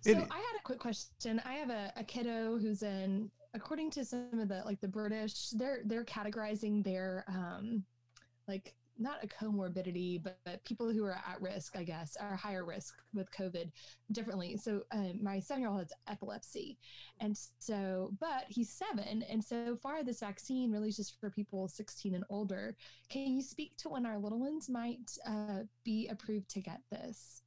So 0.06 0.12
it, 0.12 0.18
I 0.18 0.38
had 0.38 0.56
a 0.60 0.64
quick 0.64 0.78
question. 0.78 1.41
I 1.45 1.53
have 1.53 1.72
a, 1.72 1.91
a 1.97 2.03
kiddo 2.03 2.60
who's 2.60 2.84
in, 2.84 3.32
according 3.56 3.89
to 3.91 4.06
some 4.06 4.39
of 4.39 4.47
the 4.47 4.62
like 4.64 4.80
the 4.80 4.88
British, 4.88 5.49
they're 5.49 5.80
they're 5.86 6.06
categorizing 6.06 6.84
their 6.84 7.26
um 7.28 7.84
like 8.47 8.76
not 8.97 9.24
a 9.24 9.28
comorbidity, 9.28 10.22
but, 10.24 10.38
but, 10.45 10.64
people 10.64 10.89
who 10.89 11.03
are 11.03 11.20
at 11.28 11.41
risk, 11.41 11.76
I 11.76 11.84
guess, 11.84 12.16
are 12.18 12.36
higher 12.36 12.64
risk 12.64 12.95
with 13.14 13.30
COVID 13.32 13.70
differently. 14.14 14.56
So 14.56 14.84
um, 14.91 15.20
my 15.22 15.39
seven 15.39 15.62
year 15.62 15.70
old 15.70 15.80
has 15.80 15.91
epilepsy. 16.08 16.78
And 17.20 17.38
so, 17.60 18.12
but 18.20 18.45
he's 18.47 18.70
seven. 18.70 19.24
And 19.24 19.43
so 19.43 19.78
far, 19.82 20.03
this 20.03 20.22
vaccine 20.22 20.72
really 20.72 20.89
is 20.89 20.95
just 20.95 21.20
for 21.20 21.30
people 21.30 21.68
16 21.68 22.16
and 22.16 22.24
older. 22.30 22.78
Can 23.10 23.34
you 23.34 23.41
speak 23.41 23.76
to 23.80 23.89
when 23.89 24.06
our 24.06 24.18
little 24.18 24.39
ones 24.39 24.70
might 24.70 25.12
uh, 25.28 25.64
be 25.84 26.08
approved 26.08 26.49
to 26.51 26.62
get 26.62 26.80
this? 26.89 27.41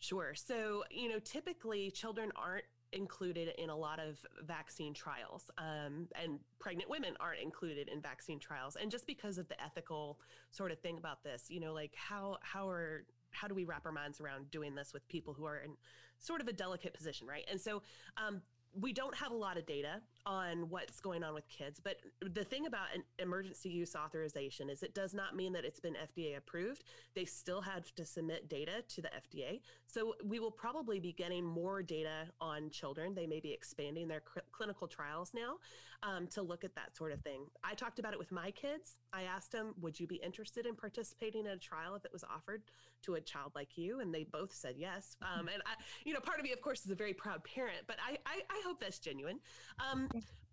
Sure. 0.00 0.34
So, 0.34 0.82
you 0.90 1.08
know, 1.08 1.18
typically 1.18 1.90
children 1.90 2.32
aren't 2.34 2.64
included 2.92 3.52
in 3.58 3.70
a 3.70 3.76
lot 3.76 4.00
of 4.00 4.18
vaccine 4.44 4.92
trials, 4.94 5.50
um, 5.58 6.08
and 6.20 6.40
pregnant 6.58 6.90
women 6.90 7.14
aren't 7.20 7.40
included 7.40 7.88
in 7.88 8.00
vaccine 8.00 8.40
trials. 8.40 8.76
And 8.80 8.90
just 8.90 9.06
because 9.06 9.38
of 9.38 9.46
the 9.48 9.62
ethical 9.62 10.18
sort 10.50 10.72
of 10.72 10.80
thing 10.80 10.98
about 10.98 11.22
this, 11.22 11.44
you 11.48 11.60
know, 11.60 11.72
like 11.72 11.94
how 11.94 12.38
how 12.42 12.68
are 12.68 13.04
how 13.30 13.46
do 13.46 13.54
we 13.54 13.64
wrap 13.64 13.86
our 13.86 13.92
minds 13.92 14.20
around 14.20 14.50
doing 14.50 14.74
this 14.74 14.92
with 14.92 15.06
people 15.08 15.34
who 15.34 15.44
are 15.44 15.58
in 15.58 15.76
sort 16.18 16.40
of 16.40 16.48
a 16.48 16.52
delicate 16.52 16.94
position, 16.94 17.26
right? 17.26 17.44
And 17.48 17.60
so 17.60 17.82
um, 18.16 18.42
we 18.72 18.92
don't 18.92 19.14
have 19.14 19.32
a 19.32 19.36
lot 19.36 19.56
of 19.56 19.66
data 19.66 20.00
on 20.26 20.68
what's 20.68 21.00
going 21.00 21.22
on 21.22 21.34
with 21.34 21.48
kids. 21.48 21.80
But 21.82 21.96
the 22.20 22.44
thing 22.44 22.66
about 22.66 22.86
an 22.94 23.02
emergency 23.18 23.68
use 23.68 23.96
authorization 23.96 24.68
is 24.68 24.82
it 24.82 24.94
does 24.94 25.14
not 25.14 25.34
mean 25.34 25.52
that 25.54 25.64
it's 25.64 25.80
been 25.80 25.94
FDA 25.94 26.36
approved. 26.36 26.84
They 27.14 27.24
still 27.24 27.60
have 27.62 27.94
to 27.94 28.04
submit 28.04 28.48
data 28.48 28.82
to 28.88 29.02
the 29.02 29.08
FDA. 29.08 29.60
So 29.86 30.14
we 30.24 30.38
will 30.38 30.50
probably 30.50 31.00
be 31.00 31.12
getting 31.12 31.44
more 31.44 31.82
data 31.82 32.28
on 32.40 32.70
children. 32.70 33.14
They 33.14 33.26
may 33.26 33.40
be 33.40 33.52
expanding 33.52 34.08
their 34.08 34.22
cl- 34.32 34.44
clinical 34.52 34.86
trials 34.86 35.32
now 35.34 35.54
um, 36.02 36.26
to 36.28 36.42
look 36.42 36.64
at 36.64 36.74
that 36.74 36.96
sort 36.96 37.12
of 37.12 37.20
thing. 37.22 37.46
I 37.64 37.74
talked 37.74 37.98
about 37.98 38.12
it 38.12 38.18
with 38.18 38.32
my 38.32 38.50
kids. 38.50 38.96
I 39.12 39.22
asked 39.22 39.52
them, 39.52 39.74
would 39.80 39.98
you 39.98 40.06
be 40.06 40.16
interested 40.16 40.66
in 40.66 40.74
participating 40.74 41.46
in 41.46 41.52
a 41.52 41.56
trial 41.56 41.94
if 41.94 42.04
it 42.04 42.12
was 42.12 42.24
offered 42.24 42.62
to 43.02 43.14
a 43.14 43.20
child 43.20 43.52
like 43.54 43.76
you? 43.76 44.00
And 44.00 44.14
they 44.14 44.24
both 44.24 44.52
said 44.52 44.76
yes. 44.78 45.16
Um, 45.22 45.48
and 45.48 45.62
I, 45.66 45.72
you 46.04 46.14
know, 46.14 46.20
part 46.20 46.38
of 46.38 46.44
me, 46.44 46.52
of 46.52 46.60
course, 46.60 46.84
is 46.84 46.90
a 46.90 46.94
very 46.94 47.12
proud 47.12 47.42
parent, 47.44 47.80
but 47.86 47.96
I, 48.06 48.18
I, 48.26 48.40
I 48.50 48.62
hope 48.64 48.80
that's 48.80 48.98
genuine. 48.98 49.40
Um, 49.78 50.08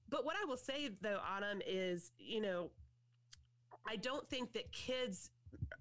but 0.10 0.26
what 0.26 0.36
I 0.42 0.46
will 0.46 0.58
say 0.58 0.90
though, 1.02 1.20
Autumn, 1.28 1.62
is 1.66 2.12
you 2.18 2.42
know, 2.42 2.72
I 3.88 3.96
don't 3.96 4.28
think 4.30 4.54
that 4.54 4.72
kids 4.72 5.30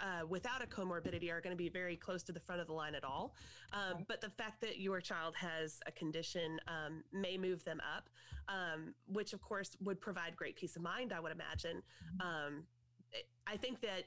uh, 0.01 0.27
without 0.29 0.63
a 0.63 0.67
comorbidity 0.67 1.31
are 1.31 1.41
going 1.41 1.53
to 1.53 1.57
be 1.57 1.69
very 1.69 1.97
close 1.97 2.23
to 2.25 2.33
the 2.33 2.41
front 2.41 2.61
of 2.61 2.67
the 2.67 2.73
line 2.73 2.95
at 2.95 3.05
all. 3.05 3.35
Um, 3.73 4.05
but 4.09 4.21
the 4.21 4.31
fact 4.31 4.61
that 4.61 4.79
your 4.79 5.01
child 5.01 5.35
has 5.37 5.81
a 5.87 5.93
condition 5.93 6.59
um, 6.69 7.03
may 7.13 7.37
move 7.37 7.65
them 7.65 7.81
up, 7.97 8.09
um, 8.49 8.95
which 9.07 9.33
of 9.33 9.41
course 9.41 9.71
would 9.81 10.01
provide 10.01 10.37
great 10.37 10.57
peace 10.57 10.77
of 10.77 10.83
mind, 10.83 11.13
I 11.13 11.21
would 11.21 11.33
imagine. 11.33 11.83
Um, 12.21 12.65
I 13.47 13.57
think 13.57 13.81
that 13.81 14.05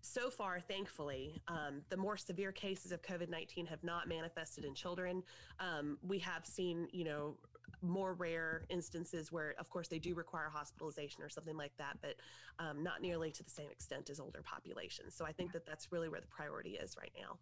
so 0.00 0.30
far, 0.30 0.60
thankfully, 0.60 1.40
um, 1.48 1.82
the 1.88 1.96
more 1.96 2.16
severe 2.16 2.52
cases 2.52 2.92
of 2.92 3.02
COVID 3.02 3.28
19 3.28 3.66
have 3.66 3.82
not 3.82 4.08
manifested 4.08 4.64
in 4.64 4.74
children. 4.74 5.22
Um, 5.60 5.98
we 6.02 6.18
have 6.18 6.44
seen, 6.44 6.88
you 6.92 7.04
know, 7.04 7.36
more 7.82 8.14
rare 8.14 8.64
instances 8.68 9.30
where, 9.32 9.54
of 9.58 9.68
course, 9.70 9.88
they 9.88 9.98
do 9.98 10.14
require 10.14 10.50
hospitalization 10.52 11.22
or 11.22 11.28
something 11.28 11.56
like 11.56 11.72
that, 11.78 11.98
but 12.00 12.14
um, 12.58 12.82
not 12.82 13.00
nearly 13.02 13.30
to 13.30 13.42
the 13.42 13.50
same 13.50 13.70
extent 13.70 14.10
as 14.10 14.20
older 14.20 14.42
populations. 14.42 15.14
So 15.14 15.24
I 15.24 15.32
think 15.32 15.52
that 15.52 15.66
that's 15.66 15.92
really 15.92 16.08
where 16.08 16.20
the 16.20 16.26
priority 16.26 16.70
is 16.70 16.96
right 16.98 17.12
now. 17.18 17.38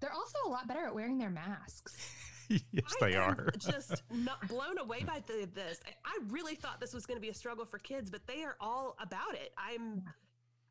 They're 0.00 0.12
also 0.12 0.38
a 0.46 0.48
lot 0.48 0.68
better 0.68 0.86
at 0.86 0.94
wearing 0.94 1.18
their 1.18 1.30
masks. 1.30 1.96
yes, 2.48 2.94
they 3.00 3.14
are. 3.14 3.48
just 3.58 4.02
not 4.10 4.46
blown 4.48 4.78
away 4.78 5.02
by 5.04 5.22
the, 5.26 5.48
this. 5.54 5.80
I 6.04 6.18
really 6.28 6.54
thought 6.54 6.80
this 6.80 6.92
was 6.92 7.06
going 7.06 7.16
to 7.16 7.22
be 7.22 7.30
a 7.30 7.34
struggle 7.34 7.64
for 7.64 7.78
kids, 7.78 8.10
but 8.10 8.26
they 8.26 8.42
are 8.42 8.56
all 8.60 8.96
about 9.00 9.34
it. 9.34 9.52
I'm 9.56 10.02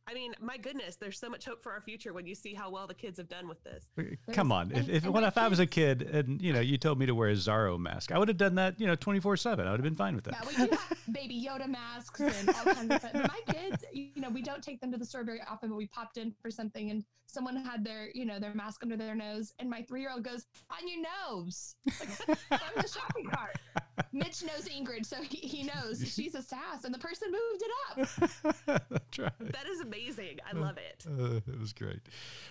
I 0.06 0.14
mean, 0.14 0.34
my 0.42 0.58
goodness, 0.58 0.98
there's 0.98 1.18
so 1.18 1.30
much 1.30 1.46
hope 1.46 1.64
for 1.64 1.72
our 1.72 1.82
future 1.82 2.14
when 2.14 2.26
you 2.26 2.36
see 2.36 2.54
how 2.54 2.70
well 2.70 2.88
the 2.88 2.94
kids 2.94 3.18
have 3.18 3.30
done 3.30 3.48
with 3.48 3.64
this. 3.64 3.88
Come 4.34 4.52
on, 4.52 4.72
if, 4.72 4.90
if 4.90 5.06
when 5.06 5.24
if 5.24 5.38
I 5.38 5.48
was 5.48 5.60
a 5.60 5.66
kid 5.66 6.02
and 6.02 6.42
you 6.42 6.52
know 6.52 6.60
you 6.60 6.78
told 6.78 7.00
me 7.00 7.06
to 7.06 7.16
wear 7.16 7.30
a 7.30 7.34
Zorro 7.34 7.80
mask, 7.80 8.12
I 8.12 8.18
would 8.18 8.28
have 8.28 8.38
done 8.38 8.56
that, 8.56 8.80
you 8.80 8.88
know, 8.88 8.96
twenty 8.96 9.20
four 9.20 9.38
seven. 9.38 9.66
I 9.66 9.72
would 9.72 9.80
have 9.80 9.84
been 9.84 9.96
fine 9.96 10.16
with 10.16 10.26
that. 10.26 10.36
Yeah, 10.42 10.48
we 10.48 10.70
do 10.70 10.76
have 10.76 10.98
baby 11.14 11.48
Yoda 11.48 11.68
masks 11.68 12.20
and 12.20 12.50
all 12.50 12.74
kinds 12.74 12.92
of. 12.92 13.02
But 13.02 13.14
my 13.14 13.54
kids, 13.54 13.86
you 13.94 14.10
know, 14.18 14.30
we 14.30 14.42
don't 14.42 14.62
take 14.62 14.82
them 14.82 14.92
to 14.92 14.98
the 14.98 15.06
store 15.06 15.24
very 15.24 15.42
often, 15.50 15.70
but 15.70 15.78
we 15.78 15.88
popped 15.88 16.18
in 16.18 16.34
for 16.42 16.52
something 16.52 16.92
and 16.92 17.04
someone 17.34 17.56
had 17.56 17.84
their, 17.84 18.10
you 18.14 18.26
know, 18.26 18.40
their 18.40 18.54
mask 18.54 18.84
under 18.84 18.96
their 18.96 19.16
nose, 19.16 19.54
and 19.60 19.70
my 19.70 19.82
three 19.82 20.02
year 20.02 20.12
old 20.12 20.24
goes 20.24 20.46
on 20.70 20.88
your 20.88 21.02
nose, 21.02 21.76
like, 22.00 22.40
on 22.52 22.82
the 22.82 22.88
shopping 22.88 23.26
cart. 23.26 23.58
Mitch 24.14 24.44
knows 24.44 24.68
Ingrid, 24.70 25.06
so 25.06 25.22
he, 25.22 25.38
he 25.38 25.64
knows 25.64 26.00
she's 26.14 26.36
a 26.36 26.42
sass, 26.42 26.84
and 26.84 26.94
the 26.94 27.00
person 27.00 27.32
moved 27.32 27.64
it 27.64 27.72
up. 27.90 28.84
That's 28.90 29.20
right. 29.20 29.32
That 29.40 29.68
is 29.68 29.82
amazing. 29.82 30.40
I 30.52 30.58
love 30.58 30.78
it. 30.78 31.06
Uh, 31.24 31.40
it 31.48 31.60
was 31.60 31.74
great. 31.74 32.00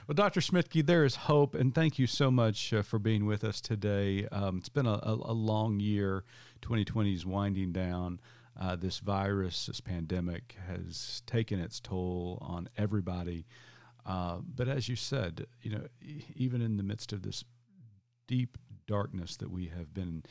Well, 0.07 0.14
Dr. 0.14 0.41
Schmidtke, 0.41 0.87
there 0.87 1.05
is 1.05 1.16
hope, 1.16 1.55
and 1.55 1.74
thank 1.74 1.99
you 1.99 2.07
so 2.07 2.30
much 2.30 2.72
uh, 2.72 2.83
for 2.83 2.99
being 2.99 3.26
with 3.26 3.45
us 3.45 3.61
today. 3.61 4.26
Um, 4.30 4.59
it's 4.59 4.68
been 4.68 4.87
a, 4.87 5.01
a, 5.03 5.18
a, 5.24 5.35
long 5.35 5.80
year. 5.80 6.24
2020 6.62 7.12
is 7.12 7.26
winding 7.26 7.72
down. 7.72 8.20
Uh, 8.59 8.76
this 8.76 9.01
virus, 9.01 9.66
this 9.66 9.80
pandemic, 9.80 10.57
has 10.68 11.22
taken 11.26 11.59
its 11.59 11.80
toll 11.80 12.39
on 12.41 12.68
everybody. 12.78 13.47
Uh, 14.05 14.39
but 14.43 14.69
as 14.69 14.89
you 14.89 14.97
said, 14.97 15.47
you 15.61 15.71
know, 15.71 15.87
even 16.35 16.61
in 16.61 16.77
the 16.77 16.83
midst 16.83 17.13
of 17.13 17.23
this 17.23 17.45
deep 18.27 18.59
darkness 18.87 19.37
that 19.37 19.51
we 19.51 19.67
have 19.67 19.95
been 19.95 20.25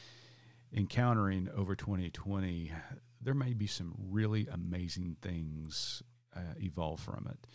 encountering 0.74 1.50
over 1.56 1.76
2020, 1.76 2.72
there 3.22 3.34
may 3.34 3.54
be 3.54 3.68
some 3.68 3.94
really 4.10 4.48
amazing 4.52 5.16
things 5.22 6.02
uh, 6.36 6.56
evolve 6.58 7.00
from 7.00 7.28
it. 7.30 7.48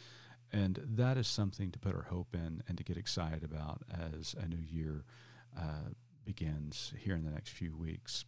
And 0.53 0.81
that 0.95 1.17
is 1.17 1.27
something 1.27 1.71
to 1.73 1.79
put 1.79 1.95
our 1.95 2.03
hope 2.05 2.35
in 2.35 2.63
and 2.69 2.79
to 2.79 2.85
get 2.85 2.97
excited 2.97 3.43
about 3.43 3.83
as 3.91 4.35
a 4.39 4.47
new 4.47 4.63
year 4.63 5.05
uh, 5.59 5.91
begins 6.25 6.93
here 6.99 7.15
in 7.15 7.25
the 7.25 7.31
next 7.31 7.51
few 7.51 7.77
weeks. 7.77 8.25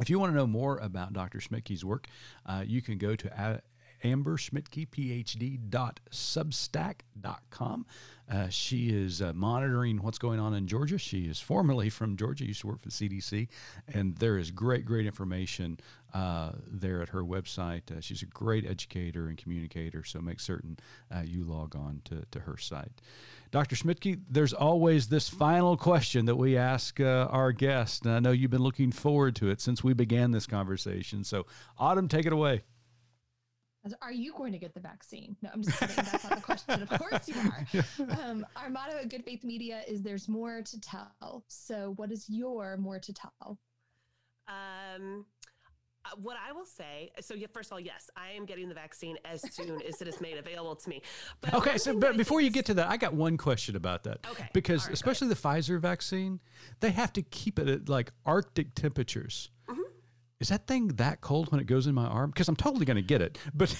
If 0.00 0.08
you 0.08 0.18
want 0.18 0.32
to 0.32 0.36
know 0.36 0.46
more 0.46 0.78
about 0.78 1.12
Dr. 1.12 1.38
Schmidtke's 1.38 1.84
work, 1.84 2.06
uh, 2.46 2.64
you 2.66 2.80
can 2.80 2.98
go 2.98 3.14
to 3.14 3.60
Amber 4.02 4.36
Schmidtke, 4.36 4.88
PhD, 4.88 5.58
dot 5.70 6.00
substack.com. 6.10 7.86
Uh, 8.30 8.48
she 8.48 8.88
is 8.88 9.20
uh, 9.20 9.32
monitoring 9.34 10.02
what's 10.02 10.18
going 10.18 10.40
on 10.40 10.54
in 10.54 10.66
Georgia. 10.66 10.96
She 10.96 11.24
is 11.26 11.38
formerly 11.38 11.90
from 11.90 12.16
Georgia, 12.16 12.46
used 12.46 12.62
to 12.62 12.68
work 12.68 12.82
for 12.82 12.88
CDC, 12.88 13.48
and 13.92 14.16
there 14.16 14.38
is 14.38 14.50
great, 14.50 14.84
great 14.84 15.06
information 15.06 15.78
uh, 16.14 16.52
there 16.66 17.02
at 17.02 17.10
her 17.10 17.22
website. 17.22 17.90
Uh, 17.90 18.00
she's 18.00 18.22
a 18.22 18.26
great 18.26 18.64
educator 18.64 19.28
and 19.28 19.36
communicator, 19.36 20.04
so 20.04 20.20
make 20.20 20.40
certain 20.40 20.78
uh, 21.14 21.22
you 21.24 21.44
log 21.44 21.76
on 21.76 22.00
to, 22.04 22.22
to 22.30 22.40
her 22.40 22.56
site. 22.56 23.02
Dr. 23.50 23.76
Schmidtke, 23.76 24.20
there's 24.30 24.54
always 24.54 25.08
this 25.08 25.28
final 25.28 25.76
question 25.76 26.24
that 26.24 26.36
we 26.36 26.56
ask 26.56 27.00
uh, 27.00 27.28
our 27.30 27.52
guests, 27.52 28.00
and 28.00 28.14
I 28.14 28.18
know 28.20 28.30
you've 28.30 28.50
been 28.50 28.62
looking 28.62 28.92
forward 28.92 29.36
to 29.36 29.50
it 29.50 29.60
since 29.60 29.84
we 29.84 29.92
began 29.92 30.30
this 30.30 30.46
conversation. 30.46 31.22
So, 31.22 31.44
Autumn, 31.78 32.08
take 32.08 32.24
it 32.24 32.32
away. 32.32 32.62
Are 34.00 34.12
you 34.12 34.32
going 34.36 34.52
to 34.52 34.58
get 34.58 34.74
the 34.74 34.80
vaccine? 34.80 35.36
No, 35.42 35.50
I'm 35.52 35.62
just 35.62 35.78
kidding. 35.78 35.96
That's 35.96 36.24
not 36.24 36.36
the 36.36 36.42
question. 36.42 36.82
Of 36.82 36.88
course 37.00 37.28
you 37.28 37.34
are. 37.34 38.20
Um, 38.22 38.46
our 38.54 38.70
motto 38.70 38.96
at 38.96 39.08
Good 39.08 39.24
Faith 39.24 39.42
Media 39.42 39.82
is 39.88 40.02
there's 40.02 40.28
more 40.28 40.62
to 40.62 40.80
tell. 40.80 41.44
So, 41.48 41.94
what 41.96 42.12
is 42.12 42.26
your 42.28 42.76
more 42.76 43.00
to 43.00 43.12
tell? 43.12 43.58
Um, 44.46 45.26
uh, 46.04 46.10
what 46.16 46.36
I 46.36 46.52
will 46.52 46.64
say, 46.64 47.10
so 47.20 47.34
yeah, 47.34 47.46
first 47.52 47.70
of 47.70 47.74
all, 47.74 47.80
yes, 47.80 48.08
I 48.16 48.30
am 48.30 48.44
getting 48.44 48.68
the 48.68 48.74
vaccine 48.74 49.16
as 49.24 49.42
soon 49.52 49.80
as 49.82 50.00
it 50.00 50.08
is 50.08 50.20
made 50.20 50.36
available 50.36 50.76
to 50.76 50.88
me. 50.88 51.02
But 51.40 51.54
okay, 51.54 51.78
so 51.78 51.98
but 51.98 52.16
before 52.16 52.40
you 52.40 52.50
get 52.50 52.66
to 52.66 52.74
that, 52.74 52.88
I 52.88 52.96
got 52.96 53.14
one 53.14 53.36
question 53.36 53.74
about 53.74 54.04
that. 54.04 54.18
Okay, 54.30 54.48
because 54.52 54.86
right, 54.86 54.94
especially 54.94 55.28
the 55.28 55.36
Pfizer 55.36 55.80
vaccine, 55.80 56.40
they 56.80 56.90
have 56.90 57.12
to 57.14 57.22
keep 57.22 57.58
it 57.58 57.68
at 57.68 57.88
like 57.88 58.12
Arctic 58.26 58.74
temperatures. 58.74 59.50
Mm-hmm 59.68 59.81
is 60.42 60.48
that 60.48 60.66
thing 60.66 60.88
that 60.88 61.20
cold 61.20 61.52
when 61.52 61.60
it 61.60 61.66
goes 61.66 61.86
in 61.86 61.94
my 61.94 62.04
arm? 62.04 62.30
Because 62.30 62.48
I'm 62.48 62.56
totally 62.56 62.84
going 62.84 62.96
to 62.96 63.02
get 63.02 63.22
it, 63.22 63.38
but 63.54 63.74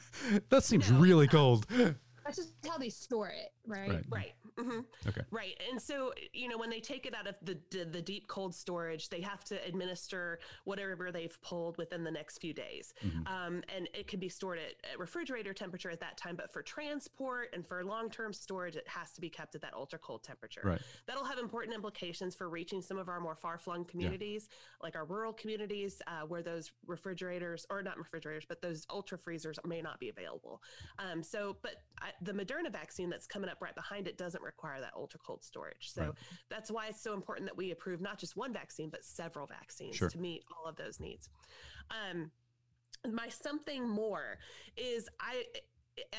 that 0.48 0.62
seems 0.62 0.90
no, 0.90 0.98
really 0.98 1.26
cold. 1.26 1.66
That's 1.68 2.36
just 2.36 2.52
how 2.66 2.78
they 2.78 2.88
store 2.88 3.28
it, 3.28 3.50
right? 3.66 3.90
Right. 3.90 4.04
right. 4.10 4.34
Mm-hmm. 4.58 4.80
Okay. 5.08 5.22
Right. 5.30 5.60
And 5.70 5.80
so, 5.80 6.12
you 6.32 6.48
know, 6.48 6.56
when 6.56 6.70
they 6.70 6.80
take 6.80 7.06
it 7.06 7.14
out 7.14 7.26
of 7.26 7.34
the, 7.42 7.58
the, 7.70 7.84
the 7.84 8.00
deep 8.02 8.28
cold 8.28 8.54
storage, 8.54 9.08
they 9.08 9.20
have 9.20 9.42
to 9.44 9.64
administer 9.66 10.38
whatever 10.64 11.10
they've 11.10 11.36
pulled 11.42 11.76
within 11.76 12.04
the 12.04 12.10
next 12.10 12.38
few 12.38 12.52
days. 12.52 12.94
Mhm. 13.04 13.26
Um, 13.26 13.62
and 13.74 13.88
it 13.94 14.06
can 14.06 14.20
be 14.20 14.28
stored 14.28 14.58
at, 14.58 14.74
at 14.92 14.98
refrigerator 14.98 15.52
temperature 15.52 15.90
at 15.90 16.00
that 16.00 16.16
time, 16.16 16.36
but 16.36 16.52
for 16.52 16.62
transport 16.62 17.48
and 17.52 17.66
for 17.66 17.84
long 17.84 18.10
term 18.10 18.32
storage, 18.32 18.76
it 18.76 18.86
has 18.86 19.12
to 19.12 19.20
be 19.20 19.28
kept 19.28 19.54
at 19.54 19.60
that 19.62 19.74
ultra 19.74 19.98
cold 19.98 20.22
temperature. 20.22 20.62
Right. 20.64 20.80
That'll 21.06 21.24
have 21.24 21.38
important 21.38 21.74
implications 21.74 22.34
for 22.34 22.48
reaching 22.48 22.80
some 22.80 22.98
of 22.98 23.08
our 23.08 23.20
more 23.20 23.34
far 23.34 23.58
flung 23.58 23.84
communities, 23.84 24.48
like 24.82 24.94
our 24.94 25.04
rural 25.04 25.32
communities, 25.32 26.00
uh, 26.06 26.26
where 26.26 26.42
those 26.42 26.70
refrigerators, 26.86 27.66
or 27.70 27.82
not 27.82 27.98
refrigerators, 27.98 28.44
but 28.48 28.62
those 28.62 28.86
ultra 28.90 29.18
freezers 29.18 29.58
may 29.64 29.82
not 29.82 29.98
be 29.98 30.10
available. 30.10 30.62
Um, 30.98 31.22
so, 31.22 31.56
but 31.62 31.82
I, 32.00 32.10
the 32.22 32.32
Moderna 32.32 32.70
vaccine 32.70 33.10
that's 33.10 33.26
coming 33.26 33.50
up 33.54 33.62
right 33.62 33.74
behind 33.74 34.06
it 34.08 34.18
doesn't 34.18 34.42
require 34.42 34.80
that 34.80 34.92
ultra 34.96 35.20
cold 35.20 35.42
storage. 35.42 35.90
So 35.92 36.02
Right. 36.06 36.12
that's 36.50 36.70
why 36.70 36.88
it's 36.88 37.00
so 37.00 37.14
important 37.14 37.46
that 37.46 37.56
we 37.56 37.70
approve 37.70 38.00
not 38.00 38.18
just 38.18 38.36
one 38.36 38.52
vaccine, 38.52 38.90
but 38.90 39.04
several 39.04 39.46
vaccines 39.46 39.96
Sure. 39.96 40.10
to 40.10 40.18
meet 40.18 40.44
all 40.56 40.66
of 40.68 40.76
those 40.76 41.00
needs. 41.00 41.30
Um, 41.90 42.30
my 43.06 43.28
something 43.28 43.88
more 43.88 44.38
is 44.76 45.08
I 45.20 45.44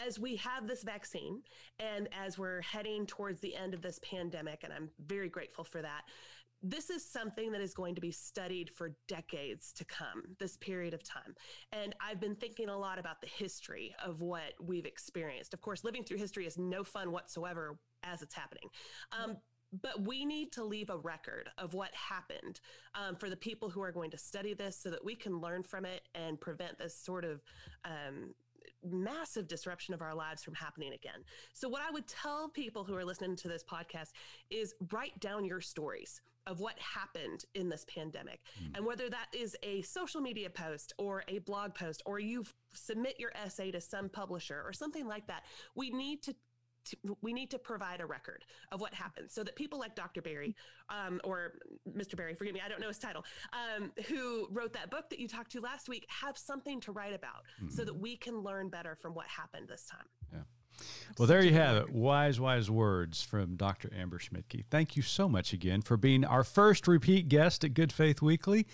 as 0.06 0.18
we 0.18 0.38
have 0.38 0.68
this 0.68 0.84
vaccine 0.84 1.44
and 1.80 2.08
as 2.14 2.38
we're 2.38 2.62
heading 2.62 3.06
towards 3.06 3.42
the 3.42 3.54
end 3.54 3.74
of 3.74 3.82
this 3.82 4.00
pandemic 4.00 4.64
and 4.64 4.72
I'm 4.72 4.90
very 5.00 5.28
grateful 5.28 5.66
for 5.66 5.82
that 5.82 6.04
this 6.70 6.89
is 6.89 7.07
something 7.07 7.51
that 7.51 7.61
is 7.61 7.74
going 7.74 7.93
to 7.93 8.01
be 8.01 8.11
studied 8.11 8.70
for 8.70 8.95
decades 9.07 9.72
to 9.74 9.86
come 9.86 10.24
this 10.39 10.57
period 10.57 10.93
of 10.93 11.03
time. 11.03 11.36
And 11.72 11.95
i've 12.01 12.20
been 12.20 12.36
thinking 12.36 12.70
a 12.70 12.78
lot 12.78 12.97
about 12.97 13.22
the 13.22 13.28
history 13.28 13.95
of 14.03 14.22
what 14.22 14.53
we've 14.59 14.86
experienced. 14.86 15.53
Of 15.53 15.61
course 15.61 15.84
living 15.84 16.03
through 16.03 16.18
history 16.18 16.45
is 16.45 16.57
no 16.57 16.84
fun 16.84 17.11
whatsoever 17.11 17.78
as 18.03 18.22
it's 18.22 18.34
happening. 18.34 18.70
Um, 19.11 19.38
but 19.82 20.05
we 20.05 20.26
need 20.26 20.51
to 20.53 20.63
leave 20.63 20.89
a 20.89 20.97
record 20.97 21.49
of 21.57 21.74
what 21.74 21.93
happened 21.93 22.61
um, 22.93 23.16
for 23.16 23.30
the 23.30 23.36
people 23.36 23.70
who 23.70 23.82
are 23.82 23.91
going 23.91 24.11
to 24.11 24.18
study 24.18 24.53
this 24.53 24.78
so 24.78 24.89
that 24.89 25.03
we 25.03 25.16
can 25.16 25.39
learn 25.39 25.63
from 25.63 25.86
it 25.86 26.01
and 26.13 26.39
prevent 26.39 26.78
this 26.78 26.97
sort 26.97 27.26
of 27.26 27.41
um, 27.84 28.34
massive 28.84 29.47
disruption 29.47 29.93
of 29.93 30.01
our 30.01 30.16
lives 30.16 30.43
from 30.43 30.53
happening 30.53 30.93
again. 30.93 31.24
So, 31.53 31.68
what 31.68 31.82
I 31.82 31.91
would 31.91 32.07
tell 32.07 32.47
people 32.47 32.84
who 32.84 32.95
are 32.95 33.03
listening 33.03 33.36
to 33.38 33.47
this 33.47 33.63
podcast 33.63 34.11
is 34.49 34.76
write 34.91 35.20
down 35.20 35.43
your 35.43 35.61
stories 35.61 36.22
of 36.48 36.60
what 36.60 36.78
happened 36.80 37.43
in 37.56 37.70
this 37.70 37.86
pandemic. 37.93 38.41
Mm. 38.64 38.78
And 38.78 38.86
whether 38.86 39.10
that 39.10 39.28
is 39.34 39.56
a 39.64 39.82
social 39.82 40.22
media 40.22 40.50
post 40.50 40.93
or 40.98 41.24
a 41.28 41.39
blog 41.39 41.74
post 41.74 42.04
or 42.06 42.20
you 42.20 42.46
submit 42.74 43.20
your 43.20 43.32
essay 43.36 43.72
to 43.72 43.82
some 43.82 44.10
publisher 44.10 44.62
or 44.66 44.74
something 44.74 45.08
like 45.08 45.28
that, 45.28 45.43
we 45.76 45.89
need 45.89 46.22
to 46.24 46.36
to, 46.86 47.18
we 47.24 47.34
need 47.34 47.50
to 47.50 47.58
provide 47.58 48.00
a 48.00 48.06
record 48.06 48.46
of 48.72 48.80
what 48.80 48.93
happened 48.93 49.32
so 49.32 49.43
that 49.43 49.56
people 49.56 49.80
like 49.80 49.96
Dr. 49.96 50.22
Barry 50.22 50.56
um, 50.89 51.20
or 51.24 51.54
Mr. 51.98 52.16
Barry, 52.16 52.36
forgive 52.36 52.54
me, 52.54 52.62
I 52.64 52.70
don't 52.70 52.80
know 52.80 52.89
his 52.89 53.00
title, 53.00 53.26
um, 53.54 53.91
who 54.08 54.48
wrote 54.52 54.72
that 54.74 54.91
book 54.91 55.10
that 55.10 55.18
you 55.18 55.28
talked 55.28 55.52
to 55.54 55.62
last 55.62 55.89
week, 55.89 56.06
have 56.10 56.38
something 56.38 56.80
to 56.82 56.91
write 56.91 57.16
about 57.16 57.41
so 57.70 57.82
Mhm. 57.82 57.86
that 57.88 57.96
we 57.96 58.16
can 58.16 58.38
learn 58.38 58.70
better 58.70 58.96
from 58.96 59.16
what 59.16 59.26
happened 59.26 59.68
this 59.68 59.88
time. 59.88 60.46
Well, 61.17 61.28
there 61.28 61.41
you 61.41 61.53
have 61.53 61.78
it. 61.78 61.91
Wise, 61.91 62.39
wise 62.39 62.69
words 62.69 63.21
from 63.21 63.55
Dr. 63.55 63.89
Amber 63.97 64.19
Schmidtke. 64.19 64.65
Thank 64.69 64.97
you 64.97 65.01
so 65.01 65.30
much 65.30 65.53
again 65.53 65.82
for 65.82 65.95
being 65.95 66.26
our 66.26 66.43
first 66.43 66.88
repeat 66.88 67.30
guest 67.30 67.63
at 67.63 67.73
Good 67.73 67.93
Faith 67.93 68.21
Weekly. 68.21 68.67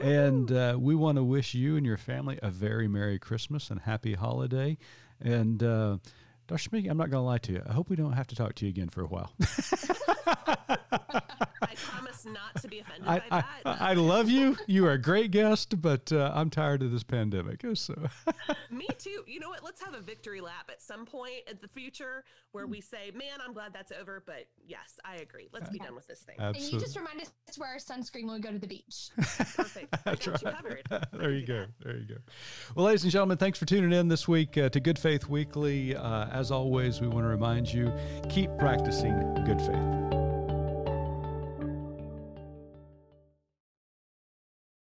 And 0.00 0.50
uh, 0.50 0.76
we 0.78 0.94
want 0.94 1.16
to 1.16 1.24
wish 1.24 1.52
you 1.52 1.76
and 1.76 1.84
your 1.84 1.98
family 1.98 2.38
a 2.42 2.50
very 2.50 2.88
Merry 2.88 3.18
Christmas 3.18 3.70
and 3.70 3.80
Happy 3.80 4.14
Holiday. 4.14 4.78
And 5.20 5.62
uh, 5.62 5.98
Dr. 6.46 6.70
Schmidtke, 6.70 6.90
I'm 6.90 6.96
not 6.96 7.10
going 7.10 7.20
to 7.20 7.26
lie 7.26 7.38
to 7.38 7.52
you. 7.52 7.62
I 7.68 7.72
hope 7.72 7.90
we 7.90 7.96
don't 7.96 8.12
have 8.12 8.26
to 8.28 8.36
talk 8.36 8.54
to 8.56 8.64
you 8.64 8.70
again 8.70 8.88
for 8.88 9.02
a 9.02 9.06
while. 9.06 9.32
I 10.46 11.74
promise 11.76 12.24
not 12.26 12.60
to 12.62 12.68
be 12.68 12.80
offended 12.80 13.08
I, 13.08 13.18
by 13.18 13.24
I, 13.30 13.44
that. 13.64 13.82
I 13.82 13.94
love 13.94 14.28
you. 14.28 14.56
You 14.66 14.86
are 14.86 14.92
a 14.92 14.98
great 14.98 15.30
guest, 15.30 15.80
but 15.80 16.12
uh, 16.12 16.32
I'm 16.34 16.50
tired 16.50 16.82
of 16.82 16.90
this 16.90 17.02
pandemic. 17.02 17.62
So 17.74 17.94
Me 18.70 18.86
too. 18.98 19.24
You 19.26 19.40
know 19.40 19.48
what? 19.48 19.64
Let's 19.64 19.82
have 19.82 19.94
a 19.94 20.00
victory 20.00 20.40
lap 20.40 20.68
at 20.70 20.82
some 20.82 21.06
point 21.06 21.40
in 21.50 21.58
the 21.62 21.68
future 21.68 22.24
where 22.52 22.66
we 22.66 22.80
say, 22.80 23.10
man, 23.14 23.38
I'm 23.44 23.52
glad 23.52 23.72
that's 23.72 23.92
over. 23.92 24.22
But 24.24 24.46
yes, 24.64 25.00
I 25.04 25.16
agree. 25.16 25.48
Let's 25.52 25.70
be 25.70 25.78
done 25.78 25.94
with 25.94 26.06
this 26.06 26.20
thing. 26.20 26.36
And 26.38 26.56
you 26.56 26.78
just 26.78 26.96
remind 26.96 27.20
us 27.20 27.32
to 27.52 27.60
wear 27.60 27.76
sunscreen 27.78 28.26
when 28.26 28.34
we 28.34 28.40
go 28.40 28.50
to 28.52 28.58
the 28.58 28.66
beach. 28.66 29.10
Perfect. 29.16 29.94
I 29.94 29.98
That's 30.04 30.26
got 30.26 30.42
you 30.42 30.50
covered. 30.50 30.82
there 30.90 31.00
We're 31.14 31.30
you 31.32 31.46
go. 31.46 31.64
do 31.64 31.72
There 31.84 31.96
you 31.96 32.04
go. 32.06 32.16
Well, 32.74 32.86
ladies 32.86 33.04
and 33.04 33.12
gentlemen, 33.12 33.38
thanks 33.38 33.58
for 33.58 33.64
tuning 33.64 33.92
in 33.92 34.08
this 34.08 34.28
week 34.28 34.56
uh, 34.58 34.68
to 34.68 34.80
Good 34.80 34.98
Faith 34.98 35.28
Weekly. 35.28 35.96
Uh, 35.96 36.26
as 36.26 36.50
always, 36.50 37.00
we 37.00 37.08
want 37.08 37.24
to 37.24 37.28
remind 37.28 37.72
you 37.72 37.92
keep 38.28 38.50
practicing 38.58 39.18
good 39.44 39.60
faith. 39.60 40.21